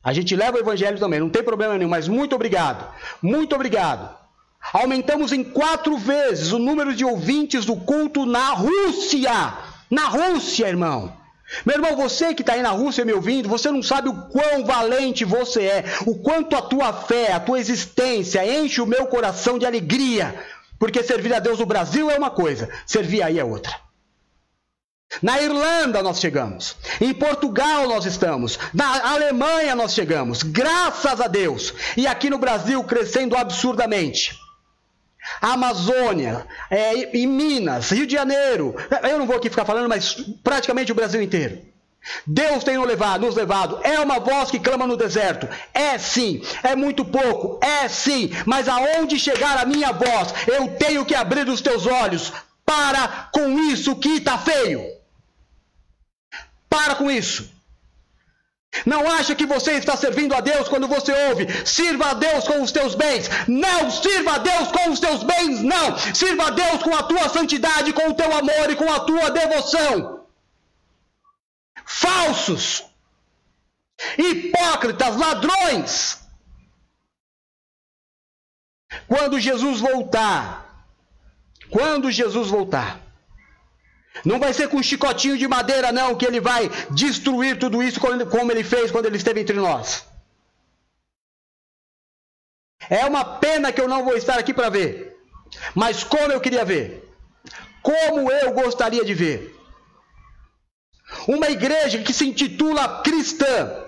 A 0.03 0.13
gente 0.13 0.35
leva 0.35 0.57
o 0.57 0.61
evangelho 0.61 0.99
também, 0.99 1.21
não 1.21 1.29
tem 1.29 1.43
problema 1.43 1.77
nenhum. 1.77 1.91
Mas 1.91 2.09
muito 2.09 2.35
obrigado. 2.35 2.95
Muito 3.21 3.55
obrigado. 3.55 4.17
Aumentamos 4.73 5.33
em 5.33 5.43
quatro 5.43 5.97
vezes 5.97 6.53
o 6.53 6.59
número 6.59 6.95
de 6.95 7.05
ouvintes 7.05 7.65
do 7.65 7.77
culto 7.77 8.25
na 8.25 8.51
Rússia. 8.51 9.55
Na 9.91 10.05
Rússia, 10.07 10.69
irmão. 10.69 11.13
Meu 11.67 11.77
irmão, 11.77 11.97
você 11.97 12.33
que 12.33 12.43
está 12.43 12.53
aí 12.53 12.63
na 12.63 12.71
Rússia 12.71 13.05
me 13.05 13.13
ouvindo, 13.13 13.49
você 13.49 13.71
não 13.73 13.83
sabe 13.83 14.09
o 14.09 14.29
quão 14.29 14.65
valente 14.65 15.25
você 15.25 15.63
é, 15.63 15.85
o 16.07 16.15
quanto 16.15 16.55
a 16.55 16.63
tua 16.63 16.93
fé, 16.93 17.33
a 17.33 17.41
tua 17.41 17.59
existência 17.59 18.47
enche 18.47 18.81
o 18.81 18.87
meu 18.87 19.07
coração 19.07 19.59
de 19.59 19.67
alegria 19.67 20.35
Porque 20.79 21.03
servir 21.03 21.35
a 21.35 21.41
Deus 21.41 21.59
no 21.59 21.67
Brasil 21.67 22.09
é 22.11 22.17
uma 22.17 22.31
coisa, 22.31 22.71
servir 22.87 23.23
aí 23.23 23.39
é 23.39 23.45
outra. 23.45 23.75
Na 25.21 25.43
Irlanda 25.43 26.03
nós 26.05 26.21
chegamos, 26.21 26.77
em 27.01 27.13
Portugal 27.13 27.89
nós 27.89 28.07
estamos, 28.07 28.59
na 28.73 29.11
Alemanha 29.11 29.75
nós 29.75 29.93
chegamos, 29.93 30.45
graças 30.45 31.21
a 31.21 31.27
Deus. 31.27 31.75
E 31.97 32.07
aqui 32.07 32.31
no 32.31 32.39
Brasil 32.39 32.83
crescendo 32.85 33.37
absurdamente. 33.37 34.39
Amazônia, 35.41 36.47
é, 36.71 37.17
em 37.17 37.27
Minas, 37.27 37.91
Rio 37.91 38.07
de 38.07 38.15
Janeiro, 38.15 38.75
eu 39.03 39.19
não 39.19 39.27
vou 39.27 39.37
aqui 39.37 39.51
ficar 39.51 39.65
falando, 39.65 39.89
mas 39.89 40.15
praticamente 40.43 40.93
o 40.93 40.95
Brasil 40.95 41.23
inteiro. 41.23 41.71
Deus 42.27 42.65
tem 42.65 42.79
nos 42.79 42.87
levado, 42.87 43.27
nos 43.27 43.37
levado. 43.37 43.79
É 43.83 44.01
uma 44.01 44.19
voz 44.19 44.51
que 44.51 44.59
clama 44.59 44.87
no 44.87 44.97
deserto. 44.97 45.49
É 45.73 45.99
sim. 45.99 46.43
É 46.63 46.75
muito 46.75 47.05
pouco. 47.05 47.61
É 47.63 47.89
sim. 47.89 48.31
Mas 48.47 48.69
aonde 48.69 49.19
chegar 49.19 49.59
a 49.59 49.67
minha 49.67 49.93
voz, 49.93 50.33
eu 50.47 50.69
tenho 50.77 51.05
que 51.05 51.15
abrir 51.15 51.47
os 51.49 51.61
teus 51.61 51.87
olhos. 51.87 52.33
Para 52.65 53.29
com 53.33 53.59
isso 53.59 53.97
que 53.97 54.17
está 54.17 54.39
feio. 54.39 54.83
Para 56.69 56.95
com 56.95 57.11
isso. 57.11 57.60
Não 58.87 59.11
acha 59.11 59.35
que 59.35 59.47
você 59.47 59.73
está 59.73 59.97
servindo 59.97 60.35
a 60.35 60.41
Deus 60.41 60.69
quando 60.69 60.87
você 60.87 61.13
ouve, 61.29 61.47
sirva 61.67 62.11
a 62.11 62.15
Deus 62.15 62.47
com 62.47 62.63
os 62.63 62.71
teus 62.71 62.95
bens. 62.95 63.29
Não, 63.49 63.91
sirva 63.91 64.35
a 64.35 64.39
Deus 64.39 64.69
com 64.71 64.91
os 64.91 65.01
teus 65.01 65.23
bens, 65.25 65.61
não. 65.63 65.99
Sirva 66.15 66.47
a 66.47 66.51
Deus 66.51 66.83
com 66.83 66.95
a 66.95 67.03
tua 67.03 67.29
santidade, 67.29 67.93
com 67.93 68.11
o 68.11 68.15
teu 68.15 68.33
amor 68.33 68.71
e 68.71 68.77
com 68.77 68.91
a 68.93 69.01
tua 69.01 69.31
devoção. 69.31 70.25
Falsos, 71.85 72.85
hipócritas, 74.17 75.17
ladrões. 75.17 76.21
Quando 79.09 79.41
Jesus 79.41 79.81
voltar, 79.81 80.87
quando 81.69 82.11
Jesus 82.11 82.49
voltar, 82.49 83.01
não 84.25 84.39
vai 84.39 84.53
ser 84.53 84.69
com 84.69 84.77
um 84.79 84.83
chicotinho 84.83 85.39
de 85.39 85.47
madeira, 85.47 85.93
não, 85.93 86.15
que 86.15 86.27
ele 86.27 86.41
vai 86.41 86.69
destruir 86.91 87.59
tudo 87.59 87.83
isso 87.83 88.01
como 88.01 88.53
ele 88.53 88.65
fez 88.65 88.91
quando 88.91 89.07
ele 89.07 89.17
esteve 89.17 89.41
entre 89.41 89.57
nós. 89.57 90.05
É 92.89 93.05
uma 93.05 93.25
pena 93.25 93.73
que 93.73 93.81
eu 93.81 93.89
não 93.89 94.05
vou 94.05 94.17
estar 94.17 94.39
aqui 94.39 94.53
para 94.53 94.69
ver. 94.69 95.17
Mas 95.75 96.03
como 96.03 96.33
eu 96.33 96.41
queria 96.41 96.65
ver. 96.65 97.09
Como 97.83 98.31
eu 98.31 98.53
gostaria 98.53 99.05
de 99.05 99.15
ver. 99.15 99.57
Uma 101.27 101.49
igreja 101.49 102.03
que 102.03 102.13
se 102.13 102.27
intitula 102.27 103.03
cristã. 103.03 103.85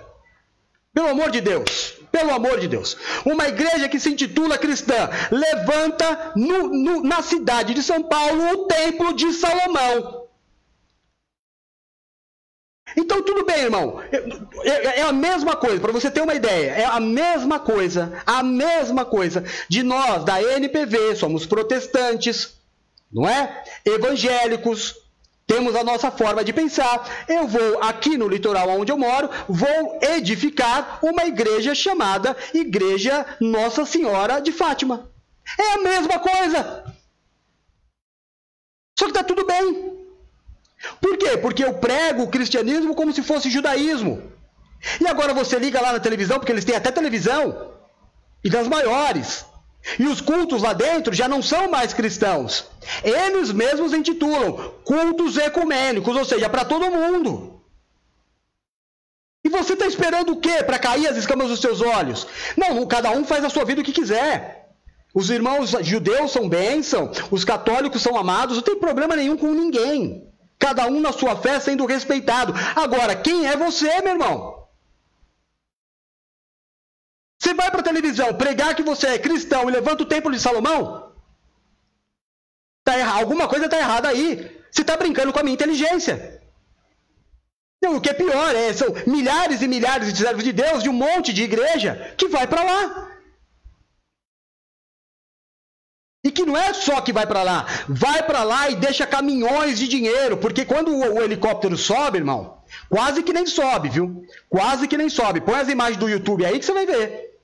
Pelo 0.93 1.09
amor 1.09 1.31
de 1.31 1.41
Deus. 1.41 1.95
Pelo 2.13 2.31
amor 2.31 2.59
de 2.59 2.67
Deus. 2.67 2.95
Uma 3.25 3.47
igreja 3.47 3.89
que 3.89 3.99
se 3.99 4.11
intitula 4.11 4.55
cristã. 4.55 5.09
Levanta 5.31 6.31
no, 6.35 6.67
no, 6.67 7.03
na 7.03 7.23
cidade 7.23 7.73
de 7.73 7.81
São 7.81 8.03
Paulo 8.03 8.51
o 8.51 8.67
templo 8.67 9.15
de 9.15 9.33
Salomão. 9.33 10.27
Então, 12.95 13.23
tudo 13.23 13.43
bem, 13.43 13.63
irmão. 13.63 13.99
É, 14.63 14.99
é, 14.99 15.01
a 15.01 15.11
mesma 15.11 15.55
coisa, 15.55 15.79
para 15.81 15.91
você 15.91 16.11
ter 16.11 16.21
uma 16.21 16.35
ideia. 16.35 16.73
É 16.73 16.85
a 16.85 16.99
mesma 16.99 17.59
coisa, 17.59 18.21
a 18.27 18.43
mesma 18.43 19.03
coisa 19.03 19.43
de 19.67 19.81
nós, 19.81 20.23
da 20.23 20.39
NPV, 20.39 21.15
somos 21.15 21.47
protestantes, 21.47 22.53
não 23.11 23.27
é? 23.27 23.63
Evangélicos, 23.83 25.02
temos 25.45 25.75
a 25.75 25.83
nossa 25.83 26.09
forma 26.09 26.43
de 26.43 26.53
pensar. 26.53 27.25
Eu 27.27 27.47
vou 27.47 27.81
aqui 27.81 28.17
no 28.17 28.27
litoral 28.27 28.69
onde 28.69 28.91
eu 28.91 28.97
moro, 28.97 29.29
vou 29.47 29.99
edificar 30.01 30.99
uma 31.01 31.25
igreja 31.25 31.75
chamada 31.75 32.35
Igreja 32.53 33.25
Nossa 33.39 33.85
Senhora 33.85 34.39
de 34.39 34.51
Fátima. 34.51 35.09
É 35.59 35.73
a 35.73 35.77
mesma 35.79 36.19
coisa. 36.19 36.83
Só 38.97 39.05
que 39.05 39.11
está 39.11 39.23
tudo 39.23 39.45
bem. 39.45 39.93
Por 41.01 41.17
quê? 41.17 41.37
Porque 41.37 41.63
eu 41.63 41.73
prego 41.75 42.23
o 42.23 42.29
cristianismo 42.29 42.95
como 42.95 43.13
se 43.13 43.21
fosse 43.21 43.49
judaísmo. 43.49 44.31
E 44.99 45.07
agora 45.07 45.33
você 45.33 45.57
liga 45.57 45.81
lá 45.81 45.93
na 45.93 45.99
televisão, 45.99 46.37
porque 46.37 46.51
eles 46.51 46.65
têm 46.65 46.75
até 46.75 46.91
televisão, 46.91 47.71
e 48.43 48.49
das 48.49 48.67
maiores. 48.67 49.45
E 49.97 50.07
os 50.07 50.21
cultos 50.21 50.61
lá 50.61 50.73
dentro 50.73 51.13
já 51.13 51.27
não 51.27 51.41
são 51.41 51.69
mais 51.69 51.93
cristãos. 51.93 52.65
Eles 53.03 53.51
mesmos 53.51 53.93
intitulam 53.93 54.73
cultos 54.83 55.37
ecumênicos, 55.37 56.15
ou 56.15 56.25
seja, 56.25 56.49
para 56.49 56.65
todo 56.65 56.91
mundo. 56.91 57.61
E 59.43 59.49
você 59.49 59.73
está 59.73 59.85
esperando 59.85 60.33
o 60.33 60.39
quê 60.39 60.63
para 60.63 60.79
cair 60.79 61.07
as 61.07 61.17
escamas 61.17 61.49
dos 61.49 61.59
seus 61.59 61.81
olhos? 61.81 62.25
Não, 62.55 62.85
cada 62.87 63.11
um 63.11 63.25
faz 63.25 63.43
a 63.43 63.49
sua 63.49 63.65
vida 63.65 63.81
o 63.81 63.83
que 63.83 63.91
quiser. 63.91 64.69
Os 65.13 65.29
irmãos 65.29 65.71
judeus 65.81 66.31
são 66.31 66.49
bênção, 66.49 67.11
os 67.29 67.43
católicos 67.43 68.01
são 68.01 68.17
amados, 68.17 68.55
não 68.55 68.63
tem 68.63 68.79
problema 68.79 69.15
nenhum 69.15 69.37
com 69.37 69.53
ninguém. 69.53 70.31
Cada 70.57 70.87
um 70.87 71.01
na 71.01 71.11
sua 71.11 71.35
fé 71.35 71.59
sendo 71.59 71.85
respeitado. 71.85 72.53
Agora, 72.75 73.15
quem 73.15 73.45
é 73.45 73.57
você, 73.57 74.01
meu 74.01 74.13
irmão? 74.13 74.63
Você 77.37 77.53
vai 77.53 77.69
para 77.69 77.81
a 77.81 77.83
televisão 77.83 78.33
pregar 78.35 78.73
que 78.73 78.81
você 78.81 79.07
é 79.07 79.19
cristão 79.19 79.69
e 79.69 79.73
levanta 79.73 80.03
o 80.03 80.05
templo 80.05 80.31
de 80.31 80.39
Salomão? 80.39 81.02
Tá 82.83 82.97
errado. 82.97 83.19
Alguma 83.19 83.47
coisa 83.47 83.65
está 83.65 83.77
errada 83.77 84.09
aí. 84.09 84.61
Você 84.71 84.81
está 84.81 84.97
brincando 84.97 85.31
com 85.31 85.39
a 85.39 85.43
minha 85.43 85.53
inteligência. 85.53 86.41
Não, 87.81 87.97
o 87.97 88.01
que 88.01 88.09
é 88.09 88.13
pior 88.13 88.55
é 88.55 88.71
são 88.71 88.87
milhares 89.05 89.61
e 89.61 89.67
milhares 89.67 90.13
de 90.13 90.19
servos 90.19 90.43
de 90.43 90.53
Deus 90.53 90.83
de 90.83 90.89
um 90.89 90.93
monte 90.93 91.33
de 91.33 91.43
igreja 91.43 92.15
que 92.17 92.27
vai 92.27 92.47
para 92.47 92.63
lá. 92.63 93.09
E 96.25 96.31
que 96.31 96.45
não 96.45 96.55
é 96.55 96.73
só 96.73 97.01
que 97.01 97.11
vai 97.11 97.27
para 97.27 97.43
lá, 97.43 97.65
vai 97.89 98.23
para 98.23 98.43
lá 98.43 98.69
e 98.69 98.77
deixa 98.77 99.05
caminhões 99.05 99.77
de 99.77 99.89
dinheiro, 99.89 100.37
porque 100.37 100.63
quando 100.63 100.95
o, 100.95 101.15
o, 101.15 101.21
helicóptero 101.21 101.77
sobe, 101.77 102.19
irmão, 102.19 102.63
quase 102.89 103.21
que 103.21 103.33
nem 103.33 103.45
sobe, 103.45 103.89
viu? 103.89 104.25
Quase 104.47 104.87
que 104.87 104.97
nem 104.97 105.09
sobe. 105.09 105.41
Põe 105.41 105.55
as 105.55 105.67
imagens 105.67 105.97
do 105.97 106.07
YouTube 106.07 106.45
aí 106.45 106.57
que 106.57 106.65
você 106.65 106.71
vai 106.71 106.85
ver. 106.85 107.37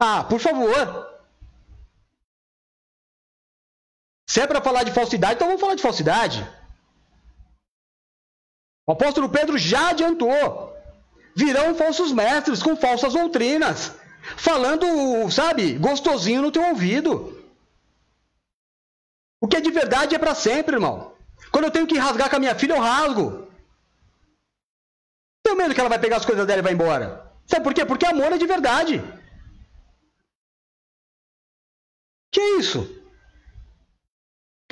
Ah, 0.00 0.24
por 0.24 0.40
favor. 0.40 1.15
Se 4.28 4.40
é 4.40 4.46
para 4.46 4.60
falar 4.60 4.82
de 4.82 4.92
falsidade, 4.92 5.34
então 5.34 5.46
vamos 5.46 5.60
falar 5.60 5.74
de 5.74 5.82
falsidade. 5.82 6.46
O 8.86 8.92
apóstolo 8.92 9.28
Pedro 9.28 9.56
já 9.56 9.90
adiantou. 9.90 10.74
Virão 11.34 11.74
falsos 11.74 12.12
mestres 12.12 12.62
com 12.62 12.76
falsas 12.76 13.12
doutrinas 13.12 13.92
falando, 14.36 15.30
sabe, 15.30 15.74
gostosinho 15.78 16.42
no 16.42 16.50
teu 16.50 16.62
ouvido. 16.62 17.36
O 19.40 19.46
que 19.46 19.56
é 19.56 19.60
de 19.60 19.70
verdade 19.70 20.14
é 20.14 20.18
para 20.18 20.34
sempre, 20.34 20.76
irmão. 20.76 21.14
Quando 21.52 21.64
eu 21.64 21.70
tenho 21.70 21.86
que 21.86 21.98
rasgar 21.98 22.28
com 22.28 22.36
a 22.36 22.40
minha 22.40 22.54
filha, 22.54 22.74
eu 22.74 22.80
rasgo. 22.80 23.46
Tenho 25.44 25.56
medo 25.56 25.74
que 25.74 25.80
ela 25.80 25.88
vai 25.88 25.98
pegar 25.98 26.16
as 26.16 26.24
coisas 26.24 26.46
dela 26.46 26.58
e 26.58 26.62
vai 26.62 26.72
embora. 26.72 27.32
Sabe 27.46 27.62
por 27.62 27.72
quê? 27.72 27.84
Porque 27.84 28.06
amor 28.06 28.32
é 28.32 28.38
de 28.38 28.46
verdade. 28.46 29.02
Que 32.32 32.40
é 32.40 32.58
isso? 32.58 32.95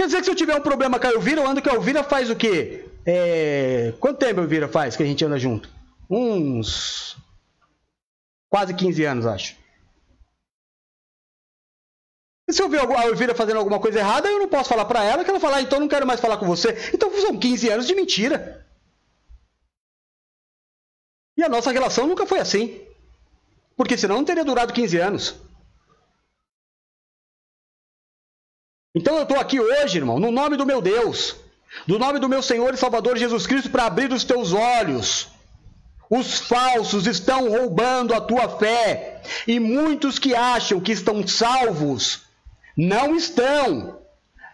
Quer 0.04 0.08
dizer 0.08 0.18
que 0.18 0.24
se 0.24 0.30
eu 0.32 0.34
tiver 0.34 0.54
um 0.54 0.60
problema 0.60 1.00
com 1.00 1.06
a 1.06 1.10
Elvira, 1.12 1.40
eu 1.40 1.46
ando 1.48 1.62
com 1.62 1.70
a 1.70 1.72
Elvira 1.72 2.04
faz 2.04 2.28
o 2.28 2.36
quê? 2.36 2.84
É... 3.06 3.94
Quanto 3.98 4.18
tempo 4.18 4.38
a 4.38 4.42
Elvira 4.42 4.68
faz 4.68 4.94
que 4.94 5.02
a 5.02 5.06
gente 5.06 5.24
anda 5.24 5.38
junto? 5.38 5.66
Uns 6.10 7.16
Quase 8.50 8.74
15 8.74 9.02
anos, 9.06 9.26
acho. 9.26 9.56
E 12.46 12.52
se 12.52 12.60
eu 12.60 12.68
ver 12.68 12.80
a 12.80 13.06
Elvira 13.06 13.34
fazendo 13.34 13.56
alguma 13.56 13.80
coisa 13.80 13.98
errada, 13.98 14.28
eu 14.28 14.38
não 14.38 14.46
posso 14.46 14.68
falar 14.68 14.84
para 14.84 15.02
ela 15.02 15.24
que 15.24 15.30
ela 15.30 15.40
falar, 15.40 15.56
ah, 15.56 15.62
então 15.62 15.80
não 15.80 15.88
quero 15.88 16.06
mais 16.06 16.20
falar 16.20 16.36
com 16.36 16.44
você. 16.44 16.76
Então 16.92 17.10
são 17.22 17.38
15 17.38 17.70
anos 17.70 17.86
de 17.86 17.94
mentira. 17.94 18.66
E 21.34 21.42
a 21.42 21.48
nossa 21.48 21.72
relação 21.72 22.06
nunca 22.06 22.26
foi 22.26 22.40
assim. 22.40 22.78
Porque 23.74 23.96
senão 23.96 24.16
não 24.16 24.24
teria 24.26 24.44
durado 24.44 24.74
15 24.74 24.98
anos. 24.98 25.34
Então 28.94 29.16
eu 29.16 29.22
estou 29.24 29.38
aqui 29.38 29.60
hoje, 29.60 29.98
irmão, 29.98 30.18
no 30.20 30.30
nome 30.30 30.56
do 30.56 30.64
meu 30.64 30.80
Deus, 30.80 31.36
do 31.86 31.98
nome 31.98 32.18
do 32.18 32.28
meu 32.28 32.42
Senhor 32.42 32.72
e 32.72 32.76
Salvador 32.76 33.16
Jesus 33.16 33.46
Cristo, 33.46 33.70
para 33.70 33.86
abrir 33.86 34.12
os 34.12 34.24
teus 34.24 34.52
olhos 34.52 35.34
os 36.10 36.38
falsos 36.38 37.06
estão 37.06 37.48
roubando 37.48 38.14
a 38.14 38.20
tua 38.20 38.48
fé. 38.48 39.22
E 39.46 39.58
muitos 39.58 40.18
que 40.18 40.34
acham 40.34 40.80
que 40.80 40.92
estão 40.92 41.26
salvos 41.26 42.22
não 42.76 43.14
estão. 43.16 43.98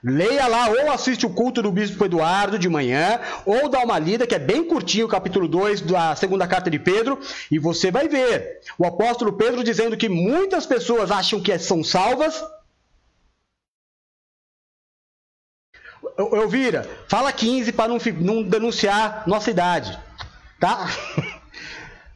Leia 0.03 0.47
lá, 0.47 0.68
ou 0.70 0.91
assiste 0.91 1.26
o 1.26 1.30
culto 1.30 1.61
do 1.61 1.70
Bispo 1.70 2.07
Eduardo 2.07 2.59
de 2.59 2.70
manhã, 2.70 3.20
ou 3.45 3.68
dá 3.68 3.80
uma 3.80 3.99
lida, 3.99 4.26
que 4.26 4.34
é 4.34 4.38
bem 4.38 4.64
curtinho, 4.64 5.05
o 5.05 5.11
capítulo 5.11 5.47
2 5.47 5.82
da 5.82 6.16
segunda 6.16 6.47
carta 6.47 6.70
de 6.70 6.78
Pedro, 6.78 7.18
e 7.51 7.59
você 7.59 7.91
vai 7.91 8.09
ver 8.09 8.61
o 8.78 8.86
apóstolo 8.86 9.34
Pedro 9.34 9.62
dizendo 9.62 9.99
que 9.99 10.09
muitas 10.09 10.64
pessoas 10.64 11.11
acham 11.11 11.38
que 11.38 11.59
são 11.59 11.84
salvas. 11.84 12.43
Elvira, 16.21 16.89
fala 17.09 17.33
15 17.33 17.73
para 17.73 17.89
não, 17.89 17.99
não 18.21 18.43
denunciar 18.43 19.25
nossa 19.27 19.51
idade, 19.51 19.99
tá? 20.59 20.87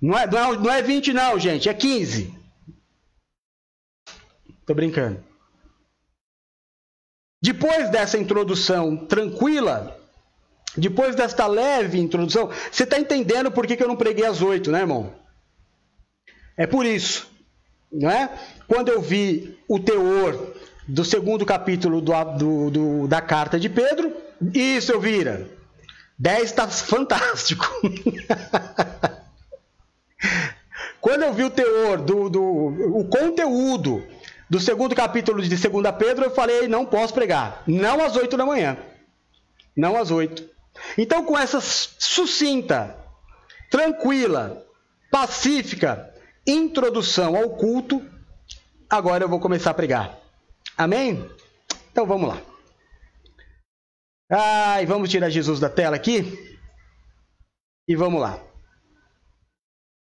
Não 0.02 0.18
é, 0.18 0.26
não, 0.26 0.38
é, 0.38 0.58
não 0.58 0.70
é 0.70 0.82
20 0.82 1.14
não, 1.14 1.38
gente, 1.38 1.66
é 1.66 1.72
15. 1.72 2.30
Tô 4.66 4.74
brincando. 4.74 5.24
Depois 7.42 7.88
dessa 7.88 8.18
introdução 8.18 8.96
tranquila, 8.96 9.98
depois 10.76 11.14
desta 11.14 11.46
leve 11.46 11.98
introdução, 11.98 12.50
você 12.70 12.84
está 12.84 12.98
entendendo 12.98 13.50
por 13.50 13.66
que, 13.66 13.76
que 13.76 13.82
eu 13.82 13.88
não 13.88 13.96
preguei 13.96 14.26
às 14.26 14.42
oito, 14.42 14.70
né, 14.70 14.80
irmão? 14.80 15.14
É 16.56 16.66
por 16.66 16.84
isso, 16.84 17.30
não 17.92 18.10
é? 18.10 18.30
Quando 18.66 18.88
eu 18.88 19.00
vi 19.00 19.58
o 19.68 19.78
teor 19.78 20.53
do 20.86 21.04
segundo 21.04 21.46
capítulo 21.46 22.00
do, 22.00 22.12
do, 22.36 22.70
do, 22.70 23.08
da 23.08 23.20
carta 23.20 23.58
de 23.58 23.68
Pedro, 23.68 24.12
isso 24.52 24.92
eu 24.92 25.00
vira. 25.00 25.48
10 26.18 26.42
está 26.44 26.68
fantástico. 26.68 27.66
Quando 31.00 31.22
eu 31.22 31.32
vi 31.34 31.44
o 31.44 31.50
teor, 31.50 31.98
do, 31.98 32.30
do, 32.30 32.42
o 32.98 33.04
conteúdo 33.04 34.02
do 34.48 34.60
segundo 34.60 34.94
capítulo 34.94 35.42
de 35.42 35.48
2 35.48 35.60
Pedro, 35.98 36.24
eu 36.24 36.30
falei, 36.30 36.68
não 36.68 36.86
posso 36.86 37.12
pregar. 37.12 37.62
Não 37.66 38.02
às 38.02 38.16
8 38.16 38.36
da 38.36 38.46
manhã. 38.46 38.76
Não 39.76 39.96
às 39.96 40.10
8. 40.10 40.48
Então, 40.96 41.24
com 41.24 41.38
essa 41.38 41.60
sucinta, 41.60 42.96
tranquila, 43.70 44.64
pacífica 45.10 46.12
introdução 46.46 47.36
ao 47.36 47.50
culto, 47.50 48.02
agora 48.88 49.24
eu 49.24 49.28
vou 49.28 49.40
começar 49.40 49.70
a 49.70 49.74
pregar. 49.74 50.23
Amém? 50.76 51.30
Então 51.90 52.06
vamos 52.06 52.28
lá. 52.28 52.42
Ai, 54.30 54.86
vamos 54.86 55.10
tirar 55.10 55.30
Jesus 55.30 55.60
da 55.60 55.70
tela 55.70 55.96
aqui. 55.96 56.22
E 57.88 57.94
vamos 57.94 58.20
lá. 58.20 58.42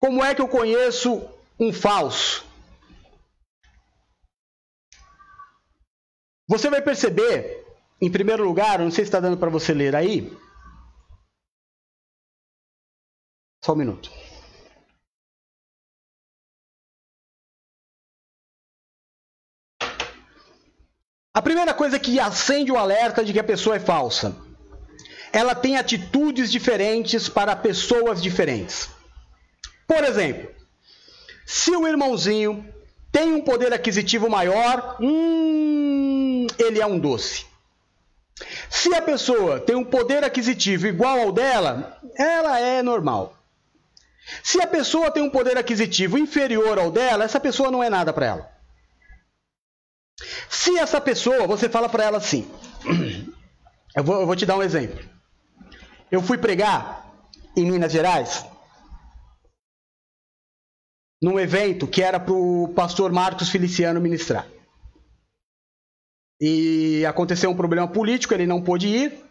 Como 0.02 0.24
é 0.24 0.36
que 0.36 0.42
eu 0.42 0.48
conheço 0.48 1.22
um 1.60 1.72
falso? 1.72 2.46
Você 6.50 6.70
vai 6.70 6.82
perceber, 6.82 7.66
em 8.02 8.12
primeiro 8.12 8.44
lugar, 8.44 8.80
não 8.80 8.92
sei 8.92 9.04
se 9.04 9.10
está 9.10 9.20
dando 9.20 9.38
para 9.38 9.50
você 9.50 9.74
ler 9.74 9.96
aí. 9.96 10.32
Só 13.64 13.74
um 13.74 13.76
minuto. 13.76 14.10
A 21.38 21.42
primeira 21.44 21.72
coisa 21.72 22.00
que 22.00 22.20
acende 22.20 22.72
o 22.72 22.80
alerta 22.80 23.24
de 23.24 23.32
que 23.32 23.40
a 23.40 23.44
pessoa 23.44 23.76
é 23.76 23.80
falsa. 23.80 24.36
Ela 25.32 25.54
tem 25.54 25.78
atitudes 25.78 26.52
diferentes 26.52 27.30
para 27.30 27.56
pessoas 27.56 28.20
diferentes. 28.20 28.90
Por 29.86 30.04
exemplo, 30.04 30.50
se 31.46 31.70
o 31.76 31.88
irmãozinho 31.88 32.66
tem 33.12 33.36
um 33.36 33.42
poder 33.42 33.72
aquisitivo 33.72 34.28
maior, 34.28 34.98
hum, 35.00 36.48
ele 36.58 36.82
é 36.82 36.86
um 36.88 36.98
doce. 36.98 37.46
Se 38.68 38.96
a 38.96 39.02
pessoa 39.04 39.60
tem 39.60 39.76
um 39.76 39.86
poder 39.86 40.24
aquisitivo 40.24 40.88
igual 40.88 41.20
ao 41.20 41.32
dela, 41.32 42.00
ela 42.18 42.60
é 42.60 42.82
normal. 42.82 43.38
Se 44.42 44.60
a 44.60 44.66
pessoa 44.66 45.12
tem 45.12 45.22
um 45.22 45.30
poder 45.30 45.56
aquisitivo 45.56 46.18
inferior 46.18 46.80
ao 46.80 46.90
dela, 46.90 47.26
essa 47.26 47.40
pessoa 47.40 47.70
não 47.70 47.84
é 47.84 47.92
nada 47.92 48.12
para 48.12 48.26
ela. 48.26 48.57
Se 50.50 50.78
essa 50.78 51.00
pessoa, 51.02 51.48
você 51.48 51.70
fala 51.70 51.90
para 51.90 52.06
ela 52.06 52.18
assim, 52.18 52.50
eu 53.96 54.04
vou, 54.04 54.22
eu 54.22 54.26
vou 54.26 54.36
te 54.36 54.46
dar 54.46 54.58
um 54.58 54.64
exemplo. 54.64 55.00
Eu 56.12 56.22
fui 56.22 56.38
pregar 56.38 57.06
em 57.56 57.70
Minas 57.70 57.92
Gerais, 57.92 58.46
num 61.22 61.40
evento 61.40 61.88
que 61.88 62.02
era 62.02 62.20
para 62.20 62.34
o 62.34 62.72
pastor 62.76 63.12
Marcos 63.12 63.50
Feliciano 63.50 64.00
ministrar. 64.00 64.48
E 66.40 67.04
aconteceu 67.06 67.50
um 67.50 67.56
problema 67.56 67.88
político, 67.88 68.34
ele 68.34 68.46
não 68.46 68.62
pôde 68.62 68.88
ir, 68.88 69.24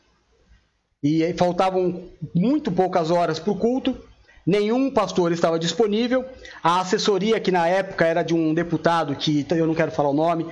e 1.02 1.32
faltavam 1.34 2.08
muito 2.34 2.72
poucas 2.72 3.10
horas 3.10 3.38
para 3.38 3.52
o 3.52 3.58
culto, 3.58 3.96
nenhum 4.44 4.90
pastor 4.90 5.30
estava 5.30 5.58
disponível, 5.58 6.24
a 6.62 6.80
assessoria, 6.80 7.38
que 7.38 7.52
na 7.52 7.68
época 7.68 8.04
era 8.04 8.22
de 8.22 8.34
um 8.34 8.52
deputado, 8.52 9.14
que 9.14 9.46
eu 9.50 9.66
não 9.66 9.74
quero 9.74 9.92
falar 9.92 10.10
o 10.10 10.14
nome, 10.14 10.46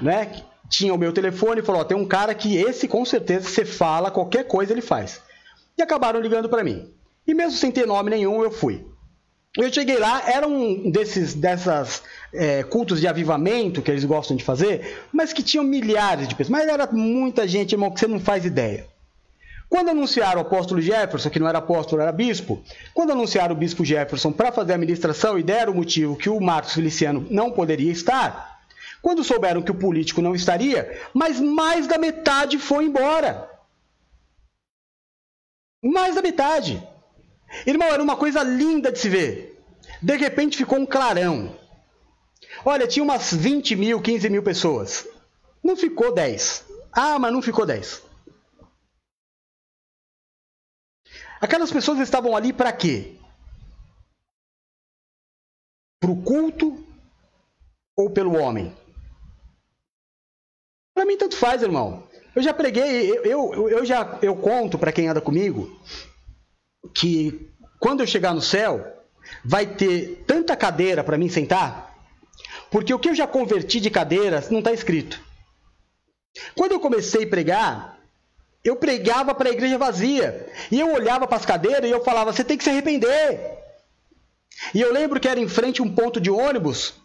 né? 0.00 0.42
Tinha 0.68 0.94
o 0.94 0.98
meu 0.98 1.12
telefone 1.12 1.60
e 1.60 1.64
falou: 1.64 1.84
tem 1.84 1.96
um 1.96 2.06
cara 2.06 2.34
que 2.34 2.56
esse 2.56 2.86
com 2.86 3.04
certeza 3.04 3.48
você 3.48 3.64
fala, 3.64 4.10
qualquer 4.10 4.44
coisa 4.44 4.72
ele 4.72 4.82
faz. 4.82 5.20
E 5.76 5.82
acabaram 5.82 6.20
ligando 6.20 6.48
para 6.48 6.64
mim. 6.64 6.88
E 7.26 7.34
mesmo 7.34 7.58
sem 7.58 7.70
ter 7.70 7.86
nome 7.86 8.10
nenhum, 8.10 8.42
eu 8.42 8.50
fui. 8.50 8.84
Eu 9.56 9.72
cheguei 9.72 9.98
lá, 9.98 10.22
era 10.30 10.46
um 10.46 10.90
desses 10.92 11.34
dessas 11.34 12.04
é, 12.32 12.62
cultos 12.62 13.00
de 13.00 13.08
avivamento 13.08 13.82
que 13.82 13.90
eles 13.90 14.04
gostam 14.04 14.36
de 14.36 14.44
fazer, 14.44 15.04
mas 15.12 15.32
que 15.32 15.42
tinham 15.42 15.64
milhares 15.64 16.28
de 16.28 16.36
pessoas. 16.36 16.60
Mas 16.60 16.68
era 16.68 16.86
muita 16.92 17.48
gente, 17.48 17.72
irmão, 17.72 17.90
que 17.90 17.98
você 17.98 18.06
não 18.06 18.20
faz 18.20 18.44
ideia. 18.44 18.86
Quando 19.68 19.90
anunciaram 19.90 20.38
o 20.38 20.42
apóstolo 20.42 20.80
Jefferson, 20.80 21.30
que 21.30 21.38
não 21.38 21.48
era 21.48 21.58
apóstolo, 21.58 22.02
era 22.02 22.10
bispo, 22.10 22.60
quando 22.92 23.12
anunciaram 23.12 23.54
o 23.54 23.58
bispo 23.58 23.84
Jefferson 23.84 24.32
para 24.32 24.50
fazer 24.50 24.72
a 24.72 24.78
ministração 24.78 25.38
e 25.38 25.42
deram 25.42 25.72
o 25.72 25.76
motivo 25.76 26.16
que 26.16 26.28
o 26.28 26.40
Marcos 26.40 26.74
Feliciano 26.74 27.26
não 27.30 27.52
poderia 27.52 27.90
estar, 27.90 28.49
quando 29.02 29.24
souberam 29.24 29.62
que 29.62 29.70
o 29.70 29.78
político 29.78 30.20
não 30.20 30.34
estaria, 30.34 31.08
mas 31.14 31.40
mais 31.40 31.86
da 31.86 31.98
metade 31.98 32.58
foi 32.58 32.84
embora. 32.84 33.48
Mais 35.82 36.14
da 36.14 36.22
metade. 36.22 36.86
Irmão, 37.66 37.88
era 37.88 38.02
uma 38.02 38.16
coisa 38.16 38.42
linda 38.42 38.92
de 38.92 38.98
se 38.98 39.08
ver. 39.08 39.62
De 40.02 40.16
repente 40.16 40.56
ficou 40.56 40.78
um 40.78 40.86
clarão. 40.86 41.58
Olha, 42.64 42.86
tinha 42.86 43.02
umas 43.02 43.32
20 43.32 43.76
mil, 43.76 44.00
15 44.00 44.28
mil 44.28 44.42
pessoas. 44.42 45.08
Não 45.62 45.76
ficou 45.76 46.12
10. 46.12 46.64
Ah, 46.92 47.18
mas 47.18 47.32
não 47.32 47.40
ficou 47.40 47.64
10. 47.64 48.02
Aquelas 51.40 51.72
pessoas 51.72 51.98
estavam 52.00 52.36
ali 52.36 52.52
para 52.52 52.72
quê? 52.72 53.16
Para 55.98 56.10
o 56.10 56.22
culto 56.22 56.86
ou 57.96 58.10
pelo 58.10 58.34
homem? 58.36 58.74
Para 61.00 61.06
mim 61.06 61.16
tanto 61.16 61.34
faz, 61.34 61.62
irmão. 61.62 62.02
Eu 62.36 62.42
já 62.42 62.52
preguei, 62.52 63.10
eu, 63.10 63.54
eu, 63.54 63.68
eu 63.70 63.86
já 63.86 64.18
eu 64.20 64.36
conto 64.36 64.78
para 64.78 64.92
quem 64.92 65.08
anda 65.08 65.18
comigo 65.18 65.80
que 66.92 67.48
quando 67.78 68.00
eu 68.00 68.06
chegar 68.06 68.34
no 68.34 68.42
céu 68.42 68.86
vai 69.42 69.64
ter 69.64 70.22
tanta 70.26 70.54
cadeira 70.54 71.02
para 71.02 71.16
mim 71.16 71.30
sentar, 71.30 71.96
porque 72.70 72.92
o 72.92 72.98
que 72.98 73.08
eu 73.08 73.14
já 73.14 73.26
converti 73.26 73.80
de 73.80 73.88
cadeiras 73.88 74.50
não 74.50 74.58
está 74.58 74.72
escrito. 74.72 75.18
Quando 76.54 76.72
eu 76.72 76.80
comecei 76.80 77.24
a 77.24 77.28
pregar, 77.30 77.98
eu 78.62 78.76
pregava 78.76 79.34
para 79.34 79.48
a 79.48 79.52
igreja 79.52 79.78
vazia. 79.78 80.52
E 80.70 80.78
eu 80.78 80.92
olhava 80.92 81.26
para 81.26 81.38
as 81.38 81.46
cadeiras 81.46 81.88
e 81.88 81.90
eu 81.90 82.04
falava: 82.04 82.30
você 82.30 82.44
tem 82.44 82.58
que 82.58 82.64
se 82.64 82.68
arrepender. 82.68 83.40
E 84.74 84.82
eu 84.82 84.92
lembro 84.92 85.18
que 85.18 85.28
era 85.28 85.40
em 85.40 85.48
frente 85.48 85.80
a 85.80 85.84
um 85.84 85.94
ponto 85.94 86.20
de 86.20 86.30
ônibus 86.30 86.99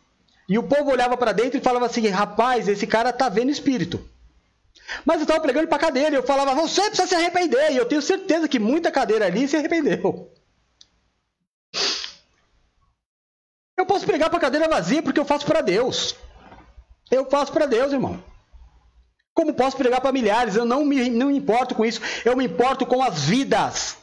e 0.47 0.57
o 0.57 0.63
povo 0.63 0.91
olhava 0.91 1.17
para 1.17 1.31
dentro 1.31 1.57
e 1.57 1.63
falava 1.63 1.85
assim: 1.87 2.07
rapaz, 2.07 2.67
esse 2.67 2.85
cara 2.85 3.11
tá 3.11 3.29
vendo 3.29 3.51
espírito. 3.51 4.07
Mas 5.03 5.17
eu 5.17 5.23
estava 5.23 5.39
pregando 5.39 5.67
para 5.67 5.79
cadeira 5.79 6.15
eu 6.15 6.23
falava: 6.23 6.53
você 6.53 6.81
precisa 6.83 7.07
se 7.07 7.15
arrepender. 7.15 7.71
E 7.71 7.77
eu 7.77 7.85
tenho 7.85 8.01
certeza 8.01 8.47
que 8.47 8.59
muita 8.59 8.91
cadeira 8.91 9.25
ali 9.25 9.47
se 9.47 9.55
arrependeu. 9.55 10.31
Eu 13.77 13.85
posso 13.85 14.05
pregar 14.05 14.29
para 14.29 14.39
cadeira 14.39 14.69
vazia 14.69 15.01
porque 15.01 15.19
eu 15.19 15.25
faço 15.25 15.45
para 15.45 15.61
Deus. 15.61 16.15
Eu 17.11 17.29
faço 17.29 17.51
para 17.51 17.65
Deus, 17.65 17.91
irmão. 17.91 18.23
Como 19.33 19.53
posso 19.53 19.75
pregar 19.75 19.99
para 19.99 20.13
milhares? 20.13 20.55
Eu 20.55 20.63
não 20.63 20.85
me, 20.85 21.09
não 21.09 21.27
me 21.27 21.37
importo 21.37 21.75
com 21.75 21.85
isso. 21.85 21.99
Eu 22.23 22.37
me 22.37 22.45
importo 22.45 22.85
com 22.85 23.03
as 23.03 23.25
vidas. 23.25 23.97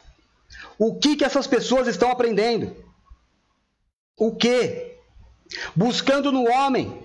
O 0.77 0.99
que, 0.99 1.15
que 1.15 1.25
essas 1.25 1.47
pessoas 1.47 1.87
estão 1.87 2.11
aprendendo? 2.11 2.75
O 4.15 4.35
que? 4.35 4.92
Buscando 5.75 6.31
no 6.31 6.49
homem 6.49 7.01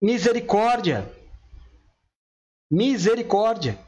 misericórdia. 0.00 1.10
Misericórdia. 2.70 3.78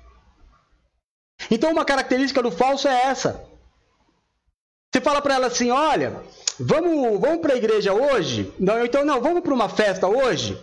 Então, 1.50 1.72
uma 1.72 1.84
característica 1.84 2.42
do 2.42 2.50
falso 2.50 2.88
é 2.88 3.02
essa. 3.04 3.48
Você 4.92 5.00
fala 5.00 5.22
para 5.22 5.34
ela 5.34 5.46
assim: 5.46 5.70
olha, 5.70 6.22
vamos, 6.58 7.18
vamos 7.20 7.40
para 7.40 7.54
a 7.54 7.56
igreja 7.56 7.94
hoje? 7.94 8.52
Não, 8.58 8.84
então, 8.84 9.04
não, 9.04 9.20
vamos 9.20 9.42
para 9.42 9.54
uma 9.54 9.68
festa 9.68 10.06
hoje? 10.06 10.60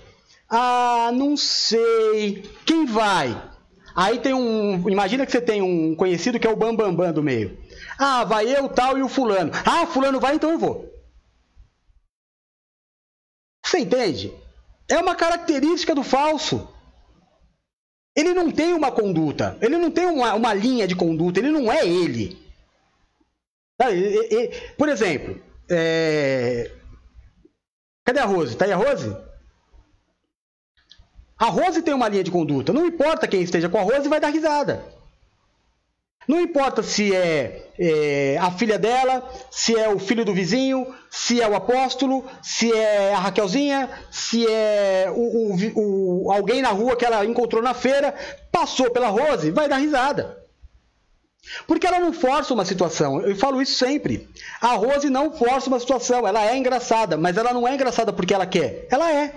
Ah, 0.49 1.11
não 1.13 1.35
sei. 1.35 2.43
Quem 2.65 2.85
vai? 2.85 3.49
Aí 3.95 4.19
tem 4.19 4.33
um. 4.33 4.89
Imagina 4.89 5.25
que 5.25 5.31
você 5.31 5.41
tem 5.41 5.61
um 5.61 5.95
conhecido 5.95 6.39
que 6.39 6.47
é 6.47 6.49
o 6.49 6.55
Bambambam 6.55 6.95
Bam 6.95 7.05
Bam 7.05 7.13
do 7.13 7.23
meio. 7.23 7.57
Ah, 8.01 8.23
vai 8.23 8.47
eu, 8.47 8.69
tal 8.69 8.97
e 8.97 9.03
o 9.03 9.09
fulano. 9.09 9.51
Ah, 9.65 9.85
fulano 9.85 10.21
vai, 10.21 10.35
então 10.35 10.51
eu 10.51 10.57
vou. 10.57 10.89
Você 13.65 13.79
entende? 13.79 14.33
É 14.87 14.97
uma 14.97 15.13
característica 15.13 15.93
do 15.93 16.01
falso. 16.01 16.65
Ele 18.15 18.33
não 18.33 18.49
tem 18.51 18.73
uma 18.73 18.89
conduta, 18.91 19.57
ele 19.61 19.77
não 19.77 19.91
tem 19.91 20.05
uma, 20.05 20.33
uma 20.33 20.53
linha 20.53 20.87
de 20.87 20.95
conduta, 20.95 21.39
ele 21.39 21.51
não 21.51 21.69
é 21.71 21.85
ele. 21.85 22.41
Por 24.77 24.89
exemplo, 24.89 25.41
é... 25.69 26.71
cadê 28.03 28.19
a 28.19 28.25
Rose? 28.25 28.55
Tá 28.55 28.65
aí 28.65 28.71
a 28.71 28.77
Rose? 28.77 29.15
A 31.37 31.45
Rose 31.45 31.81
tem 31.81 31.93
uma 31.93 32.09
linha 32.09 32.23
de 32.23 32.31
conduta. 32.31 32.73
Não 32.73 32.85
importa 32.85 33.27
quem 33.27 33.41
esteja 33.41 33.69
com 33.69 33.77
a 33.77 33.83
Rose, 33.83 34.09
vai 34.09 34.19
dar 34.19 34.29
risada. 34.29 34.98
Não 36.29 36.39
importa 36.39 36.83
se 36.83 37.11
é, 37.15 37.71
é, 37.79 38.37
a 38.39 38.51
filha 38.51 38.77
dela, 38.77 39.27
se 39.49 39.75
é 39.75 39.89
o 39.89 39.97
filho 39.97 40.23
do 40.23 40.31
vizinho, 40.31 40.85
se 41.09 41.41
é 41.41 41.49
o 41.49 41.55
apóstolo, 41.55 42.23
se 42.39 42.71
é 42.71 43.15
a 43.15 43.17
Raquelzinha, 43.17 43.89
se 44.11 44.45
é 44.45 45.07
o, 45.09 45.55
o, 45.55 46.25
o, 46.27 46.31
alguém 46.31 46.61
na 46.61 46.69
rua 46.69 46.95
que 46.95 47.03
ela 47.03 47.25
encontrou 47.25 47.63
na 47.63 47.73
feira, 47.73 48.13
passou 48.51 48.91
pela 48.91 49.07
Rose, 49.07 49.49
vai 49.49 49.67
dar 49.67 49.77
risada. 49.77 50.37
Porque 51.65 51.87
ela 51.87 51.99
não 51.99 52.13
força 52.13 52.53
uma 52.53 52.63
situação. 52.63 53.21
Eu 53.21 53.35
falo 53.35 53.59
isso 53.59 53.73
sempre. 53.73 54.29
A 54.61 54.75
Rose 54.75 55.09
não 55.09 55.33
força 55.33 55.67
uma 55.67 55.79
situação. 55.79 56.27
Ela 56.27 56.45
é 56.45 56.55
engraçada, 56.55 57.17
mas 57.17 57.37
ela 57.37 57.53
não 57.53 57.67
é 57.67 57.73
engraçada 57.73 58.13
porque 58.13 58.35
ela 58.35 58.45
quer. 58.45 58.85
Ela 58.91 59.11
é. 59.11 59.33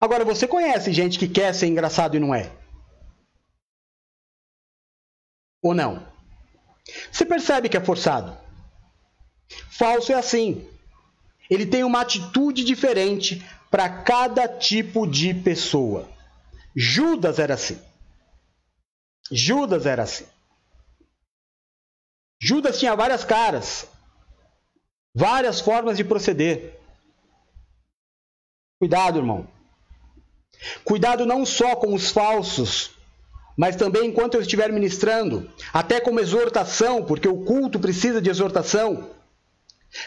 Agora, 0.00 0.24
você 0.24 0.48
conhece 0.48 0.92
gente 0.92 1.16
que 1.16 1.28
quer 1.28 1.54
ser 1.54 1.68
engraçado 1.68 2.16
e 2.16 2.18
não 2.18 2.34
é? 2.34 2.57
Ou 5.62 5.74
não? 5.74 6.06
Você 7.10 7.24
percebe 7.24 7.68
que 7.68 7.76
é 7.76 7.80
forçado? 7.80 8.36
Falso 9.70 10.12
é 10.12 10.14
assim. 10.14 10.68
Ele 11.50 11.66
tem 11.66 11.84
uma 11.84 12.00
atitude 12.00 12.64
diferente 12.64 13.44
para 13.70 13.88
cada 13.88 14.48
tipo 14.48 15.06
de 15.06 15.34
pessoa. 15.34 16.08
Judas 16.74 17.38
era 17.38 17.54
assim. 17.54 17.80
Judas 19.30 19.86
era 19.86 20.02
assim. 20.02 20.26
Judas 22.40 22.78
tinha 22.78 22.94
várias 22.94 23.24
caras, 23.24 23.86
várias 25.14 25.60
formas 25.60 25.96
de 25.96 26.04
proceder. 26.04 26.78
Cuidado, 28.78 29.18
irmão. 29.18 29.48
Cuidado 30.84 31.26
não 31.26 31.44
só 31.44 31.74
com 31.76 31.94
os 31.94 32.10
falsos, 32.10 32.92
mas 33.58 33.74
também 33.74 34.08
enquanto 34.08 34.34
eu 34.34 34.40
estiver 34.40 34.72
ministrando, 34.72 35.52
até 35.72 36.00
como 36.00 36.20
exortação, 36.20 37.04
porque 37.04 37.26
o 37.26 37.44
culto 37.44 37.80
precisa 37.80 38.22
de 38.22 38.30
exortação. 38.30 39.10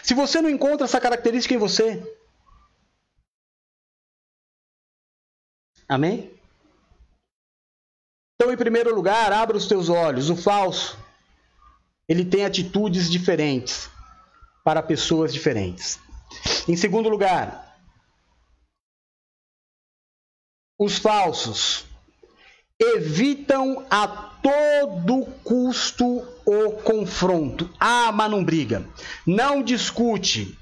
Se 0.01 0.13
você 0.13 0.41
não 0.41 0.49
encontra 0.49 0.85
essa 0.85 1.01
característica 1.01 1.53
em 1.53 1.57
você, 1.57 2.01
amém? 5.85 6.33
Então, 8.35 8.53
em 8.53 8.57
primeiro 8.57 8.95
lugar, 8.95 9.33
abra 9.33 9.57
os 9.57 9.67
teus 9.67 9.89
olhos. 9.89 10.29
O 10.29 10.37
falso, 10.37 10.97
ele 12.07 12.23
tem 12.23 12.45
atitudes 12.45 13.11
diferentes 13.11 13.89
para 14.63 14.81
pessoas 14.81 15.33
diferentes. 15.33 15.99
Em 16.69 16.77
segundo 16.77 17.09
lugar, 17.09 17.77
os 20.79 20.97
falsos 20.97 21.90
evitam 22.81 23.85
a 23.89 24.07
todo 24.07 25.25
custo 25.43 26.27
o 26.43 26.71
confronto. 26.83 27.69
Ah, 27.79 28.11
mas 28.11 28.31
não 28.31 28.43
briga. 28.43 28.83
Não 29.25 29.61
discute. 29.61 30.57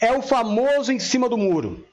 É 0.00 0.12
o 0.12 0.20
famoso 0.20 0.92
em 0.92 0.98
cima 0.98 1.28
do 1.28 1.38
muro. 1.38 1.86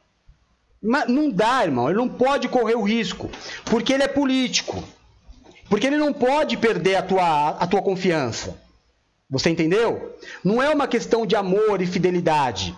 Mas 0.82 1.08
não 1.08 1.30
dá, 1.30 1.64
irmão. 1.64 1.88
Ele 1.88 2.00
não 2.00 2.10
pode 2.10 2.50
correr 2.50 2.76
o 2.76 2.82
risco. 2.82 3.30
Porque 3.66 3.94
ele 3.94 4.04
é 4.04 4.08
político. 4.08 4.84
Porque 5.70 5.88
ele 5.88 5.98
não 5.98 6.12
pode 6.12 6.58
perder 6.58 6.96
a 6.96 7.04
tua, 7.04 7.50
a 7.50 7.68
tua 7.68 7.82
confiança. 7.82 8.60
Você 9.30 9.50
entendeu? 9.50 10.18
Não 10.44 10.62
é 10.62 10.70
uma 10.70 10.88
questão 10.88 11.26
de 11.26 11.36
amor 11.36 11.82
e 11.82 11.88
fidelidade. 11.88 12.76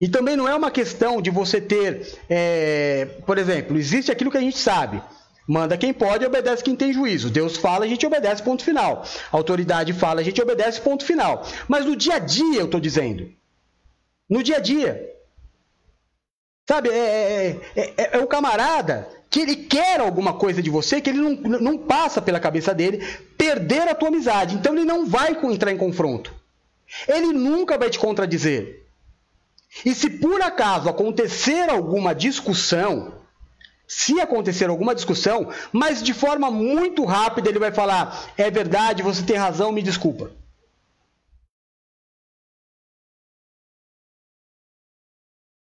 E 0.00 0.08
também 0.08 0.36
não 0.36 0.46
é 0.46 0.54
uma 0.54 0.70
questão 0.70 1.22
de 1.22 1.30
você 1.30 1.60
ter, 1.60 2.18
é, 2.28 3.06
por 3.24 3.38
exemplo, 3.38 3.78
existe 3.78 4.12
aquilo 4.12 4.30
que 4.30 4.36
a 4.36 4.42
gente 4.42 4.58
sabe. 4.58 5.02
Manda 5.48 5.78
quem 5.78 5.92
pode, 5.92 6.26
obedece 6.26 6.62
quem 6.62 6.74
tem 6.74 6.92
juízo. 6.92 7.30
Deus 7.30 7.56
fala, 7.56 7.84
a 7.84 7.88
gente 7.88 8.04
obedece, 8.04 8.42
ponto 8.42 8.64
final. 8.64 9.04
A 9.32 9.36
autoridade 9.36 9.92
fala, 9.92 10.20
a 10.20 10.24
gente 10.24 10.42
obedece, 10.42 10.80
ponto 10.80 11.04
final. 11.04 11.46
Mas 11.68 11.86
no 11.86 11.94
dia 11.94 12.16
a 12.16 12.18
dia, 12.18 12.60
eu 12.60 12.64
estou 12.66 12.80
dizendo. 12.80 13.30
No 14.28 14.42
dia 14.42 14.56
a 14.56 14.60
dia. 14.60 15.08
Sabe, 16.68 16.88
é, 16.90 17.60
é, 17.76 17.94
é, 17.96 18.16
é 18.16 18.18
o 18.18 18.26
camarada 18.26 19.08
que 19.30 19.40
ele 19.40 19.56
quer 19.56 20.00
alguma 20.00 20.34
coisa 20.34 20.60
de 20.60 20.68
você, 20.68 21.00
que 21.00 21.10
ele 21.10 21.20
não, 21.20 21.60
não 21.60 21.78
passa 21.78 22.20
pela 22.20 22.40
cabeça 22.40 22.74
dele 22.74 23.06
perder 23.38 23.88
a 23.88 23.94
tua 23.94 24.08
amizade. 24.08 24.56
Então 24.56 24.74
ele 24.74 24.84
não 24.84 25.06
vai 25.06 25.38
entrar 25.44 25.70
em 25.70 25.76
confronto. 25.76 26.34
Ele 27.06 27.32
nunca 27.32 27.78
vai 27.78 27.88
te 27.88 27.98
contradizer. 27.98 28.85
E 29.84 29.94
se 29.94 30.08
por 30.08 30.40
acaso 30.40 30.88
acontecer 30.88 31.68
alguma 31.68 32.14
discussão, 32.14 33.20
se 33.86 34.20
acontecer 34.20 34.68
alguma 34.68 34.94
discussão, 34.94 35.52
mas 35.72 36.02
de 36.02 36.12
forma 36.12 36.50
muito 36.50 37.04
rápida 37.04 37.48
ele 37.48 37.58
vai 37.58 37.72
falar: 37.72 38.32
é 38.36 38.50
verdade, 38.50 39.02
você 39.02 39.22
tem 39.22 39.36
razão, 39.36 39.70
me 39.72 39.82
desculpa. 39.82 40.30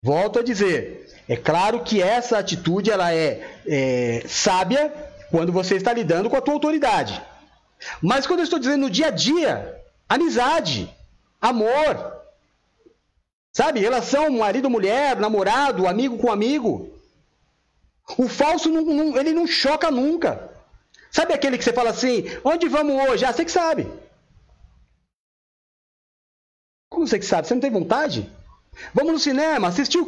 Volto 0.02 0.38
a 0.38 0.42
dizer, 0.42 1.08
é 1.26 1.34
claro 1.34 1.82
que 1.82 2.02
essa 2.02 2.38
atitude 2.38 2.90
ela 2.90 3.12
é, 3.12 3.58
é 3.66 4.22
sábia 4.28 4.92
quando 5.30 5.50
você 5.50 5.76
está 5.76 5.94
lidando 5.94 6.28
com 6.28 6.36
a 6.36 6.42
tua 6.42 6.52
autoridade. 6.52 7.22
Mas 8.02 8.26
quando 8.26 8.40
eu 8.40 8.44
estou 8.44 8.58
dizendo 8.58 8.82
no 8.82 8.90
dia 8.90 9.06
a 9.06 9.10
dia, 9.10 9.82
amizade, 10.06 10.94
amor, 11.40 12.23
Sabe? 13.54 13.78
Relação 13.78 14.30
marido-mulher, 14.30 15.16
namorado, 15.16 15.86
amigo 15.86 16.18
com 16.18 16.30
amigo. 16.30 16.92
O 18.18 18.28
falso 18.28 18.68
não, 18.68 18.82
não, 18.82 19.16
ele 19.16 19.32
não 19.32 19.46
choca 19.46 19.90
nunca. 19.90 20.50
Sabe 21.10 21.32
aquele 21.32 21.56
que 21.56 21.62
você 21.62 21.72
fala 21.72 21.90
assim: 21.90 22.24
onde 22.44 22.68
vamos 22.68 22.96
hoje? 23.08 23.24
Ah, 23.24 23.32
você 23.32 23.44
que 23.44 23.52
sabe. 23.52 23.86
Como 26.90 27.06
você 27.06 27.18
que 27.18 27.24
sabe? 27.24 27.46
Você 27.46 27.54
não 27.54 27.60
tem 27.60 27.70
vontade? 27.70 28.28
Vamos 28.92 29.12
no 29.12 29.18
cinema, 29.20 29.68
assistir 29.68 29.98
o 29.98 30.02